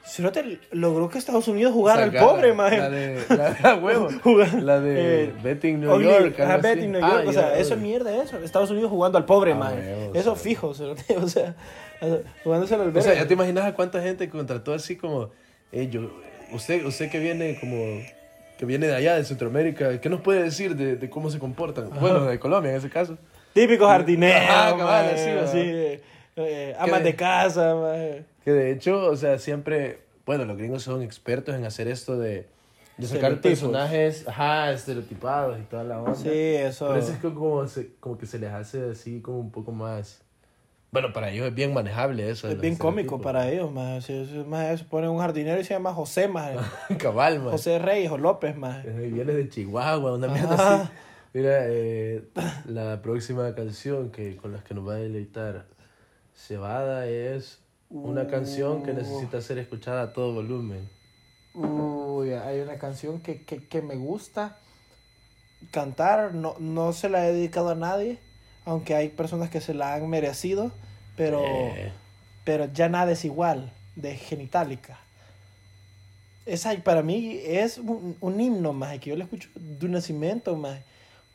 Si 0.04 0.22
no 0.22 0.32
te 0.32 0.58
logró 0.72 1.08
que 1.08 1.18
Estados 1.18 1.46
Unidos 1.46 1.72
jugara 1.72 2.02
al 2.04 2.12
pobre, 2.12 2.52
maje. 2.52 2.78
La 2.78 2.88
de. 2.90 3.18
La, 3.62 3.74
huevo. 3.76 4.08
Jugar- 4.24 4.62
La 4.62 4.80
de 4.80 5.24
eh, 5.24 5.34
Betting 5.42 5.80
New 5.80 6.00
York. 6.00 6.40
ajá. 6.40 6.56
Betting 6.56 6.90
New 6.92 7.04
Ah, 7.04 7.10
York, 7.16 7.28
o 7.28 7.32
sea, 7.32 7.56
eso 7.58 7.74
es 7.74 7.80
mierda 7.80 8.22
eso. 8.22 8.38
Estados 8.38 8.70
Unidos 8.70 8.90
jugando 8.90 9.18
al 9.18 9.24
pobre, 9.24 9.52
Ah, 9.52 9.56
man. 9.56 9.74
huevo, 9.78 10.14
Eso 10.14 10.34
sea. 10.34 10.42
fijo, 10.42 10.74
cerote, 10.74 11.16
o 11.22 11.28
sea, 11.28 11.54
jugándoselo 12.42 12.82
al 12.84 12.96
O 12.96 13.00
sea, 13.02 13.14
ya 13.14 13.26
te 13.26 13.34
imaginas 13.34 13.64
a 13.64 13.74
cuánta 13.74 14.02
gente 14.02 14.28
contrató 14.28 14.72
así 14.74 14.96
como. 14.96 15.30
Eh, 15.72 15.88
yo, 15.90 16.10
usted, 16.52 16.84
usted 16.84 17.10
que 17.10 17.18
viene 17.18 17.58
como. 17.60 18.00
Que 18.58 18.66
viene 18.66 18.88
de 18.88 18.94
allá, 18.94 19.14
de 19.16 19.24
Centroamérica, 19.24 20.00
¿qué 20.00 20.08
nos 20.10 20.20
puede 20.20 20.42
decir 20.42 20.76
de, 20.76 20.96
de 20.96 21.08
cómo 21.10 21.30
se 21.30 21.38
comportan? 21.38 21.88
Bueno, 21.98 22.24
de 22.26 22.38
Colombia 22.38 22.72
en 22.72 22.76
ese 22.78 22.90
caso. 22.90 23.16
Típico 23.54 23.86
jardinero, 23.86 24.36
Ajá, 24.38 24.76
cabal, 24.76 25.06
man, 25.06 25.14
así, 25.14 25.30
así, 25.30 25.72
¿verdad? 25.72 25.98
Eh, 26.36 26.74
amas 26.78 27.02
de 27.02 27.14
casa, 27.16 27.74
man. 27.74 28.26
Que 28.44 28.52
de 28.52 28.72
hecho, 28.72 29.06
o 29.06 29.16
sea, 29.16 29.38
siempre. 29.38 30.00
Bueno, 30.26 30.44
los 30.44 30.56
gringos 30.56 30.82
son 30.82 31.02
expertos 31.02 31.54
en 31.54 31.64
hacer 31.64 31.88
esto 31.88 32.18
de. 32.18 32.46
De 32.96 33.06
sacar 33.06 33.40
personajes, 33.40 34.28
ajá, 34.28 34.72
estereotipados 34.72 35.58
y 35.58 35.62
toda 35.62 35.84
la 35.84 36.00
onda. 36.02 36.14
Sí, 36.16 36.28
eso. 36.30 36.88
Por 36.88 36.98
eso 36.98 37.12
es 37.12 37.18
que 37.18 37.32
como, 37.32 37.66
se- 37.66 37.94
como 37.98 38.18
que 38.18 38.26
se 38.26 38.38
les 38.38 38.50
hace 38.52 38.90
así 38.90 39.20
como 39.22 39.38
un 39.40 39.50
poco 39.50 39.72
más... 39.72 40.20
Bueno, 40.92 41.10
para 41.14 41.30
ellos 41.30 41.46
es 41.46 41.54
bien 41.54 41.72
manejable 41.72 42.28
eso. 42.28 42.46
Es 42.50 42.60
bien 42.60 42.76
cómico 42.76 43.18
para 43.18 43.48
ellos, 43.48 43.72
man. 43.72 44.02
Si 44.02 44.12
más 44.46 44.80
se 44.80 44.84
pone 44.84 45.08
un 45.08 45.18
jardinero 45.18 45.58
y 45.58 45.64
se 45.64 45.72
llama 45.72 45.94
José, 45.94 46.28
man. 46.28 46.56
Cabal, 46.98 47.38
man. 47.40 47.52
José 47.52 47.78
Reyes 47.78 48.10
o 48.10 48.18
López, 48.18 48.54
man. 48.54 48.82
Eh, 48.84 49.08
Viene 49.10 49.32
de 49.32 49.48
Chihuahua, 49.48 50.12
una 50.12 50.28
mierda 50.28 50.54
Ajá. 50.54 50.74
así. 50.82 50.90
Mira, 51.32 51.58
eh, 51.68 52.24
la 52.66 53.00
próxima 53.00 53.54
canción 53.54 54.10
que, 54.10 54.36
con 54.36 54.52
las 54.52 54.62
que 54.62 54.74
nos 54.74 54.86
va 54.86 54.94
a 54.94 54.96
deleitar 54.96 55.64
Cebada 56.46 57.06
es 57.06 57.58
una 57.90 58.26
canción 58.26 58.82
que 58.82 58.92
Uh. 58.92 58.94
necesita 58.94 59.40
ser 59.42 59.58
escuchada 59.58 60.02
a 60.02 60.12
todo 60.12 60.32
volumen. 60.32 60.88
Uy, 61.54 62.32
hay 62.32 62.60
una 62.60 62.78
canción 62.78 63.20
que, 63.20 63.42
que, 63.44 63.66
que 63.66 63.82
me 63.82 63.96
gusta 63.96 64.56
cantar, 65.70 66.32
no, 66.34 66.54
no 66.58 66.92
se 66.92 67.08
la 67.08 67.26
he 67.28 67.32
dedicado 67.32 67.70
a 67.70 67.74
nadie, 67.74 68.18
aunque 68.64 68.94
hay 68.94 69.08
personas 69.08 69.50
que 69.50 69.60
se 69.60 69.74
la 69.74 69.94
han 69.94 70.08
merecido, 70.08 70.72
pero, 71.16 71.42
Eh, 71.44 71.92
pero 72.44 72.66
ya 72.72 72.88
nada 72.88 73.12
es 73.12 73.24
igual, 73.24 73.72
de 73.96 74.16
Genitalica. 74.16 74.98
Esa 76.46 76.74
para 76.82 77.02
mí 77.02 77.40
es 77.44 77.78
un, 77.78 78.16
un 78.20 78.40
himno 78.40 78.72
más, 78.72 78.98
que 78.98 79.10
yo 79.10 79.16
lo 79.16 79.24
escucho 79.24 79.50
de 79.54 79.86
un 79.86 79.92
nacimiento 79.92 80.56
más, 80.56 80.80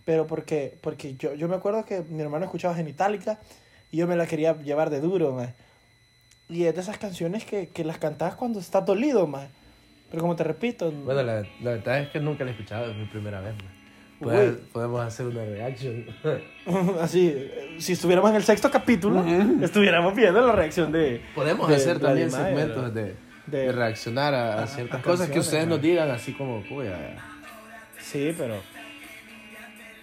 pero 0.06 0.26
porque, 0.26 0.78
porque 0.82 1.16
yo, 1.16 1.34
yo 1.36 1.47
me 1.47 1.56
acuerdo 1.56 1.86
que 1.86 2.01
mi 2.01 2.22
hermano 2.22 2.45
escuchaba 2.45 2.74
Genitalica 2.76 3.39
y 3.96 4.00
yo 4.00 4.08
me 4.08 4.18
la 4.18 4.28
quería 4.28 4.58
llevar 4.62 4.89
de 4.89 5.00
duro 5.00 5.32
más. 5.32 5.52
Y 6.50 6.66
es 6.66 6.76
de 6.76 6.82
esas 6.82 6.98
canciones 6.98 7.46
que, 7.46 7.70
que 7.70 7.86
las 7.86 7.98
cantas 7.98 8.36
cuando 8.36 8.60
estás 8.60 8.86
dolido 8.86 9.26
más. 9.26 9.48
Pero 10.12 10.22
como 10.22 10.36
te 10.36 10.43
repito, 10.43 10.91
bueno, 10.91 11.24
la, 11.24 11.41
la 11.62 11.72
verdad 11.72 12.00
es 12.02 12.10
que 12.10 12.20
nunca 12.20 12.43
la 12.43 12.50
he 12.52 12.54
escuchado, 12.54 12.91
es 12.91 12.98
mi 12.98 13.06
primera 13.06 13.39
vez. 13.39 13.56
man. 13.56 13.66
Uy. 14.20 14.28
Puede- 14.28 14.52
Podemos 14.74 15.02
hacer 15.06 15.28
una 15.28 15.46
reaction. 15.46 16.06
así, 17.02 17.50
si 17.80 17.93
estuviéramos 17.93 18.30
en 18.32 18.36
el 18.36 18.43
sexto 18.43 18.70
capítulo, 18.70 19.24
estuviéramos 19.62 20.14
viendo 20.14 20.46
la 20.46 20.52
reacción 20.52 20.91
de... 20.91 21.22
Podemos 21.34 21.68
de 21.70 21.76
hacer 21.76 22.00
también 22.00 22.28
Vladimir, 22.30 22.58
segmentos 22.58 22.93
de, 22.93 23.04
de- 23.48 23.58
de 23.66 23.72
reaccionar 23.72 24.34
a, 24.34 24.64
a 24.64 24.68
ciertas 24.68 25.00
a 25.00 25.04
cosas 25.04 25.30
que 25.30 25.39
ustedes 25.39 25.66
¿no? 25.68 25.76
nos 25.76 25.82
digan, 25.82 26.12
así 26.12 26.34
como, 26.34 26.62
puya, 26.64 27.16
Sí, 28.02 28.34
pero... 28.38 28.56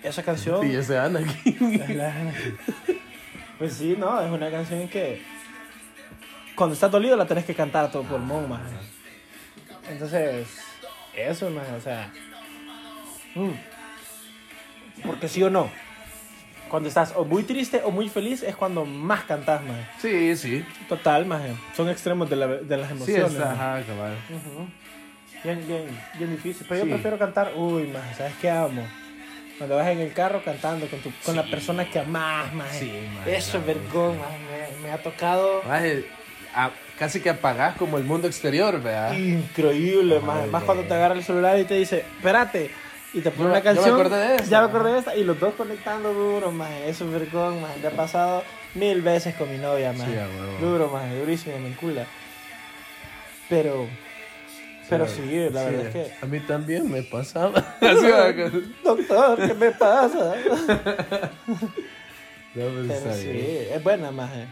Esa 0.02 0.22
canción... 0.22 0.66
y 0.68 0.74
ese 0.74 0.98
Ana 0.98 1.20
aquí. 1.20 1.56
es 1.80 1.96
la- 1.96 2.32
Pues 3.62 3.74
sí, 3.74 3.94
no, 3.96 4.20
es 4.20 4.28
una 4.28 4.50
canción 4.50 4.88
que... 4.88 5.22
Cuando 6.56 6.74
estás 6.74 6.90
dolido 6.90 7.16
la 7.16 7.26
tenés 7.26 7.44
que 7.44 7.54
cantar 7.54 7.84
a 7.84 7.90
todo 7.92 8.02
pulmón, 8.02 8.48
más. 8.48 8.60
Entonces, 9.88 10.48
eso, 11.14 11.48
más, 11.50 11.68
o 11.70 11.80
sea... 11.80 12.12
mm. 13.36 13.50
Porque 15.06 15.28
sí 15.28 15.44
o 15.44 15.48
no, 15.50 15.70
cuando 16.68 16.88
estás 16.88 17.12
o 17.14 17.24
muy 17.24 17.44
triste 17.44 17.82
o 17.84 17.92
muy 17.92 18.08
feliz 18.08 18.42
es 18.42 18.56
cuando 18.56 18.84
más 18.84 19.22
cantas, 19.22 19.62
más. 19.62 19.78
Sí, 20.00 20.34
sí. 20.36 20.64
Total, 20.88 21.24
más. 21.24 21.42
Son 21.76 21.88
extremos 21.88 22.28
de, 22.28 22.34
la- 22.34 22.46
de 22.48 22.76
las 22.76 22.88
Sí, 22.88 22.94
emociones. 22.96 23.32
está, 23.32 23.44
maje. 23.50 23.60
ajá, 23.62 23.82
cabal. 23.86 24.16
Bien, 25.44 25.64
bien, 25.68 26.00
bien 26.18 26.30
difícil. 26.32 26.66
Pero 26.68 26.82
Sí. 26.82 26.88
yo 26.88 26.94
prefiero 26.96 27.16
cantar, 27.16 27.52
uy, 27.54 27.84
más, 27.86 28.16
¿sabes 28.16 28.34
qué 28.40 28.50
amo? 28.50 28.84
Cuando 29.62 29.76
vas 29.76 29.86
en 29.90 30.00
el 30.00 30.12
carro 30.12 30.42
cantando 30.44 30.88
con, 30.88 30.98
tu, 30.98 31.12
con 31.24 31.36
la 31.36 31.44
persona 31.44 31.88
que 31.88 32.00
amás, 32.00 32.52
más. 32.52 32.70
Sí, 32.76 32.92
maje, 33.14 33.36
Eso 33.36 33.58
es 33.58 33.64
vergón, 33.66 34.18
maje, 34.18 34.38
me, 34.80 34.88
me 34.88 34.90
ha 34.92 34.98
tocado 35.00 35.62
Maje, 35.68 36.04
a- 36.52 36.72
casi 36.98 37.20
que 37.20 37.30
apagás 37.30 37.76
como 37.76 37.96
el 37.96 38.02
mundo 38.02 38.26
exterior, 38.26 38.82
¿verdad? 38.82 39.12
increíble, 39.16 40.18
más. 40.18 40.42
Ay, 40.42 40.50
Más 40.50 40.64
cuando 40.64 40.82
te 40.82 40.92
agarra 40.94 41.14
el 41.14 41.22
celular 41.22 41.56
y 41.60 41.64
te 41.64 41.74
dice, 41.74 41.98
espérate. 42.16 42.72
Y 43.14 43.20
te 43.20 43.30
pone 43.30 43.44
Yo- 43.44 43.50
una 43.52 43.58
yo 43.60 43.70
me 43.70 43.74
canción. 43.76 44.00
acordé 44.00 44.16
de 44.28 44.34
esa, 44.34 44.44
Ya 44.46 44.60
me 44.62 44.66
maje. 44.66 44.76
acordé 44.76 44.92
de 44.94 44.98
esta. 44.98 45.14
Y 45.16 45.22
los 45.22 45.38
dos 45.38 45.54
conectando 45.54 46.12
duro, 46.12 46.50
más. 46.50 46.72
Eso 46.84 47.04
es 47.04 47.12
vergón. 47.12 47.58
Me 47.80 47.86
ha 47.86 47.90
pasado 47.92 48.42
mil 48.74 49.00
veces 49.00 49.36
con 49.36 49.48
mi 49.48 49.58
novia, 49.58 49.92
más. 49.92 50.08
Sí. 50.08 50.14
Duro, 50.60 50.88
más. 50.88 51.08
Durísimo, 51.14 51.56
me 51.60 51.68
encula. 51.68 52.04
Pero. 53.48 53.86
Pero 54.88 55.06
sí, 55.08 55.48
la 55.50 55.64
verdad 55.64 55.86
es 55.86 55.92
que. 55.94 56.12
A 56.20 56.26
mí 56.26 56.40
también 56.40 56.90
me 56.90 57.02
pasaba. 57.02 57.60
Doctor, 58.84 59.46
¿qué 59.46 59.54
me 59.54 59.70
pasa? 59.72 60.34
No, 62.54 62.66
pues 62.68 63.00
Pero 63.02 63.14
sí, 63.14 63.28
bien. 63.28 63.66
es 63.72 63.82
buena, 63.82 64.10
maje. 64.10 64.46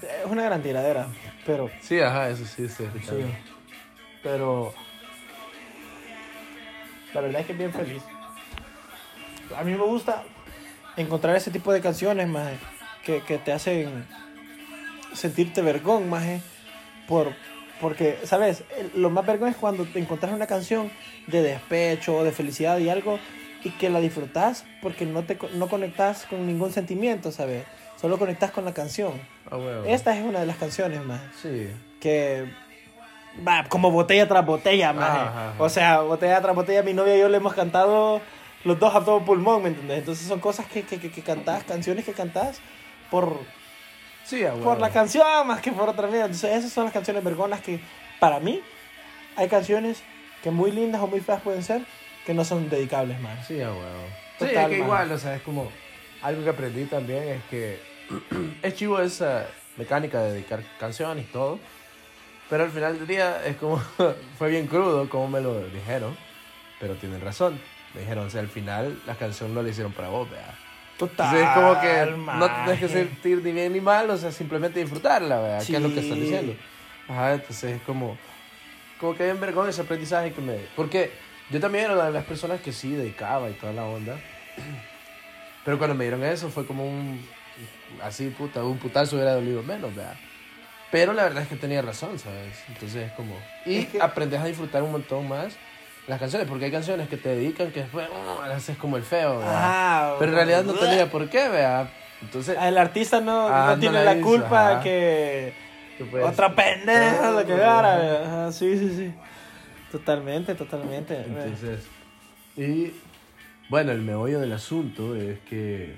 Es 0.00 0.24
una 0.24 0.42
gran 0.44 0.62
tiradera, 0.62 1.08
pero. 1.44 1.70
Sí, 1.82 2.00
ajá, 2.00 2.30
eso 2.30 2.46
sí, 2.46 2.66
Sí. 2.66 2.84
escuchando. 2.84 3.26
Pero. 4.22 4.72
La 7.12 7.20
verdad 7.20 7.40
es 7.42 7.46
que 7.46 7.52
es 7.52 7.58
bien 7.58 7.72
feliz. 7.74 8.02
A 9.54 9.62
mí 9.64 9.72
me 9.72 9.84
gusta 9.84 10.22
encontrar 10.96 11.36
ese 11.36 11.50
tipo 11.50 11.72
de 11.74 11.82
canciones, 11.82 12.26
maje, 12.26 12.56
que, 13.04 13.20
que 13.22 13.36
te 13.36 13.52
hacen 13.52 14.06
sentirte 15.12 15.60
vergón, 15.60 16.08
maje, 16.08 16.40
por, 17.06 17.34
porque, 17.80 18.18
¿sabes? 18.24 18.64
Lo 18.94 19.10
más 19.10 19.26
vergón 19.26 19.48
es 19.48 19.56
cuando 19.56 19.84
te 19.84 19.98
encontrás 19.98 20.32
una 20.32 20.46
canción 20.46 20.90
de 21.26 21.42
despecho 21.42 22.16
o 22.16 22.24
de 22.24 22.32
felicidad 22.32 22.78
y 22.78 22.88
algo 22.88 23.18
y 23.62 23.70
que 23.70 23.90
la 23.90 24.00
disfrutas 24.00 24.64
porque 24.82 25.04
no 25.06 25.22
te 25.24 25.38
no 25.54 25.68
conectas 25.68 26.26
con 26.26 26.46
ningún 26.46 26.72
sentimiento, 26.72 27.30
¿sabes? 27.32 27.64
Solo 28.00 28.18
conectas 28.18 28.50
con 28.50 28.64
la 28.64 28.72
canción. 28.72 29.12
Ah, 29.50 29.56
huevo. 29.56 29.84
Esta 29.86 30.16
es 30.16 30.24
una 30.24 30.40
de 30.40 30.46
las 30.46 30.56
canciones, 30.56 31.04
más 31.04 31.20
Sí. 31.42 31.68
que 32.00 32.46
va 33.46 33.64
como 33.68 33.90
botella 33.90 34.26
tras 34.26 34.44
botella, 34.46 34.90
ajá. 34.90 35.54
O 35.58 35.68
sea, 35.68 36.00
botella 36.00 36.40
tras 36.40 36.54
botella, 36.54 36.82
mi 36.82 36.94
novia 36.94 37.16
y 37.16 37.20
yo 37.20 37.28
le 37.28 37.36
hemos 37.36 37.54
cantado 37.54 38.20
los 38.64 38.78
dos 38.78 38.94
a 38.94 39.04
todo 39.04 39.24
pulmón, 39.24 39.62
¿me 39.62 39.68
entiendes? 39.68 39.98
Entonces 39.98 40.26
son 40.26 40.40
cosas 40.40 40.66
que, 40.66 40.82
que, 40.82 40.98
que, 40.98 41.10
que 41.10 41.22
cantás, 41.22 41.64
canciones 41.64 42.04
que 42.04 42.12
cantás 42.12 42.60
por, 43.10 43.38
Sí, 44.30 44.44
por 44.62 44.78
la 44.78 44.90
canción 44.90 45.26
más 45.44 45.60
que 45.60 45.72
por 45.72 45.88
otra 45.88 46.06
mierda. 46.06 46.26
Entonces 46.26 46.56
esas 46.56 46.72
son 46.72 46.84
las 46.84 46.92
canciones 46.92 47.24
vergonas 47.24 47.60
que 47.60 47.80
para 48.20 48.38
mí 48.38 48.60
hay 49.34 49.48
canciones 49.48 50.04
que 50.40 50.52
muy 50.52 50.70
lindas 50.70 51.02
o 51.02 51.08
muy 51.08 51.18
feas 51.20 51.42
pueden 51.42 51.64
ser 51.64 51.82
que 52.24 52.32
no 52.32 52.44
son 52.44 52.70
dedicables, 52.70 53.18
más. 53.20 53.44
Sí, 53.44 53.60
a 53.60 53.72
huevo. 53.72 54.06
Sí, 54.38 54.46
Total, 54.46 54.56
es 54.56 54.68
que 54.68 54.76
man. 54.78 54.86
igual, 54.86 55.12
o 55.12 55.18
sea, 55.18 55.34
es 55.34 55.42
como 55.42 55.68
algo 56.22 56.44
que 56.44 56.50
aprendí 56.50 56.84
también 56.84 57.24
es 57.24 57.42
que 57.50 57.80
es 58.62 58.74
chivo 58.76 59.00
esa 59.00 59.46
mecánica 59.76 60.20
de 60.22 60.32
dedicar 60.34 60.62
canciones 60.78 61.24
y 61.24 61.32
todo, 61.32 61.58
pero 62.48 62.62
al 62.62 62.70
final 62.70 62.98
del 62.98 63.08
día 63.08 63.44
es 63.44 63.56
como, 63.56 63.78
fue 64.38 64.48
bien 64.48 64.68
crudo 64.68 65.08
como 65.08 65.26
me 65.26 65.40
lo 65.40 65.60
dijeron, 65.70 66.16
pero 66.78 66.94
tienen 66.94 67.20
razón. 67.20 67.60
Me 67.94 68.02
dijeron, 68.02 68.28
o 68.28 68.30
sea, 68.30 68.42
al 68.42 68.48
final 68.48 69.02
la 69.06 69.16
canción 69.16 69.52
no 69.52 69.60
la 69.60 69.70
hicieron 69.70 69.92
para 69.92 70.08
vos, 70.08 70.30
¿verdad? 70.30 70.54
Total. 71.00 71.34
Entonces 71.34 71.48
es 71.48 71.54
como 71.54 71.80
que 71.80 72.10
no 72.12 72.16
maje. 72.18 72.54
tienes 72.64 72.80
que 72.80 72.88
sentir 72.88 73.42
ni 73.42 73.52
bien 73.52 73.72
ni 73.72 73.80
mal, 73.80 74.08
o 74.10 74.16
sea, 74.16 74.30
simplemente 74.30 74.80
disfrutarla, 74.80 75.40
¿verdad? 75.40 75.66
Que 75.66 75.76
es 75.76 75.82
lo 75.82 75.88
que 75.92 76.00
están 76.00 76.16
Sí. 76.18 76.20
diciendo. 76.22 76.54
Ajá, 77.08 77.32
entonces 77.34 77.76
es 77.76 77.82
como, 77.82 78.16
como 79.00 79.16
que 79.16 79.24
bien 79.24 79.40
vergüenza 79.40 79.70
ese 79.70 79.80
aprendizaje 79.82 80.32
que 80.32 80.40
me... 80.40 80.54
Porque 80.76 81.10
yo 81.50 81.58
también 81.58 81.86
era 81.86 81.94
una 81.94 82.04
de 82.04 82.12
las 82.12 82.24
personas 82.24 82.60
que 82.60 82.70
sí 82.72 82.92
dedicaba 82.94 83.50
y 83.50 83.54
toda 83.54 83.72
la 83.72 83.84
onda. 83.84 84.16
Pero 85.64 85.78
cuando 85.78 85.96
me 85.96 86.04
dieron 86.04 86.22
eso 86.24 86.48
fue 86.50 86.66
como 86.66 86.84
un. 86.86 87.20
Así, 88.02 88.28
puta, 88.28 88.62
un 88.64 88.78
putazo 88.78 89.16
hubiera 89.16 89.34
dolido 89.34 89.62
menos, 89.62 89.94
¿verdad? 89.94 90.14
Pero 90.90 91.12
la 91.12 91.24
verdad 91.24 91.42
es 91.42 91.48
que 91.48 91.56
tenía 91.56 91.82
razón, 91.82 92.18
¿sabes? 92.18 92.56
Entonces 92.68 93.08
es 93.08 93.12
como. 93.12 93.34
Y 93.66 93.76
Es 93.78 93.88
que- 93.88 94.00
aprendes 94.00 94.40
a 94.40 94.44
disfrutar 94.46 94.82
un 94.82 94.92
montón 94.92 95.28
más 95.28 95.54
las 96.06 96.18
canciones, 96.18 96.48
porque 96.48 96.64
hay 96.66 96.70
canciones 96.72 97.08
que 97.08 97.16
te 97.16 97.28
dedican 97.30 97.70
que 97.70 97.80
después 97.80 98.08
oh, 98.12 98.40
las 98.46 98.56
haces 98.58 98.76
como 98.76 98.96
el 98.96 99.02
feo, 99.02 99.38
¿verdad? 99.38 99.54
Ah, 99.56 100.16
Pero 100.18 100.30
en 100.32 100.36
realidad 100.36 100.64
no 100.64 100.74
tenía 100.74 101.10
por 101.10 101.28
qué, 101.28 101.48
¿verdad? 101.48 101.88
Entonces. 102.22 102.56
El 102.60 102.76
artista 102.78 103.20
no, 103.20 103.48
Ah, 103.48 103.72
no 103.74 103.80
tiene 103.80 103.98
la 103.98 104.04
la 104.14 104.16
hizo, 104.16 104.26
culpa 104.26 104.70
ajá. 104.72 104.80
que 104.82 105.54
otra 106.22 106.54
pendeja 106.54 107.38
Ah, 107.38 107.44
cagara. 107.46 108.22
Ajá, 108.26 108.52
sí, 108.52 108.76
sí, 108.78 108.94
sí. 108.96 109.14
Totalmente, 109.92 110.54
totalmente. 110.54 111.16
Entonces, 111.26 111.86
y 112.56 112.92
bueno, 113.68 113.92
el 113.92 114.02
meollo 114.02 114.40
del 114.40 114.52
asunto 114.52 115.14
es 115.16 115.38
que, 115.40 115.96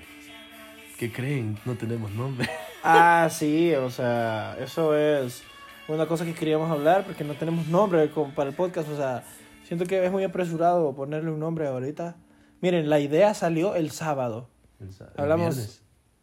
que 0.97 1.11
creen, 1.11 1.57
no 1.65 1.73
tenemos 1.75 2.11
nombre. 2.11 2.49
Ah, 2.85 3.29
sí, 3.31 3.73
o 3.75 3.89
sea, 3.89 4.57
eso 4.59 4.93
es 4.97 5.41
una 5.87 6.05
cosa 6.05 6.25
que 6.25 6.33
queríamos 6.33 6.69
hablar 6.69 7.05
porque 7.05 7.23
no 7.23 7.33
tenemos 7.33 7.65
nombre 7.67 8.09
como 8.11 8.33
para 8.33 8.49
el 8.49 8.55
podcast. 8.57 8.89
O 8.89 8.97
sea, 8.97 9.23
siento 9.65 9.85
que 9.85 10.05
es 10.05 10.11
muy 10.11 10.23
apresurado 10.23 10.93
ponerle 10.95 11.31
un 11.31 11.39
nombre 11.39 11.67
ahorita. 11.67 12.15
Miren, 12.61 12.89
la 12.89 12.99
idea 12.99 13.33
salió 13.33 13.75
el 13.75 13.91
sábado. 13.91 14.47
El 14.79 14.89
Hablamos- 15.17 15.55
Viernes. 15.55 15.81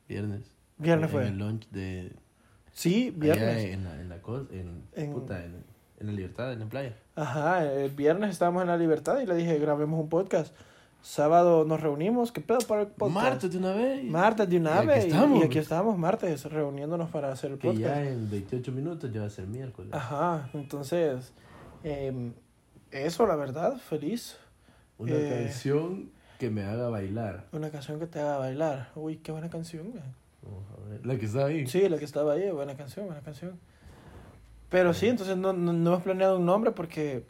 Viernes. 0.08 0.56
Viernes 0.78 1.10
En 1.10 1.12
fue. 1.12 1.26
el 1.28 1.38
lunch 1.38 1.68
de... 1.70 2.12
Sí, 2.72 3.12
viernes. 3.16 3.64
en 3.64 3.84
la, 3.84 4.00
en 4.00 4.08
la, 4.08 4.22
cos- 4.22 4.50
en, 4.52 4.82
En- 4.94 5.12
puta, 5.12 5.44
en, 5.44 5.64
en 5.98 6.06
la 6.06 6.12
libertad, 6.12 6.52
en 6.52 6.60
la 6.60 6.66
playa. 6.66 6.94
Ajá, 7.16 7.64
el 7.70 7.90
viernes 7.90 8.30
estábamos 8.30 8.62
en 8.62 8.68
la 8.68 8.76
libertad 8.78 9.20
y 9.20 9.26
le 9.26 9.34
dije, 9.34 9.58
grabemos 9.58 10.00
un 10.00 10.08
podcast. 10.08 10.54
Sábado 11.02 11.64
nos 11.64 11.80
reunimos, 11.80 12.30
¿qué 12.32 12.40
pedo 12.42 12.58
para 12.68 12.82
el 12.82 12.88
podcast? 12.88 13.14
Martes 13.24 13.50
de 13.52 13.58
una 13.58 13.72
vez. 13.72 14.04
Martes 14.04 14.48
de 14.48 14.56
una 14.58 14.70
Y 14.70 14.78
aquí 14.78 14.86
vez. 14.86 15.04
Y, 15.04 15.08
estamos. 15.08 15.40
y 15.40 15.42
aquí 15.46 15.58
estamos, 15.58 15.98
martes, 15.98 16.44
reuniéndonos 16.44 17.10
para 17.10 17.32
hacer 17.32 17.52
el 17.52 17.58
Que 17.58 17.68
podcast. 17.68 17.86
ya 17.86 18.06
en 18.06 18.30
28 18.30 18.72
minutos 18.72 19.10
ya 19.12 19.20
va 19.20 19.26
a 19.26 19.30
ser 19.30 19.46
miércoles. 19.46 19.90
Ajá, 19.94 20.48
entonces, 20.54 21.32
em, 21.84 22.32
eso, 22.90 23.26
la 23.26 23.36
verdad, 23.36 23.76
feliz. 23.76 24.36
Una 24.98 25.14
Eh. 25.14 25.28
canción 25.44 26.10
que 26.38 26.50
me 26.50 26.62
haga 26.64 26.88
bailar. 26.88 27.46
Una 27.52 27.70
canción 27.70 27.98
que 27.98 28.06
te 28.06 28.20
haga 28.20 28.38
bailar. 28.38 28.90
Uy, 28.94 29.16
qué 29.18 29.32
buena 29.32 29.48
canción. 29.50 29.92
Vamos 30.42 30.64
a 30.76 30.88
ver. 30.90 31.06
La 31.06 31.16
que 31.18 31.26
está 31.26 31.46
ahí. 31.46 31.66
Sí, 31.66 31.88
la 31.88 31.98
que 31.98 32.04
estaba 32.04 32.32
ahí, 32.34 32.50
buena 32.50 32.76
canción, 32.76 33.06
buena 33.06 33.20
canción. 33.22 33.58
Pero 34.70 34.94
sí, 34.94 35.08
entonces 35.08 35.36
no, 35.36 35.52
no, 35.52 35.72
no 35.72 35.90
hemos 35.90 36.02
planeado 36.02 36.38
un 36.38 36.46
nombre 36.46 36.70
porque 36.70 37.24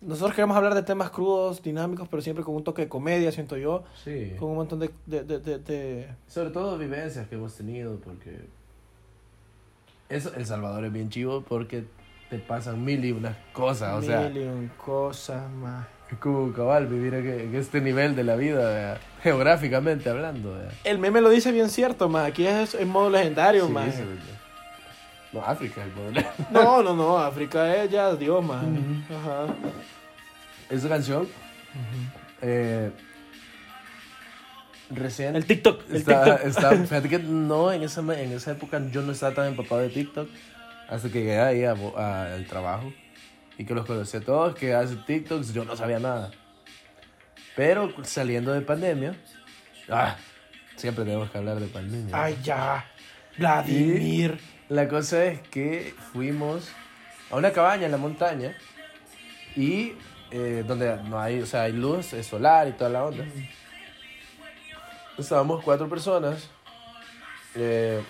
nosotros 0.00 0.34
queremos 0.34 0.56
hablar 0.56 0.74
de 0.74 0.82
temas 0.82 1.10
crudos, 1.10 1.62
dinámicos, 1.62 2.08
pero 2.08 2.20
siempre 2.22 2.44
con 2.44 2.54
un 2.56 2.64
toque 2.64 2.82
de 2.82 2.88
comedia, 2.88 3.30
siento 3.32 3.56
yo. 3.56 3.84
Sí. 4.02 4.34
Con 4.38 4.50
un 4.50 4.56
montón 4.56 4.80
de... 4.80 4.90
de, 5.06 5.22
de, 5.22 5.38
de- 5.38 5.58
de- 5.58 6.08
Sobre 6.26 6.50
todo 6.50 6.76
vivencias 6.76 7.28
que 7.28 7.36
hemos 7.36 7.54
tenido, 7.54 7.96
porque 8.00 8.40
eso, 10.08 10.34
El 10.34 10.44
Salvador 10.44 10.84
es 10.84 10.92
bien 10.92 11.08
chivo 11.08 11.42
porque 11.42 11.84
te 12.32 12.38
pasan 12.38 12.82
mil 12.82 13.04
y 13.04 13.12
unas 13.12 13.36
cosas, 13.52 13.92
o 13.92 14.00
sea, 14.00 14.20
mil 14.20 14.38
y 14.38 14.44
un 14.46 14.68
cosas 14.78 15.50
más. 15.50 15.86
es 16.10 16.16
como 16.16 16.50
cabal 16.54 16.86
vivir 16.86 17.12
en, 17.12 17.54
este 17.54 17.82
nivel 17.82 18.16
de 18.16 18.24
la 18.24 18.36
vida, 18.36 18.64
¿verdad? 18.70 18.98
geográficamente 19.22 20.08
hablando. 20.08 20.54
¿verdad? 20.54 20.72
El 20.84 20.98
meme 20.98 21.20
lo 21.20 21.28
dice 21.28 21.52
bien 21.52 21.68
cierto, 21.68 22.08
más. 22.08 22.26
Aquí 22.26 22.46
es 22.46 22.74
en 22.74 22.88
modo 22.88 23.10
legendario, 23.10 23.66
Sí, 23.66 23.72
más. 23.74 23.94
no, 25.30 25.44
África, 25.44 25.84
el 25.84 25.90
poder. 25.90 26.26
No, 26.50 26.82
no, 26.82 26.96
no, 26.96 27.18
África 27.18 27.76
es 27.84 27.90
ya 27.90 28.14
Dios, 28.14 28.42
más. 28.42 28.64
Ajá. 29.10 29.52
Esa 30.70 30.88
canción, 30.88 31.28
eh, 32.40 32.90
recién... 34.88 35.36
El 35.36 35.44
TikTok, 35.44 35.82
el 35.90 35.96
Está, 35.96 36.24
TikTok. 36.24 36.46
está- 36.46 36.70
fíjate 36.86 37.08
que 37.10 37.18
no, 37.18 37.70
en 37.70 37.82
esa, 37.82 38.00
en 38.00 38.32
esa 38.32 38.52
época 38.52 38.80
yo 38.90 39.02
no 39.02 39.12
estaba 39.12 39.34
tan 39.34 39.48
empapado 39.48 39.82
de 39.82 39.90
TikTok 39.90 40.28
hasta 40.92 41.08
que 41.08 41.20
llegué 41.20 41.40
ahí 41.40 41.64
al 41.64 42.46
trabajo 42.46 42.92
y 43.56 43.64
que 43.64 43.74
los 43.74 43.86
conocí 43.86 44.18
a 44.18 44.20
todos, 44.20 44.54
que 44.54 44.74
hacen 44.74 45.02
TikToks, 45.06 45.54
yo 45.54 45.64
no 45.64 45.74
sabía 45.74 45.98
nada. 45.98 46.30
Pero 47.56 47.92
saliendo 48.04 48.52
de 48.52 48.60
pandemia, 48.60 49.16
ah, 49.88 50.16
siempre 50.76 51.04
tenemos 51.04 51.30
que 51.30 51.38
hablar 51.38 51.60
de 51.60 51.66
pandemia. 51.68 52.22
Ay, 52.22 52.38
ya. 52.42 52.84
Vladimir. 53.38 54.38
La 54.68 54.86
cosa 54.86 55.24
es 55.24 55.40
que 55.48 55.94
fuimos 56.12 56.70
a 57.30 57.36
una 57.36 57.52
cabaña 57.52 57.86
en 57.86 57.92
la 57.92 57.98
montaña 57.98 58.54
y 59.56 59.94
eh, 60.30 60.62
donde 60.66 60.98
no 61.04 61.18
hay, 61.18 61.40
o 61.40 61.46
sea, 61.46 61.62
hay 61.62 61.72
luz 61.72 62.12
es 62.12 62.26
solar 62.26 62.68
y 62.68 62.72
toda 62.72 62.90
la 62.90 63.04
onda. 63.04 63.24
Estábamos 65.16 65.64
cuatro 65.64 65.88
personas. 65.88 66.50
Eh, 67.54 68.02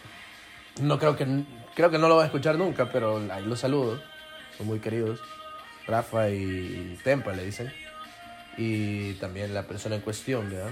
no 0.81 0.99
creo 0.99 1.17
que 1.17 1.45
creo 1.75 1.91
que 1.91 1.99
no 1.99 2.09
lo 2.09 2.17
va 2.17 2.23
a 2.23 2.27
escuchar 2.27 2.57
nunca, 2.57 2.91
pero 2.91 3.21
ahí 3.33 3.45
los 3.45 3.61
saludo. 3.61 4.01
Son 4.57 4.67
muy 4.67 4.79
queridos. 4.81 5.21
Rafa 5.87 6.29
y 6.31 6.99
Tempa 7.03 7.33
le 7.33 7.45
dicen. 7.45 7.73
Y 8.57 9.15
también 9.15 9.55
la 9.55 9.63
persona 9.65 9.97
en 9.97 10.03
cuestión, 10.03 10.51
¿verdad? 10.51 10.71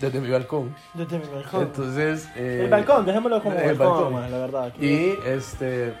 Desde 0.00 0.20
mi 0.20 0.30
balcón. 0.30 0.74
Desde 0.94 1.18
mi 1.18 1.26
balcón. 1.26 1.62
Entonces. 1.62 2.28
eh, 2.34 2.62
el 2.64 2.70
balcón, 2.70 3.06
dejémoslo 3.06 3.42
como 3.42 3.56
el 3.58 3.74
balcón, 3.76 3.88
balcón. 3.88 4.12
man, 4.14 4.30
la 4.30 4.38
verdad. 4.38 4.64
aquí. 4.66 4.86
y 4.86 5.18
este. 5.26 5.94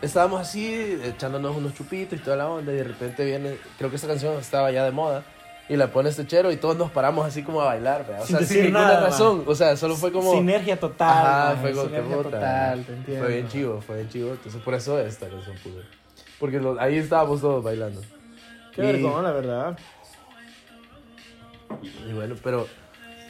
Estábamos 0.00 0.40
así, 0.40 1.00
echándonos 1.04 1.56
unos 1.56 1.74
chupitos 1.74 2.18
y 2.18 2.22
toda 2.22 2.36
la 2.36 2.48
onda, 2.48 2.72
y 2.72 2.76
de 2.76 2.84
repente 2.84 3.24
viene. 3.24 3.56
Creo 3.76 3.90
que 3.90 3.96
esa 3.96 4.06
canción 4.06 4.34
estaba 4.38 4.70
ya 4.70 4.84
de 4.84 4.92
moda. 4.92 5.24
Y 5.70 5.76
la 5.76 5.88
pone 5.92 6.08
este 6.08 6.26
chero 6.26 6.50
y 6.50 6.56
todos 6.56 6.76
nos 6.78 6.90
paramos 6.90 7.26
así 7.26 7.42
como 7.42 7.60
a 7.60 7.66
bailar, 7.66 8.06
¿verdad? 8.06 8.22
O 8.22 8.26
Sin 8.26 8.36
sea, 8.38 8.46
sin 8.46 8.56
decir 8.56 8.64
ninguna 8.72 8.88
nada, 8.94 9.00
razón. 9.08 9.44
O 9.46 9.54
sea, 9.54 9.76
solo 9.76 9.96
fue 9.96 10.10
como. 10.12 10.32
Sinergia 10.32 10.80
total. 10.80 11.08
Ajá, 11.26 11.44
man, 11.54 11.58
fue 11.60 11.72
como 11.72 11.84
sinergia 11.84 12.16
total, 12.16 12.84
te 12.84 12.92
entiendo. 12.94 13.24
Fue 13.24 13.34
bien 13.34 13.48
chivo, 13.48 13.80
fue 13.82 13.96
bien 13.96 14.08
chivo. 14.08 14.30
Entonces 14.30 14.62
por 14.62 14.74
eso 14.74 14.98
esta 14.98 15.28
canción 15.28 15.56
puse. 15.62 15.80
Porque 16.40 16.58
lo- 16.58 16.80
ahí 16.80 16.96
estábamos 16.96 17.40
todos 17.42 17.62
bailando. 17.62 18.00
Qué 18.74 18.82
Y- 18.82 18.86
vergüenza, 18.86 19.22
la 19.22 19.32
verdad. 19.32 19.78
Y 22.08 22.12
bueno, 22.12 22.34
pero 22.42 22.66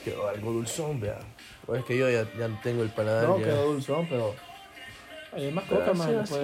quedó 0.04 0.28
algo 0.28 0.52
dulzón, 0.52 1.00
vea. 1.00 1.18
O 1.66 1.74
es 1.74 1.84
que 1.84 1.96
yo 1.98 2.08
ya, 2.08 2.24
ya 2.38 2.48
no 2.48 2.58
tengo 2.62 2.82
el 2.82 2.90
paladar. 2.90 3.24
No, 3.28 3.38
ya. 3.38 3.46
quedó 3.46 3.64
dulzón, 3.72 4.06
pero. 4.08 4.34
Hay 5.32 5.50
más 5.50 5.64
coca, 5.64 5.92
man. 5.92 6.26
sí. 6.26 6.34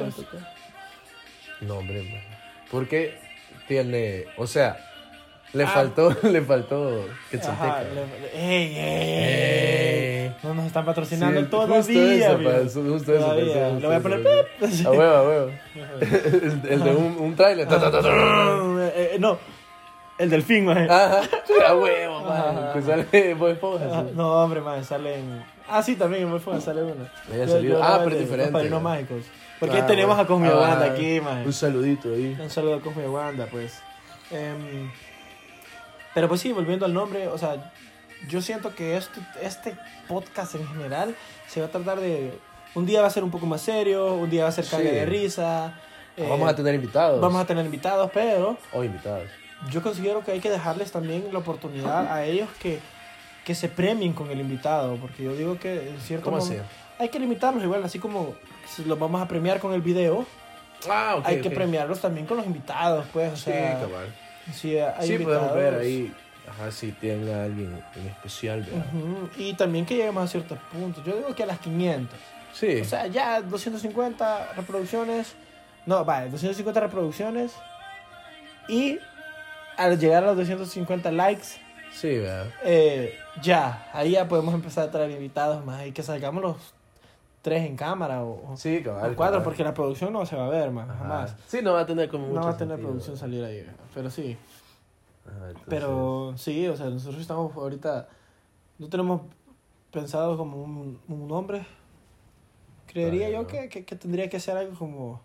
No, 1.60 1.76
hombre, 1.78 2.02
man. 2.02 2.22
Porque 2.70 3.18
tiene. 3.68 4.24
O 4.36 4.46
sea, 4.46 4.76
le 5.54 5.64
Ah. 5.64 5.68
faltó, 5.68 6.14
le 6.22 6.42
faltó 6.42 7.06
quetzalteca. 7.30 7.82
ey, 8.34 8.42
ey, 8.42 8.74
Eh. 8.76 10.26
ey. 10.26 10.36
No 10.42 10.54
nos 10.54 10.66
están 10.66 10.84
patrocinando 10.84 11.40
Sí, 11.40 11.46
todavía. 11.46 11.76
Justo 11.76 11.92
eso, 11.92 12.38
pa, 12.44 12.50
eso, 12.58 12.82
justo 12.82 13.14
eso. 13.14 13.24
Todavía. 13.24 13.44
pensé, 13.54 13.80
Le 13.80 13.86
voy 13.86 13.96
a 13.96 14.00
justo 14.00 14.02
poner 14.10 14.46
eso. 14.60 14.88
A 14.88 14.92
huevo, 14.92 15.14
a 15.16 15.22
huevo. 15.22 15.50
el, 16.00 16.62
el 16.68 16.84
de 16.84 16.90
un, 16.90 17.16
un 17.18 17.36
trailer. 17.36 17.66
Eh, 17.70 19.10
eh, 19.14 19.16
no, 19.18 19.38
el 20.18 20.30
delfín, 20.30 20.66
man. 20.66 20.90
Ajá, 20.90 21.22
a 21.68 21.74
huevo, 21.76 22.20
man. 22.20 22.58
Ajá. 22.58 22.72
Que 22.74 22.82
sale 22.82 23.34
Bob 23.34 23.48
Esponja. 23.48 24.02
Sí. 24.02 24.10
No, 24.14 24.32
hombre, 24.42 24.60
man, 24.60 24.84
salen. 24.84 25.44
Ah, 25.68 25.82
sí, 25.82 25.96
también 25.96 26.24
en 26.24 26.32
Wi-Fi 26.32 26.60
sale 26.60 26.82
uno. 26.82 27.06
Yo- 27.34 27.48
salido- 27.48 27.78
yo 27.78 27.82
ah, 27.82 28.00
pero 28.04 28.16
diferente, 28.16 28.68
Los 28.68 28.82
mágicos. 28.82 29.22
Porque 29.58 29.78
Ah, 29.78 29.86
tenemos 29.86 30.18
a 30.18 30.26
Cosmi 30.26 30.48
Ah, 30.48 30.56
Wanda 30.58 30.84
aquí, 30.86 31.20
man. 31.22 31.42
Un 31.46 31.52
saludito 31.54 32.08
ahí. 32.12 32.36
Un 32.38 32.50
saludo 32.50 32.74
a 32.74 32.80
Cosme 32.80 33.08
Wanda, 33.08 33.46
pues. 33.50 33.80
Em, 34.30 34.90
pero 36.14 36.28
pues 36.28 36.40
sí, 36.40 36.52
volviendo 36.52 36.86
al 36.86 36.94
nombre, 36.94 37.28
o 37.28 37.36
sea, 37.38 37.72
yo 38.28 38.40
siento 38.40 38.74
que 38.74 38.96
este, 38.96 39.20
este 39.42 39.76
podcast 40.08 40.54
en 40.54 40.66
general 40.66 41.14
se 41.46 41.60
va 41.60 41.66
a 41.66 41.70
tratar 41.70 42.00
de... 42.00 42.38
Un 42.74 42.86
día 42.86 43.00
va 43.02 43.06
a 43.06 43.10
ser 43.10 43.22
un 43.22 43.30
poco 43.30 43.46
más 43.46 43.60
serio, 43.60 44.14
un 44.14 44.30
día 44.30 44.42
va 44.44 44.48
a 44.48 44.52
ser 44.52 44.64
Sí. 44.64 44.76
de 44.78 45.04
risa. 45.06 45.78
eh, 46.16 46.26
Vamos 46.28 46.48
a 46.48 46.56
tener 46.56 46.74
invitados. 46.74 47.20
vamos 47.20 47.40
a 47.40 47.46
tener 47.46 47.64
invitados, 47.64 48.10
pero 48.14 48.56
O 48.72 48.82
invitados. 48.84 49.28
yo 49.70 49.82
considero 49.82 50.24
que 50.24 50.32
hay 50.32 50.40
que 50.40 50.50
dejarles 50.50 50.90
también 50.90 51.28
la 51.32 51.38
oportunidad 51.40 52.12
a 52.12 52.24
ellos 52.24 52.48
que, 52.60 52.80
que 53.44 53.54
se 53.54 53.68
premien 53.68 54.12
con 54.12 54.30
el 54.30 54.40
invitado, 54.40 54.96
porque 54.96 55.22
yo 55.24 55.34
digo 55.34 55.58
que 55.58 55.90
en 55.90 56.00
cierto 56.00 56.24
¿Cómo 56.30 56.38
modo- 56.38 56.62
hay 56.98 57.08
que 57.08 57.18
limitarlos 57.20 57.62
igual, 57.62 57.82
así 57.84 57.98
como 57.98 58.34
si 58.68 58.84
los 58.84 58.98
vamos 58.98 59.20
a 59.20 59.28
premiar 59.28 59.60
con 59.60 59.72
el 59.72 59.80
video, 59.82 60.24
Ah, 60.90 61.16
ok. 61.18 61.26
hay 61.26 61.40
que 61.40 61.50
premiarlos 61.50 62.00
también 62.00 62.26
con 62.26 62.36
los 62.38 62.46
invitados, 62.46 63.06
pues, 63.12 63.32
o 63.32 63.36
Sí, 63.36 63.44
sea, 63.44 63.80
cabal. 63.80 64.14
Si 64.52 64.78
hay 64.78 65.06
Sí, 65.06 65.18
podemos 65.18 65.54
ver 65.54 65.74
ahí. 65.74 66.12
Ajá, 66.48 66.70
si 66.70 66.92
tienen 66.92 67.34
a 67.34 67.44
alguien 67.44 67.82
en 67.96 68.06
especial, 68.08 68.60
¿verdad? 68.60 68.84
y 69.38 69.54
también 69.54 69.86
que 69.86 69.96
lleguemos 69.96 70.24
a 70.24 70.28
ciertos 70.28 70.58
puntos. 70.70 71.02
Yo 71.04 71.16
digo 71.16 71.34
que 71.34 71.42
a 71.42 71.46
las 71.46 71.58
500. 71.58 72.18
Sí. 72.52 72.80
O 72.82 72.84
sea, 72.84 73.06
ya 73.06 73.40
250 73.40 74.52
reproducciones. 74.54 75.34
No, 75.86 76.04
vale, 76.04 76.28
250 76.30 76.80
reproducciones. 76.80 77.52
Y 78.68 78.98
al 79.76 79.98
llegar 79.98 80.22
a 80.22 80.28
los 80.28 80.36
250 80.36 81.10
likes, 81.12 81.46
sí, 81.92 82.18
¿verdad? 82.18 82.46
eh, 82.62 83.18
ya, 83.42 83.88
ahí 83.92 84.12
ya 84.12 84.28
podemos 84.28 84.54
empezar 84.54 84.88
a 84.88 84.90
traer 84.90 85.10
invitados 85.10 85.64
más 85.64 85.86
y 85.86 85.92
que 85.92 86.02
salgamos 86.02 86.42
los 86.42 86.56
tres 87.44 87.66
en 87.68 87.76
cámara 87.76 88.24
o, 88.24 88.52
o 88.52 88.56
Sí, 88.56 88.82
cabal. 88.82 89.14
cuatro, 89.14 89.34
cabal. 89.34 89.42
porque 89.44 89.62
la 89.62 89.74
producción 89.74 90.12
no 90.14 90.24
se 90.24 90.34
va 90.34 90.46
a 90.46 90.48
ver 90.48 90.70
más, 90.70 90.88
Ajá. 90.88 90.98
jamás. 90.98 91.36
Sí, 91.46 91.58
no 91.62 91.74
va 91.74 91.80
a 91.80 91.86
tener 91.86 92.08
como 92.08 92.26
mucho 92.28 92.40
No 92.40 92.46
va 92.46 92.52
a 92.52 92.56
tener 92.56 92.72
sentido. 92.76 92.88
producción 92.88 93.16
salir 93.18 93.44
ahí, 93.44 93.66
pero 93.94 94.08
sí. 94.10 94.36
Ajá, 95.26 95.48
entonces- 95.48 95.64
Pero 95.68 96.34
sí, 96.38 96.66
o 96.68 96.76
sea, 96.76 96.88
nosotros 96.88 97.20
estamos 97.20 97.54
ahorita 97.54 98.08
no 98.78 98.88
tenemos 98.88 99.20
pensado 99.90 100.36
como 100.38 100.62
un, 100.62 100.98
un 101.06 101.28
nombre. 101.28 101.66
Creería 102.86 103.28
yo 103.30 103.46
que, 103.46 103.68
que, 103.68 103.84
que 103.84 103.94
tendría 103.96 104.28
que 104.30 104.40
ser 104.40 104.56
algo 104.56 104.76
como. 104.78 105.20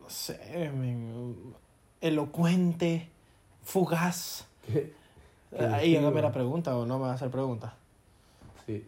No 0.00 0.08
sé, 0.08 0.38
elocuente, 2.00 3.08
fugaz. 3.62 4.46
¿Qué? 4.66 4.92
Qué 5.56 5.64
Ahí 5.66 5.96
hágame 5.96 6.22
la 6.22 6.30
pregunta 6.32 6.76
o 6.76 6.86
no 6.86 6.98
me 6.98 7.06
va 7.06 7.10
a 7.12 7.14
hacer 7.14 7.30
pregunta. 7.30 7.74
Sí. 8.66 8.84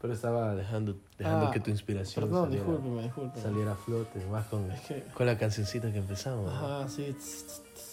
Pero 0.00 0.12
estaba 0.12 0.54
dejando, 0.54 0.96
dejando 1.18 1.46
Ah, 1.46 1.50
que 1.50 1.60
tu 1.60 1.70
inspiración 1.70 2.24
Perdón, 2.26 2.44
saliera, 2.50 2.64
discúlpeme, 2.66 3.02
discúlpeme. 3.02 3.42
saliera 3.42 3.72
a 3.72 3.76
flote, 3.76 4.26
más 4.30 4.46
con, 4.46 4.70
Es 4.70 4.80
que. 4.82 5.02
con 5.14 5.26
la 5.26 5.38
cancioncita 5.38 5.90
que 5.92 5.98
empezamos. 5.98 6.44
¿no? 6.46 6.50
Ajá, 6.76 6.88
sí. 6.88 7.16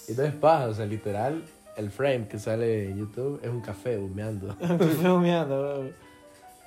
Y 0.07 0.13
no 0.13 0.23
es 0.23 0.33
paja, 0.35 0.65
o 0.67 0.73
sea, 0.73 0.85
literal, 0.85 1.43
el 1.77 1.89
frame 1.91 2.27
que 2.27 2.37
sale 2.39 2.89
en 2.89 2.97
YouTube 2.99 3.39
es 3.43 3.49
un 3.49 3.61
café 3.61 3.97
humeando. 3.97 4.49
Estoy 4.59 5.05
humeando, 5.05 5.89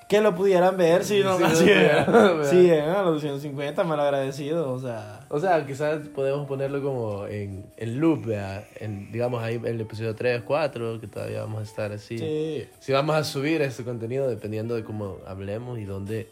Que 0.07 0.21
lo 0.21 0.35
pudieran 0.35 0.77
ver 0.77 1.03
si 1.03 1.21
no 1.21 1.37
Sí, 1.37 1.43
pudieran 1.43 2.11
ver. 2.37 2.45
Sí, 2.45 2.69
eh, 2.69 2.81
a 2.81 3.01
los 3.01 3.21
150 3.21 3.83
mal 3.83 3.99
agradecido, 3.99 4.71
o 4.71 4.79
sea. 4.79 5.21
O 5.29 5.39
sea, 5.39 5.65
quizás 5.65 6.07
podemos 6.09 6.47
ponerlo 6.47 6.83
como 6.83 7.25
en, 7.25 7.65
en 7.77 7.99
loop, 7.99 8.25
¿vea? 8.25 8.67
En, 8.79 9.11
digamos 9.11 9.41
ahí 9.41 9.59
el 9.63 9.81
episodio 9.81 10.13
3, 10.13 10.43
4, 10.45 10.99
que 10.99 11.07
todavía 11.07 11.41
vamos 11.41 11.61
a 11.61 11.63
estar 11.63 11.91
así. 11.91 12.19
Sí. 12.19 12.67
Si 12.79 12.91
vamos 12.91 13.15
a 13.15 13.23
subir 13.23 13.61
este 13.63 13.83
contenido 13.83 14.29
dependiendo 14.29 14.75
de 14.75 14.83
cómo 14.83 15.17
hablemos 15.25 15.79
y 15.79 15.85
dónde 15.85 16.29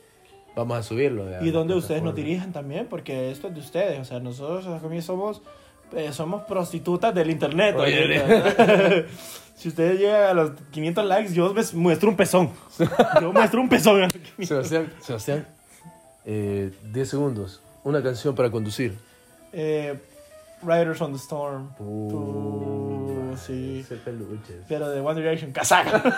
vamos 0.55 0.77
a 0.77 0.83
subirlo. 0.83 1.25
¿vea? 1.25 1.41
Y 1.41 1.51
donde 1.51 1.73
La 1.73 1.79
ustedes 1.79 2.03
nos 2.03 2.15
dirigen 2.15 2.51
también, 2.51 2.87
porque 2.87 3.31
esto 3.31 3.47
es 3.47 3.53
de 3.53 3.59
ustedes. 3.59 3.99
O 3.99 4.05
sea, 4.05 4.19
nosotros 4.19 4.67
aquí 4.67 5.01
somos, 5.01 5.41
eh, 5.95 6.11
somos 6.13 6.43
prostitutas 6.43 7.13
del 7.13 7.29
internet. 7.29 7.75
Oye, 7.77 8.01
ahorita. 8.01 9.05
si 9.55 9.69
ustedes 9.69 9.99
llegan 9.99 10.23
a 10.23 10.33
los 10.33 10.51
500 10.71 11.05
likes, 11.05 11.33
yo 11.33 11.53
les 11.53 11.73
muestro 11.73 12.09
un 12.09 12.15
pezón. 12.15 12.49
Yo 13.21 13.31
muestro 13.31 13.61
un 13.61 13.69
pezón. 13.69 14.09
Sebastián, 14.41 14.91
Sebastián 15.01 15.47
eh, 16.25 16.71
10 16.91 17.09
segundos. 17.09 17.61
Una 17.83 18.01
canción 18.01 18.33
para 18.35 18.49
conducir. 18.49 18.93
Eh, 19.51 19.99
Riders 20.61 21.01
on 21.01 21.11
the 21.11 21.19
Storm. 21.19 21.69
Uh, 21.79 23.13
Uh, 23.33 23.37
sí. 23.37 23.85
Pero 24.67 24.89
de 24.89 24.99
One 25.01 25.19
Direction, 25.21 25.51
casaca. 25.51 26.03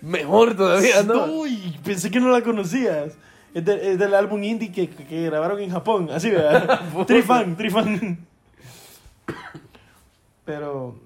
Mejor 0.00 0.56
todavía, 0.56 1.02
¿no? 1.02 1.24
Uy, 1.26 1.78
pensé 1.84 2.10
que 2.10 2.20
no 2.20 2.30
la 2.30 2.42
conocías. 2.42 3.14
Es, 3.54 3.64
de- 3.64 3.92
es 3.92 3.98
del 3.98 4.14
álbum 4.14 4.42
indie 4.44 4.70
que, 4.72 4.88
que, 4.88 5.24
grabaron 5.26 5.60
en 5.60 5.70
Japón. 5.70 6.08
Así, 6.12 6.30
¿verdad? 6.30 6.80
Trifan, 7.06 7.56
Trifan. 7.56 8.26
Pero. 10.44 10.96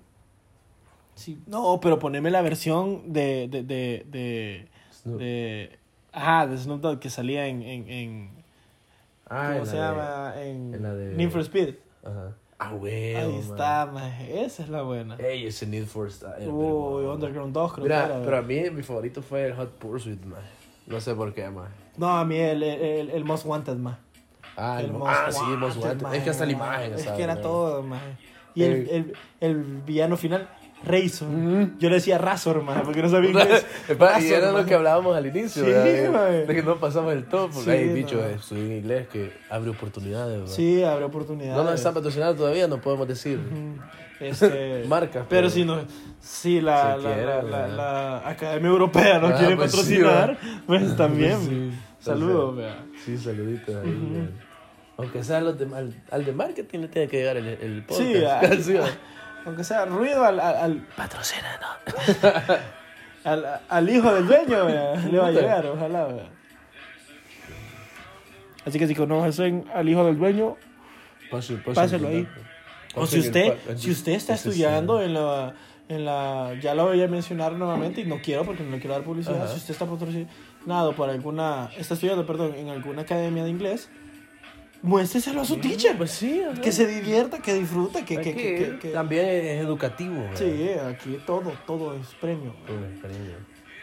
Sí, 1.14 1.38
no, 1.46 1.78
pero 1.80 1.98
poneme 1.98 2.30
la 2.30 2.42
versión 2.42 3.12
de. 3.12 3.48
de, 3.48 3.62
de, 3.62 4.06
de, 4.10 4.68
de- 5.04 5.78
ajá, 6.12 6.46
de 6.46 6.56
Snoop 6.58 6.80
Dogg 6.80 6.98
que 6.98 7.10
salía 7.10 7.46
en. 7.46 7.62
en, 7.62 7.88
en 7.88 8.30
Ah, 9.32 9.50
¿Cómo 9.52 9.60
en 9.60 9.66
se 9.66 9.76
llama? 9.76 10.32
En, 10.38 10.74
en 10.74 10.82
la 10.82 10.92
de- 10.94 11.14
Need 11.14 11.30
for 11.30 11.40
Speed. 11.42 11.74
Ajá. 12.04 12.32
Ah, 12.58 12.72
güey. 12.74 13.14
Ahí 13.14 13.36
está, 13.38 13.86
maje, 13.86 14.44
esa 14.44 14.62
es 14.64 14.68
la 14.68 14.82
buena. 14.82 15.16
Ey, 15.16 15.46
ese 15.46 15.66
Need 15.66 15.86
for 15.86 16.10
Style. 16.10 16.48
Uy, 16.48 17.04
Underground 17.06 17.54
2 17.54 17.72
creo 17.72 17.84
Mira, 17.84 18.06
que 18.06 18.12
era. 18.12 18.22
pero 18.24 18.36
a 18.38 18.42
mí 18.42 18.68
mi 18.70 18.82
favorito 18.82 19.22
fue 19.22 19.46
el 19.46 19.54
Hot 19.54 19.70
Pursuit, 19.78 20.22
man. 20.24 20.40
No 20.86 21.00
sé 21.00 21.14
por 21.14 21.32
qué, 21.32 21.48
man. 21.48 21.68
No, 22.00 22.18
a 22.18 22.24
mí 22.24 22.36
el, 22.36 22.62
el, 22.62 22.80
el, 22.82 23.10
el 23.10 23.24
Most 23.24 23.44
Wanted, 23.46 23.76
más. 23.76 23.98
Ah, 24.56 24.78
el, 24.80 24.86
El 24.86 24.92
Mo- 24.92 24.98
Most 25.00 25.10
ah 25.14 25.32
sí, 25.32 25.40
Most 25.58 25.76
Wanted, 25.78 26.02
Wanted. 26.02 26.18
Es 26.18 26.24
que 26.24 26.30
hasta 26.30 26.46
la 26.46 26.52
imagen, 26.52 26.94
Es 26.94 27.02
¿sabes? 27.02 27.16
que 27.16 27.22
era 27.22 27.34
man? 27.34 27.42
todo, 27.42 27.82
maje. 27.82 28.16
Y 28.54 28.62
el, 28.64 28.72
el, 28.90 29.12
el 29.40 29.56
villano 29.86 30.16
final, 30.16 30.48
Razor. 30.82 31.28
Ujú. 31.28 31.70
Yo 31.78 31.88
le 31.90 31.96
decía 31.96 32.16
Razor, 32.18 32.62
maje, 32.62 32.80
porque 32.84 33.02
no 33.02 33.08
sabía 33.10 33.28
inglés. 33.32 33.66
Epa, 33.88 34.12
y 34.18 34.22
Razor, 34.24 34.38
era 34.38 34.46
lo 34.48 34.52
maje. 34.54 34.68
que 34.68 34.74
hablábamos 34.74 35.14
al 35.16 35.26
inicio, 35.26 35.62
Sí, 35.64 35.70
¿verdad? 35.70 36.10
man. 36.10 36.46
De 36.46 36.54
que 36.54 36.62
no 36.62 36.76
pasamos 36.78 37.12
el 37.12 37.24
top. 37.26 37.50
Porque 37.52 37.64
Sí, 37.64 37.70
hay 37.70 37.88
bicho 37.92 38.16
no. 38.16 38.22
de 38.22 38.34
estudiar 38.34 38.64
en 38.66 38.72
inglés 38.78 39.08
que 39.08 39.32
abre 39.50 39.70
oportunidades, 39.70 40.40
¿verdad? 40.40 40.54
Sí, 40.54 40.82
habrá 40.82 41.04
oportunidades. 41.06 41.56
No 41.56 41.64
nos 41.64 41.74
están 41.74 41.92
patrocinando 41.94 42.34
todavía, 42.34 42.66
no 42.66 42.80
podemos 42.80 43.06
decir. 43.06 43.38
Ujú. 43.38 43.80
Este, 44.20 44.84
Marcas, 44.86 45.24
Pero 45.30 45.48
pero- 45.48 45.48
si 45.50 45.64
no, 45.64 45.78
si 46.20 46.60
la, 46.60 46.94
la, 46.98 47.14
quiere, 47.14 47.42
la, 47.42 47.66
la, 47.68 48.28
Academia 48.28 48.68
Europea 48.68 49.18
nos 49.18 49.32
Ah, 49.32 49.36
quiere 49.38 49.56
pues 49.56 49.72
sí, 49.72 49.78
patrocinar, 49.78 50.38
pues 50.66 50.94
también. 50.94 51.38
Sí. 51.40 51.72
Saludos, 52.04 52.56
vea. 52.56 52.84
Sí, 53.04 53.16
saluditos 53.18 53.76
ahí. 53.76 54.30
Aunque 54.96 55.24
sea 55.24 55.40
los 55.40 55.58
de, 55.58 55.64
al, 55.74 55.94
al 56.10 56.24
de 56.24 56.32
marketing 56.32 56.80
le 56.80 56.88
tiene 56.88 57.08
que 57.08 57.18
llegar 57.18 57.36
el, 57.36 57.46
el 57.46 57.82
podcast. 57.84 58.54
Sí, 58.62 58.74
man. 58.74 58.90
Aunque 59.46 59.64
sea 59.64 59.86
ruido 59.86 60.24
al, 60.24 60.38
al, 60.38 60.56
al, 60.56 60.86
Patrocínanos. 60.96 61.68
al, 63.24 63.60
al 63.68 63.88
hijo 63.90 64.12
del 64.12 64.26
dueño, 64.26 64.66
vea, 64.66 64.96
le 64.96 65.18
va 65.18 65.26
a 65.28 65.30
llegar, 65.30 65.66
ojalá. 65.66 66.04
vea. 66.06 66.28
Así 68.66 68.78
que 68.78 68.86
si 68.86 68.94
conocen 68.94 69.64
al 69.74 69.88
hijo 69.88 70.04
del 70.04 70.18
dueño, 70.18 70.56
Páselo, 71.30 71.62
Páselo 71.72 72.08
ahí. 72.08 72.28
O 72.94 73.06
si 73.06 73.20
usted, 73.20 73.56
si 73.76 73.90
usted 73.90 74.12
está 74.12 74.34
estudiando 74.34 75.00
en 75.00 75.14
la, 75.14 75.54
en 75.88 76.04
la, 76.04 76.54
ya 76.60 76.74
lo 76.74 76.86
voy 76.86 77.00
a 77.02 77.08
mencionar 77.08 77.52
nuevamente 77.52 78.00
y 78.00 78.04
no 78.04 78.20
quiero 78.20 78.44
porque 78.44 78.62
no 78.64 78.72
le 78.72 78.78
quiero 78.80 78.94
dar 78.94 79.04
publicidad. 79.04 79.44
Ajá. 79.44 79.48
Si 79.48 79.58
usted 79.58 79.72
está 79.72 79.86
patrocinado 80.60 80.92
por 80.94 81.08
alguna, 81.10 81.70
está 81.76 81.94
estudiando, 81.94 82.26
perdón, 82.26 82.54
en 82.56 82.68
alguna 82.68 83.02
academia 83.02 83.44
de 83.44 83.50
inglés, 83.50 83.88
muéstreselo 84.82 85.40
a 85.40 85.44
su 85.44 85.56
teacher. 85.56 85.96
Pues 85.96 86.10
sí, 86.12 86.42
ajá. 86.42 86.60
Que 86.60 86.72
se 86.72 86.86
divierta, 86.86 87.38
que 87.38 87.54
disfrute, 87.54 88.04
que, 88.04 88.14
que, 88.16 88.20
Aquí 88.20 88.32
que, 88.34 88.54
que- 88.72 88.78
que- 88.78 88.88
También 88.90 89.26
es 89.26 89.60
educativo. 89.62 90.20
¿verdad? 90.22 90.36
Sí, 90.36 90.70
aquí 90.86 91.18
todo, 91.26 91.52
todo 91.66 91.94
es 91.94 92.06
premio. 92.20 92.54
Todo 92.66 92.76
es. 92.86 93.00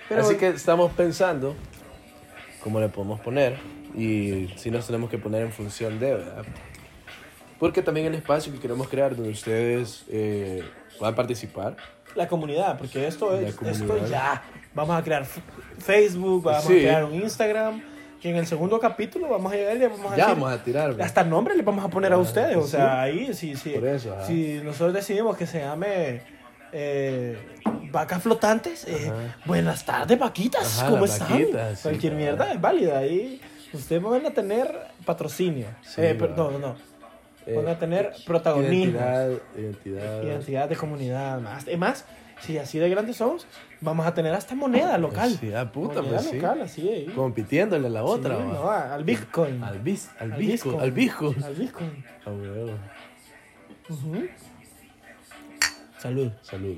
Pero- 0.09 0.21
Así 0.21 0.35
que 0.35 0.49
estamos 0.49 0.91
pensando 0.93 1.55
cómo 2.63 2.79
le 2.79 2.89
podemos 2.89 3.19
poner 3.19 3.57
y 3.95 4.47
si 4.55 4.71
nos 4.71 4.85
tenemos 4.85 5.09
que 5.09 5.17
poner 5.17 5.41
en 5.43 5.51
función 5.51 5.99
de, 5.99 6.13
¿verdad? 6.13 6.45
Porque 7.59 7.81
también 7.81 8.05
el 8.07 8.13
espacio 8.15 8.53
que 8.53 8.59
queremos 8.59 8.87
crear 8.87 9.15
donde 9.15 9.31
ustedes 9.31 10.05
eh, 10.09 10.63
van 11.01 11.13
a 11.13 11.15
participar. 11.15 11.75
La 12.17 12.27
comunidad, 12.27 12.77
porque 12.77 13.07
esto 13.07 13.33
es, 13.37 13.55
esto 13.61 14.07
ya, 14.07 14.41
vamos 14.73 14.99
a 14.99 15.03
crear 15.03 15.23
Facebook, 15.77 16.43
vamos 16.43 16.63
Sí. 16.65 16.73
a 16.73 16.79
crear 16.79 17.03
un 17.05 17.13
Instagram, 17.13 17.81
y 18.23 18.27
en 18.29 18.35
el 18.37 18.47
segundo 18.47 18.79
capítulo 18.79 19.29
vamos 19.29 19.53
a 19.53 19.55
llegar 19.55 19.75
y 19.75 19.79
le 19.79 19.87
vamos 19.87 20.11
a 20.11 20.15
Ya 20.17 20.25
decir, 20.27 20.41
vamos 20.41 20.51
a 20.59 20.63
tirar. 20.63 20.95
hasta 21.01 21.23
nombre 21.23 21.55
le 21.55 21.61
vamos 21.61 21.85
a 21.85 21.87
poner 21.89 22.11
a 22.11 22.15
Ah, 22.15 22.19
ustedes, 22.19 22.57
o 22.57 22.63
sí. 22.63 22.71
sea, 22.71 23.01
ahí 23.03 23.33
sí, 23.33 23.55
sí. 23.55 23.69
Por 23.69 23.85
eso, 23.85 24.13
ajá. 24.13 24.25
si 24.25 24.59
nosotros 24.63 24.93
decidimos 24.95 25.37
que 25.37 25.45
se 25.45 25.59
llame 25.59 26.21
eh, 26.73 27.37
Vacas 27.91 28.21
Flotantes, 28.23 28.85
eh, 28.87 29.11
buenas 29.45 29.85
tardes, 29.85 30.17
vaquitas, 30.19 30.79
Ajá, 30.79 30.89
¿cómo 30.89 31.05
están? 31.05 31.29
vaquitas, 31.29 31.77
sí, 31.79 31.83
Cualquier 31.83 32.13
claro. 32.13 32.25
mierda 32.25 32.51
es 32.53 32.59
válida, 32.61 32.97
ahí 32.97 33.39
ustedes 33.73 34.01
van 34.01 34.25
a 34.25 34.31
tener 34.31 34.75
patrocinio, 35.05 35.67
Sí, 35.83 36.01
eh, 36.01 36.17
no, 36.35 36.51
no, 36.51 36.75
van 37.55 37.67
a 37.67 37.79
tener 37.79 38.13
protagonismo. 38.25 38.99
Identidad, 38.99 39.31
identidad. 39.57 40.23
identidad 40.23 40.69
de 40.69 40.75
comunidad 40.75 41.39
más. 41.39 41.63
Además, 41.63 42.05
si 42.41 42.57
así 42.57 42.79
de 42.79 42.89
grandes 42.89 43.17
somos, 43.17 43.47
vamos 43.81 44.05
a 44.05 44.13
tener 44.13 44.33
hasta 44.33 44.55
moneda 44.55 44.97
local. 44.97 45.31
Sí, 45.39 45.53
ah, 45.53 45.71
puta, 45.71 46.01
moneda 46.01 46.17
pues 46.17 46.25
sí. 46.29 46.35
local, 46.35 46.61
así 46.61 46.89
ahí. 46.89 47.05
Compitiéndole 47.07 47.87
a 47.87 47.89
la 47.89 48.03
otra. 48.03 48.37
Sí, 48.37 48.43
al 48.93 49.03
Bitcoin. 49.03 49.63
Al 49.63 49.79
bis, 49.79 50.09
al 50.19 50.33
Al 50.33 50.39
bisco, 50.39 50.69
Bitcoin. 50.69 50.83
al 50.83 50.91
bisco. 50.91 51.35
Al 51.45 51.55
Bitcoin. 51.55 52.05
Huevo. 52.25 52.73
Salud. 55.97 56.31
Salud. 56.41 56.77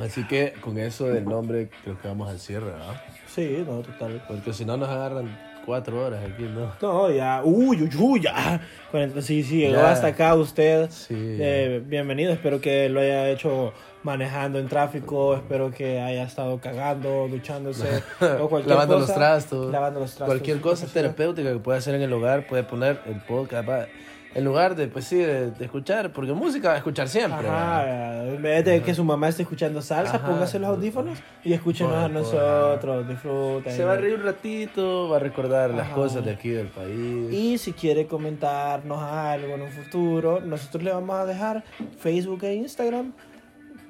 Así 0.00 0.26
que 0.26 0.54
con 0.60 0.78
eso 0.78 1.06
del 1.06 1.26
nombre 1.26 1.68
creo 1.84 2.00
que 2.00 2.08
vamos 2.08 2.28
al 2.30 2.40
cierre, 2.40 2.66
¿verdad? 2.66 3.02
Sí, 3.26 3.62
no, 3.66 3.80
total. 3.82 4.24
Porque 4.26 4.52
si 4.52 4.64
no 4.64 4.76
nos 4.76 4.88
agarran 4.88 5.36
cuatro 5.64 6.04
horas 6.06 6.20
aquí, 6.24 6.42
¿no? 6.44 6.72
No, 6.80 7.10
ya, 7.10 7.42
uy, 7.44 7.82
uy, 7.82 7.90
uy, 7.98 8.20
ya. 8.20 8.60
40, 8.90 9.22
sí, 9.22 9.42
sí, 9.42 9.58
llegó 9.60 9.74
Ya. 9.74 9.92
hasta 9.92 10.08
acá 10.08 10.34
usted. 10.34 10.88
Sí. 10.90 11.14
Eh, 11.16 11.82
bienvenido, 11.84 12.32
espero 12.32 12.60
que 12.60 12.88
lo 12.88 13.00
haya 13.00 13.28
hecho 13.30 13.72
manejando 14.02 14.58
en 14.58 14.68
tráfico, 14.68 15.34
espero 15.36 15.70
que 15.70 16.00
haya 16.00 16.24
estado 16.24 16.58
cagando, 16.58 17.28
duchándose 17.28 18.02
o 18.40 18.48
cualquier 18.48 18.74
lavando 18.74 18.94
cosa. 18.94 19.06
los 19.08 19.14
trastos. 19.16 19.70
Lavando 19.72 20.00
los 20.00 20.10
trastos. 20.10 20.26
Cualquier 20.26 20.60
cosa 20.60 20.86
terapéutica 20.86 21.52
que 21.52 21.58
pueda 21.58 21.78
hacer 21.78 21.94
en 21.94 22.02
el 22.02 22.12
hogar, 22.12 22.46
puede 22.46 22.62
poner 22.62 23.00
el 23.06 23.20
podcast. 23.20 23.68
va, 23.68 23.86
En 24.32 24.44
lugar 24.44 24.76
de, 24.76 24.86
pues 24.86 25.06
sí, 25.06 25.16
de, 25.16 25.50
de 25.50 25.64
escuchar, 25.64 26.12
porque 26.12 26.32
música 26.32 26.68
va 26.68 26.74
a 26.74 26.76
escuchar 26.78 27.08
siempre. 27.08 27.48
Ajá, 27.48 28.24
en 28.24 28.40
vez 28.40 28.64
de 28.64 28.80
que 28.80 28.94
su 28.94 29.02
mamá 29.02 29.28
esté 29.28 29.42
escuchando 29.42 29.82
salsa, 29.82 30.16
Ajá. 30.18 30.26
póngase 30.28 30.60
los 30.60 30.68
audífonos 30.70 31.18
y 31.42 31.52
escúchenos 31.52 31.94
a 31.94 32.08
nosotros, 32.08 33.08
disfruten. 33.08 33.72
Se 33.72 33.84
va 33.84 33.94
a 33.94 33.96
reír 33.96 34.14
un 34.14 34.22
ratito, 34.22 35.08
va 35.08 35.16
a 35.16 35.20
recordar 35.20 35.70
las 35.70 35.86
Ajá. 35.86 35.94
cosas 35.96 36.24
de 36.24 36.30
aquí 36.30 36.50
del 36.50 36.68
país. 36.68 37.32
Y 37.32 37.58
si 37.58 37.72
quiere 37.72 38.06
comentarnos 38.06 39.02
algo 39.02 39.54
en 39.56 39.62
un 39.62 39.70
futuro, 39.72 40.40
nosotros 40.40 40.84
le 40.84 40.92
vamos 40.92 41.16
a 41.16 41.26
dejar 41.26 41.64
Facebook 41.98 42.44
e 42.44 42.54
Instagram 42.54 43.12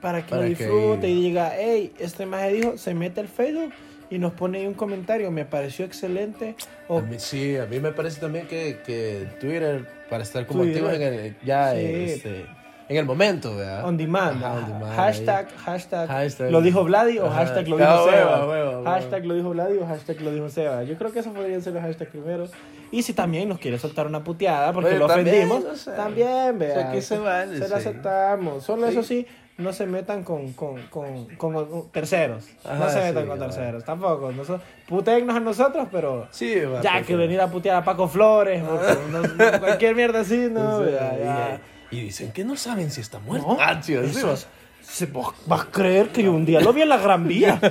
para 0.01 0.23
que 0.25 0.31
Para 0.31 0.43
lo 0.49 0.49
que- 0.49 0.65
disfrute 0.65 1.09
y 1.11 1.21
diga, 1.23 1.53
hey, 1.59 1.93
este 1.99 2.25
maje 2.25 2.53
dijo, 2.55 2.79
se 2.79 2.95
mete 2.95 3.21
al 3.21 3.29
Facebook 3.29 3.73
y 4.09 4.19
nos 4.19 4.33
pone 4.33 4.59
ahí 4.59 4.67
un 4.67 4.73
comentario, 4.75 5.31
me 5.31 5.45
pareció 5.45 5.85
excelente. 5.85 6.57
O, 6.89 6.99
A 6.99 7.03
mí- 7.03 7.19
sí, 7.19 7.59
a 7.59 7.67
mí 7.67 7.79
me 7.79 7.93
parece 7.93 8.21
también 8.21 8.47
que, 8.49 8.79
que 8.87 9.29
Twitter, 9.39 9.87
para 10.11 10.23
estar 10.25 10.45
como 10.47 10.65
activos 10.65 10.93
en 10.93 11.03
el, 11.03 11.37
ya 11.45 11.73
Sí. 11.73 11.79
este, 11.87 12.47
en 12.89 12.97
el 12.97 13.05
momento, 13.07 13.55
¿verdad? 13.57 13.85
On 13.87 13.97
demand. 13.97 14.43
Ajá, 14.45 14.55
on 14.59 14.67
demand, 14.67 14.97
hashtag, 14.97 15.49
hashtag, 15.59 16.09
Hashtag. 16.09 16.51
¿Lo 16.51 16.61
dijo 16.61 16.83
Vladi 16.83 17.19
o 17.21 17.27
Ajá. 17.27 17.37
hashtag 17.47 17.69
lo 17.69 17.77
Ah, 17.77 17.79
dijo 17.81 18.05
huevo, 18.07 18.71
Seba? 18.81 18.91
Hashtag 18.91 19.25
lo 19.27 19.35
dijo 19.35 19.51
Vladi 19.51 19.79
o 19.79 19.87
hashtag 19.87 20.21
lo 20.21 20.33
dijo 20.33 20.49
Seba. 20.49 20.83
Yo 20.83 20.99
creo 20.99 21.13
que 21.13 21.21
esos 21.21 21.33
podrían 21.33 21.63
ser 21.63 21.73
los 21.75 21.83
hashtags 21.83 22.11
primero. 22.11 22.47
Y 22.91 23.03
si 23.03 23.13
también 23.13 23.49
nos 23.49 23.61
quiere 23.61 23.79
soltar 23.79 24.09
una 24.09 24.25
puteada 24.25 24.73
porque 24.73 24.99
lo 24.99 25.07
también, 25.07 25.49
ofendimos, 25.53 25.85
también, 25.85 26.59
vea. 26.59 26.89
o 26.89 26.93
sea, 26.93 27.01
se 27.03 27.19
vale, 27.19 27.53
Se 27.55 27.61
lo 27.61 27.67
sí. 27.69 27.75
aceptamos. 27.75 28.65
Solo 28.65 28.87
Sí. 28.87 28.93
eso 28.93 29.03
sí, 29.05 29.27
no 29.61 29.73
se 29.73 29.87
metan 29.87 30.25
con, 30.25 30.53
con, 30.55 30.83
con, 30.89 31.27
con 31.37 31.91
terceros. 31.91 32.49
no 32.65 32.89
se 32.91 33.01
metan 33.03 33.23
sí, 33.25 33.29
con 33.29 33.39
terceros. 33.39 33.85
Tampoco. 33.85 34.33
Nosotros, 34.33 34.63
putéennos 34.89 35.37
a 35.37 35.41
nosotros, 35.41 35.87
pero... 35.93 36.27
Sí, 36.31 36.61
va, 36.61 36.81
Ya 36.81 37.03
que 37.03 37.15
venir 37.17 37.41
a 37.41 37.49
putear 37.49 37.77
a 37.77 37.85
Paco 37.85 38.09
Flores, 38.09 38.63
o 38.63 38.81
no- 39.11 39.59
cualquier 39.61 39.95
mierda 39.95 40.21
así, 40.21 40.49
no, 40.51 40.85
sea, 40.85 41.17
ya, 41.17 41.19
ya. 41.19 41.61
Y, 41.91 42.01
dicen 42.03 42.33
que 42.33 42.45
no 42.45 42.57
saben 42.57 42.91
si 42.91 43.01
está 43.01 43.19
muerto. 43.19 43.47
No, 43.49 43.57
Ah, 43.61 43.81
tío, 43.81 44.03
sí, 44.05 44.11
eso 44.19 44.29
va. 44.29 44.33
es- 44.35 44.47
se- 44.83 45.07
vos 45.07 45.35
vas 45.47 45.63
a 45.63 45.67
creer 45.71 46.09
que 46.09 46.23
yo 46.23 46.33
un 46.33 46.45
día 46.45 46.61
lo 46.61 46.73
vi 46.73 46.83
en 46.83 46.89
la 46.89 46.97
Gran 46.99 47.27
Vía, 47.29 47.61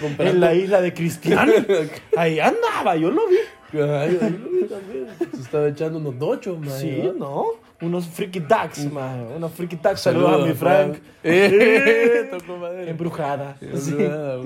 Comprando- 0.00 0.32
en 0.32 0.40
la 0.40 0.54
isla 0.54 0.80
de 0.80 0.92
Cristiano. 0.94 1.52
Ahí 2.16 2.38
andaba, 2.40 2.96
yo 2.96 3.10
lo 3.10 3.22
vi. 3.28 3.36
Ay, 3.78 4.18
lo 4.20 4.48
vi 4.50 4.64
también. 4.66 5.06
Se 5.34 5.40
estaba 5.42 5.68
echando 5.68 5.98
unos 5.98 6.18
dochos, 6.18 6.58
man. 6.58 6.70
Sí, 6.78 7.02
¿no? 7.18 7.44
Unos 7.80 8.06
freaky 8.06 8.40
ducks, 8.40 8.90
man. 8.90 9.26
Unos 9.36 9.52
freaky 9.52 9.76
ducks. 9.76 10.00
Saludos 10.00 10.30
Saludos 10.30 10.44
a 10.44 10.48
mi 10.48 10.54
Frank. 10.54 10.96
Eh, 11.22 12.28
tocó 12.38 12.56
madera. 12.56 12.90
Embrujada. 12.90 13.56
Sí. 13.60 13.90
Embrujada. 13.92 14.42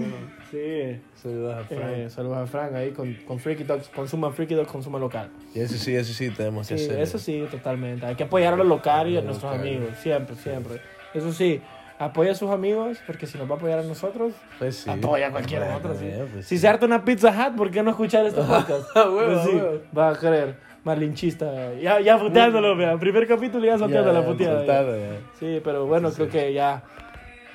Sí. 0.50 1.00
Saludos 1.22 1.54
a 1.54 1.64
Frank. 1.64 1.80
Eh, 1.94 2.10
saludos 2.10 2.36
a 2.38 2.46
Frank 2.46 2.74
ahí 2.74 2.90
con, 2.90 3.14
con 3.26 3.38
Freaky 3.38 3.64
Dogs. 3.64 3.88
Consuman 3.88 4.34
Freaky 4.34 4.54
Dogs, 4.54 4.70
consuma 4.70 4.98
local. 4.98 5.30
Y 5.54 5.60
eso 5.60 5.76
sí, 5.78 5.94
eso 5.94 6.12
sí 6.12 6.28
tenemos 6.30 6.68
que 6.68 6.76
Sí, 6.76 6.84
hacer. 6.86 7.00
eso 7.00 7.18
sí, 7.18 7.46
totalmente. 7.50 8.04
Hay 8.04 8.16
que 8.16 8.24
apoyar 8.24 8.52
a 8.54 8.56
los 8.56 8.66
locales 8.66 9.14
y 9.14 9.16
a 9.16 9.22
nuestros 9.22 9.54
amigos. 9.54 9.90
Siempre, 10.02 10.36
siempre. 10.36 10.80
Eso 11.14 11.32
sí, 11.32 11.60
apoya 12.05 12.32
a 12.32 12.34
sus 12.34 12.50
amigos 12.50 12.98
porque 13.07 13.26
si 13.26 13.38
nos 13.38 13.48
va 13.50 13.55
a 13.55 13.57
apoyar 13.59 13.78
a 13.78 13.82
nosotros, 13.82 14.32
Pues 14.59 14.76
sí. 14.76 14.90
apoya 14.90 15.28
a 15.28 15.30
cualquier 15.30 15.61
Bueno, 15.62 15.76
otro. 15.76 15.94
sí. 15.94 16.07
pues 16.32 16.46
si 16.46 16.57
sí. 16.57 16.59
se 16.61 16.68
harta 16.68 16.86
una 16.86 17.05
Pizza 17.05 17.30
Hut, 17.30 17.57
¿por 17.57 17.70
qué 17.70 17.82
no 17.82 17.90
escuchar 17.90 18.26
este 18.26 18.40
podcast? 18.42 18.84
Ah, 18.94 19.09
huevo, 19.11 19.40
Pues 19.42 19.80
va 19.96 20.09
a 20.11 20.14
creer. 20.16 20.57
Malinchista. 20.84 21.74
Ya, 21.74 22.00
ya 22.00 22.18
puteándolo, 22.18 22.76
vean. 22.76 22.98
Primer 22.98 23.26
capítulo 23.28 23.64
ya 23.64 23.78
soltando 23.78 24.12
la 24.12 24.24
puteada. 24.26 24.64
ya. 24.66 25.18
Sí, 25.38 25.61
pero 25.62 25.86
bueno, 25.86 26.11
creo 26.11 26.28
que 26.28 26.53
ya 26.53 26.82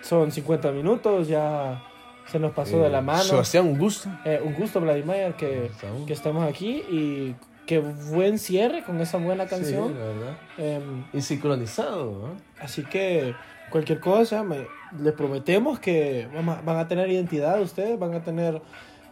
son 0.02 0.32
50 0.32 0.72
minutos, 0.72 1.28
ya 1.28 1.84
se 2.28 2.39
nos 2.39 2.54
pasó 2.54 2.82
de 2.82 2.89
la 2.89 3.00
Eh, 3.00 3.02
mano. 3.02 3.24
Sebastián, 3.24 3.66
un 3.68 3.78
gusto. 3.78 4.10
Eh, 4.24 4.39
un 4.43 4.54
gusto, 4.54 4.80
Vladimir, 4.80 5.34
que, 5.38 5.70
que 6.06 6.14
estamos 6.14 6.48
aquí 6.48 6.84
y 6.89 7.36
qué 7.66 7.80
buen 7.80 8.39
cierre 8.39 8.84
con 8.84 9.02
esa 9.02 9.18
buena 9.18 9.45
canción. 9.45 9.89
Sí, 9.89 9.93
la 10.00 10.06
verdad. 10.06 10.38
Em, 10.58 11.04
Y 11.12 11.22
sincronizado, 11.22 12.06
¿no? 12.30 12.64
así 12.64 12.84
que 12.86 13.36
cualquier 13.70 13.99
cosa, 13.99 14.43
me- 14.43 14.68
les 15.01 15.13
prometemos 15.13 15.80
que 15.80 16.28
vamos 16.34 16.63
van 16.63 16.78
a 16.78 16.88
tener 16.88 17.09
identidad 17.09 17.61
ustedes, 17.61 17.97
van 17.99 18.13
a 18.13 18.22
tener 18.24 18.61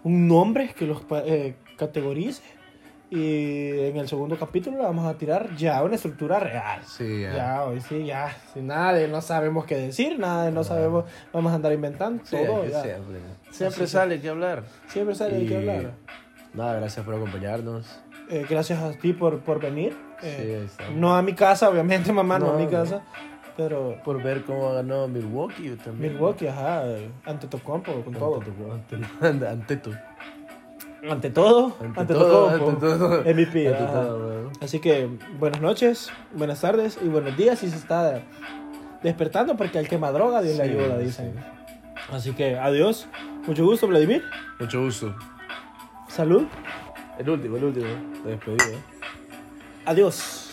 un 0.04 0.28
nombre 0.28 0.74
que 0.74 0.86
los 0.86 1.02
eh, 1.26 1.56
categorice. 1.78 2.42
Y 3.12 3.70
en 3.88 3.98
el 3.98 4.08
segundo 4.08 4.38
capítulo 4.38 4.78
le 4.78 4.84
vamos 4.84 5.06
a 5.06 5.14
tirar 5.18 5.56
ya 5.56 5.82
una 5.84 5.96
estructura 5.96 6.40
real. 6.40 6.82
Sí, 6.86 7.22
ya. 7.22 7.36
Ya, 7.36 7.64
hoy 7.64 7.80
sí, 7.80 8.04
ya. 8.06 8.36
Sin 8.54 8.68
nada 8.68 8.94
de 8.94 9.08
no 9.08 9.22
sabemos 9.22 9.66
qué 9.66 9.76
decir, 9.76 10.18
nada 10.18 10.46
de 10.46 10.52
no 10.52 10.64
sabemos, 10.64 11.06
vamos 11.32 11.52
a 11.52 11.56
andar 11.56 11.72
inventando 11.72 12.24
Sí, 12.26 12.36
todo. 12.36 12.64
que 12.64 12.72
ya. 12.72 12.82
siempre. 12.82 13.18
Siempre 13.52 13.84
Así 13.84 13.94
sale 13.94 14.20
que 14.20 14.30
hablar. 14.30 14.64
Siempre 14.88 15.14
sale 15.16 15.40
Y- 15.40 15.54
hablar. 15.54 15.92
Nada, 16.56 16.76
gracias 16.80 17.06
por 17.06 17.14
acompañarnos. 17.16 17.86
Eh, 18.30 18.46
gracias 18.50 18.82
a 18.82 18.92
ti 18.94 19.14
por, 19.14 19.40
por 19.42 19.60
venir. 19.62 19.96
Sí, 20.20 20.28
Eh, 20.28 20.64
está. 20.66 20.90
no 20.90 21.16
a 21.16 21.22
mi 21.22 21.34
casa, 21.34 21.70
obviamente, 21.70 22.12
mamá, 22.12 22.40
no, 22.40 22.48
No, 22.48 22.54
a 22.54 22.58
mi 22.58 22.66
no. 22.66 22.72
Pero 23.58 23.98
Por 24.04 24.22
ver 24.22 24.44
cómo 24.44 24.74
ganó 24.74 25.08
Milwaukee 25.08 25.70
también. 25.84 26.14
Milwaukee, 26.14 26.48
ajá, 26.48 26.84
ante 27.26 27.48
Tocompo, 27.48 27.94
con 28.04 28.14
todo. 28.14 28.42
Ante, 28.74 28.96
ante, 29.26 29.48
ante 29.48 29.78
tu. 29.78 29.92
Ante 31.10 31.30
todo, 31.30 31.76
Ante 31.80 32.00
ante, 32.02 32.14
todo, 32.14 32.50
Tocompo. 32.52 32.70
ante 32.72 32.98
todo. 32.98 33.22
MVP, 33.34 33.68
Ante 33.68 33.86
todo. 33.94 34.52
Así 34.62 34.80
que 34.80 35.08
buenas 35.40 35.62
noches, 35.62 36.10
buenas 36.34 36.62
tardes 36.62 36.98
y 37.02 37.08
buenos 37.08 37.38
días 37.38 37.60
si 37.60 37.70
se 37.70 37.78
está 37.78 38.22
despertando 39.04 39.56
porque 39.56 39.78
al 39.80 39.88
que 39.88 39.98
madroga 40.00 40.42
Dios 40.42 40.58
le 40.58 40.64
ayuda, 40.64 40.98
sí. 41.00 41.06
dicen. 41.06 41.36
Así 42.12 42.34
que 42.34 42.58
adiós, 42.58 43.08
mucho 43.48 43.64
gusto 43.66 43.88
Vladimir, 43.88 44.24
Mucho 44.60 44.82
gusto. 44.82 45.16
salud, 46.08 46.46
El 47.20 47.30
último, 47.30 47.56
el 47.58 47.64
último. 47.66 47.88
Te 48.24 48.30
despedí, 48.30 48.58
¿eh? 48.74 48.78
adiós. 49.86 50.45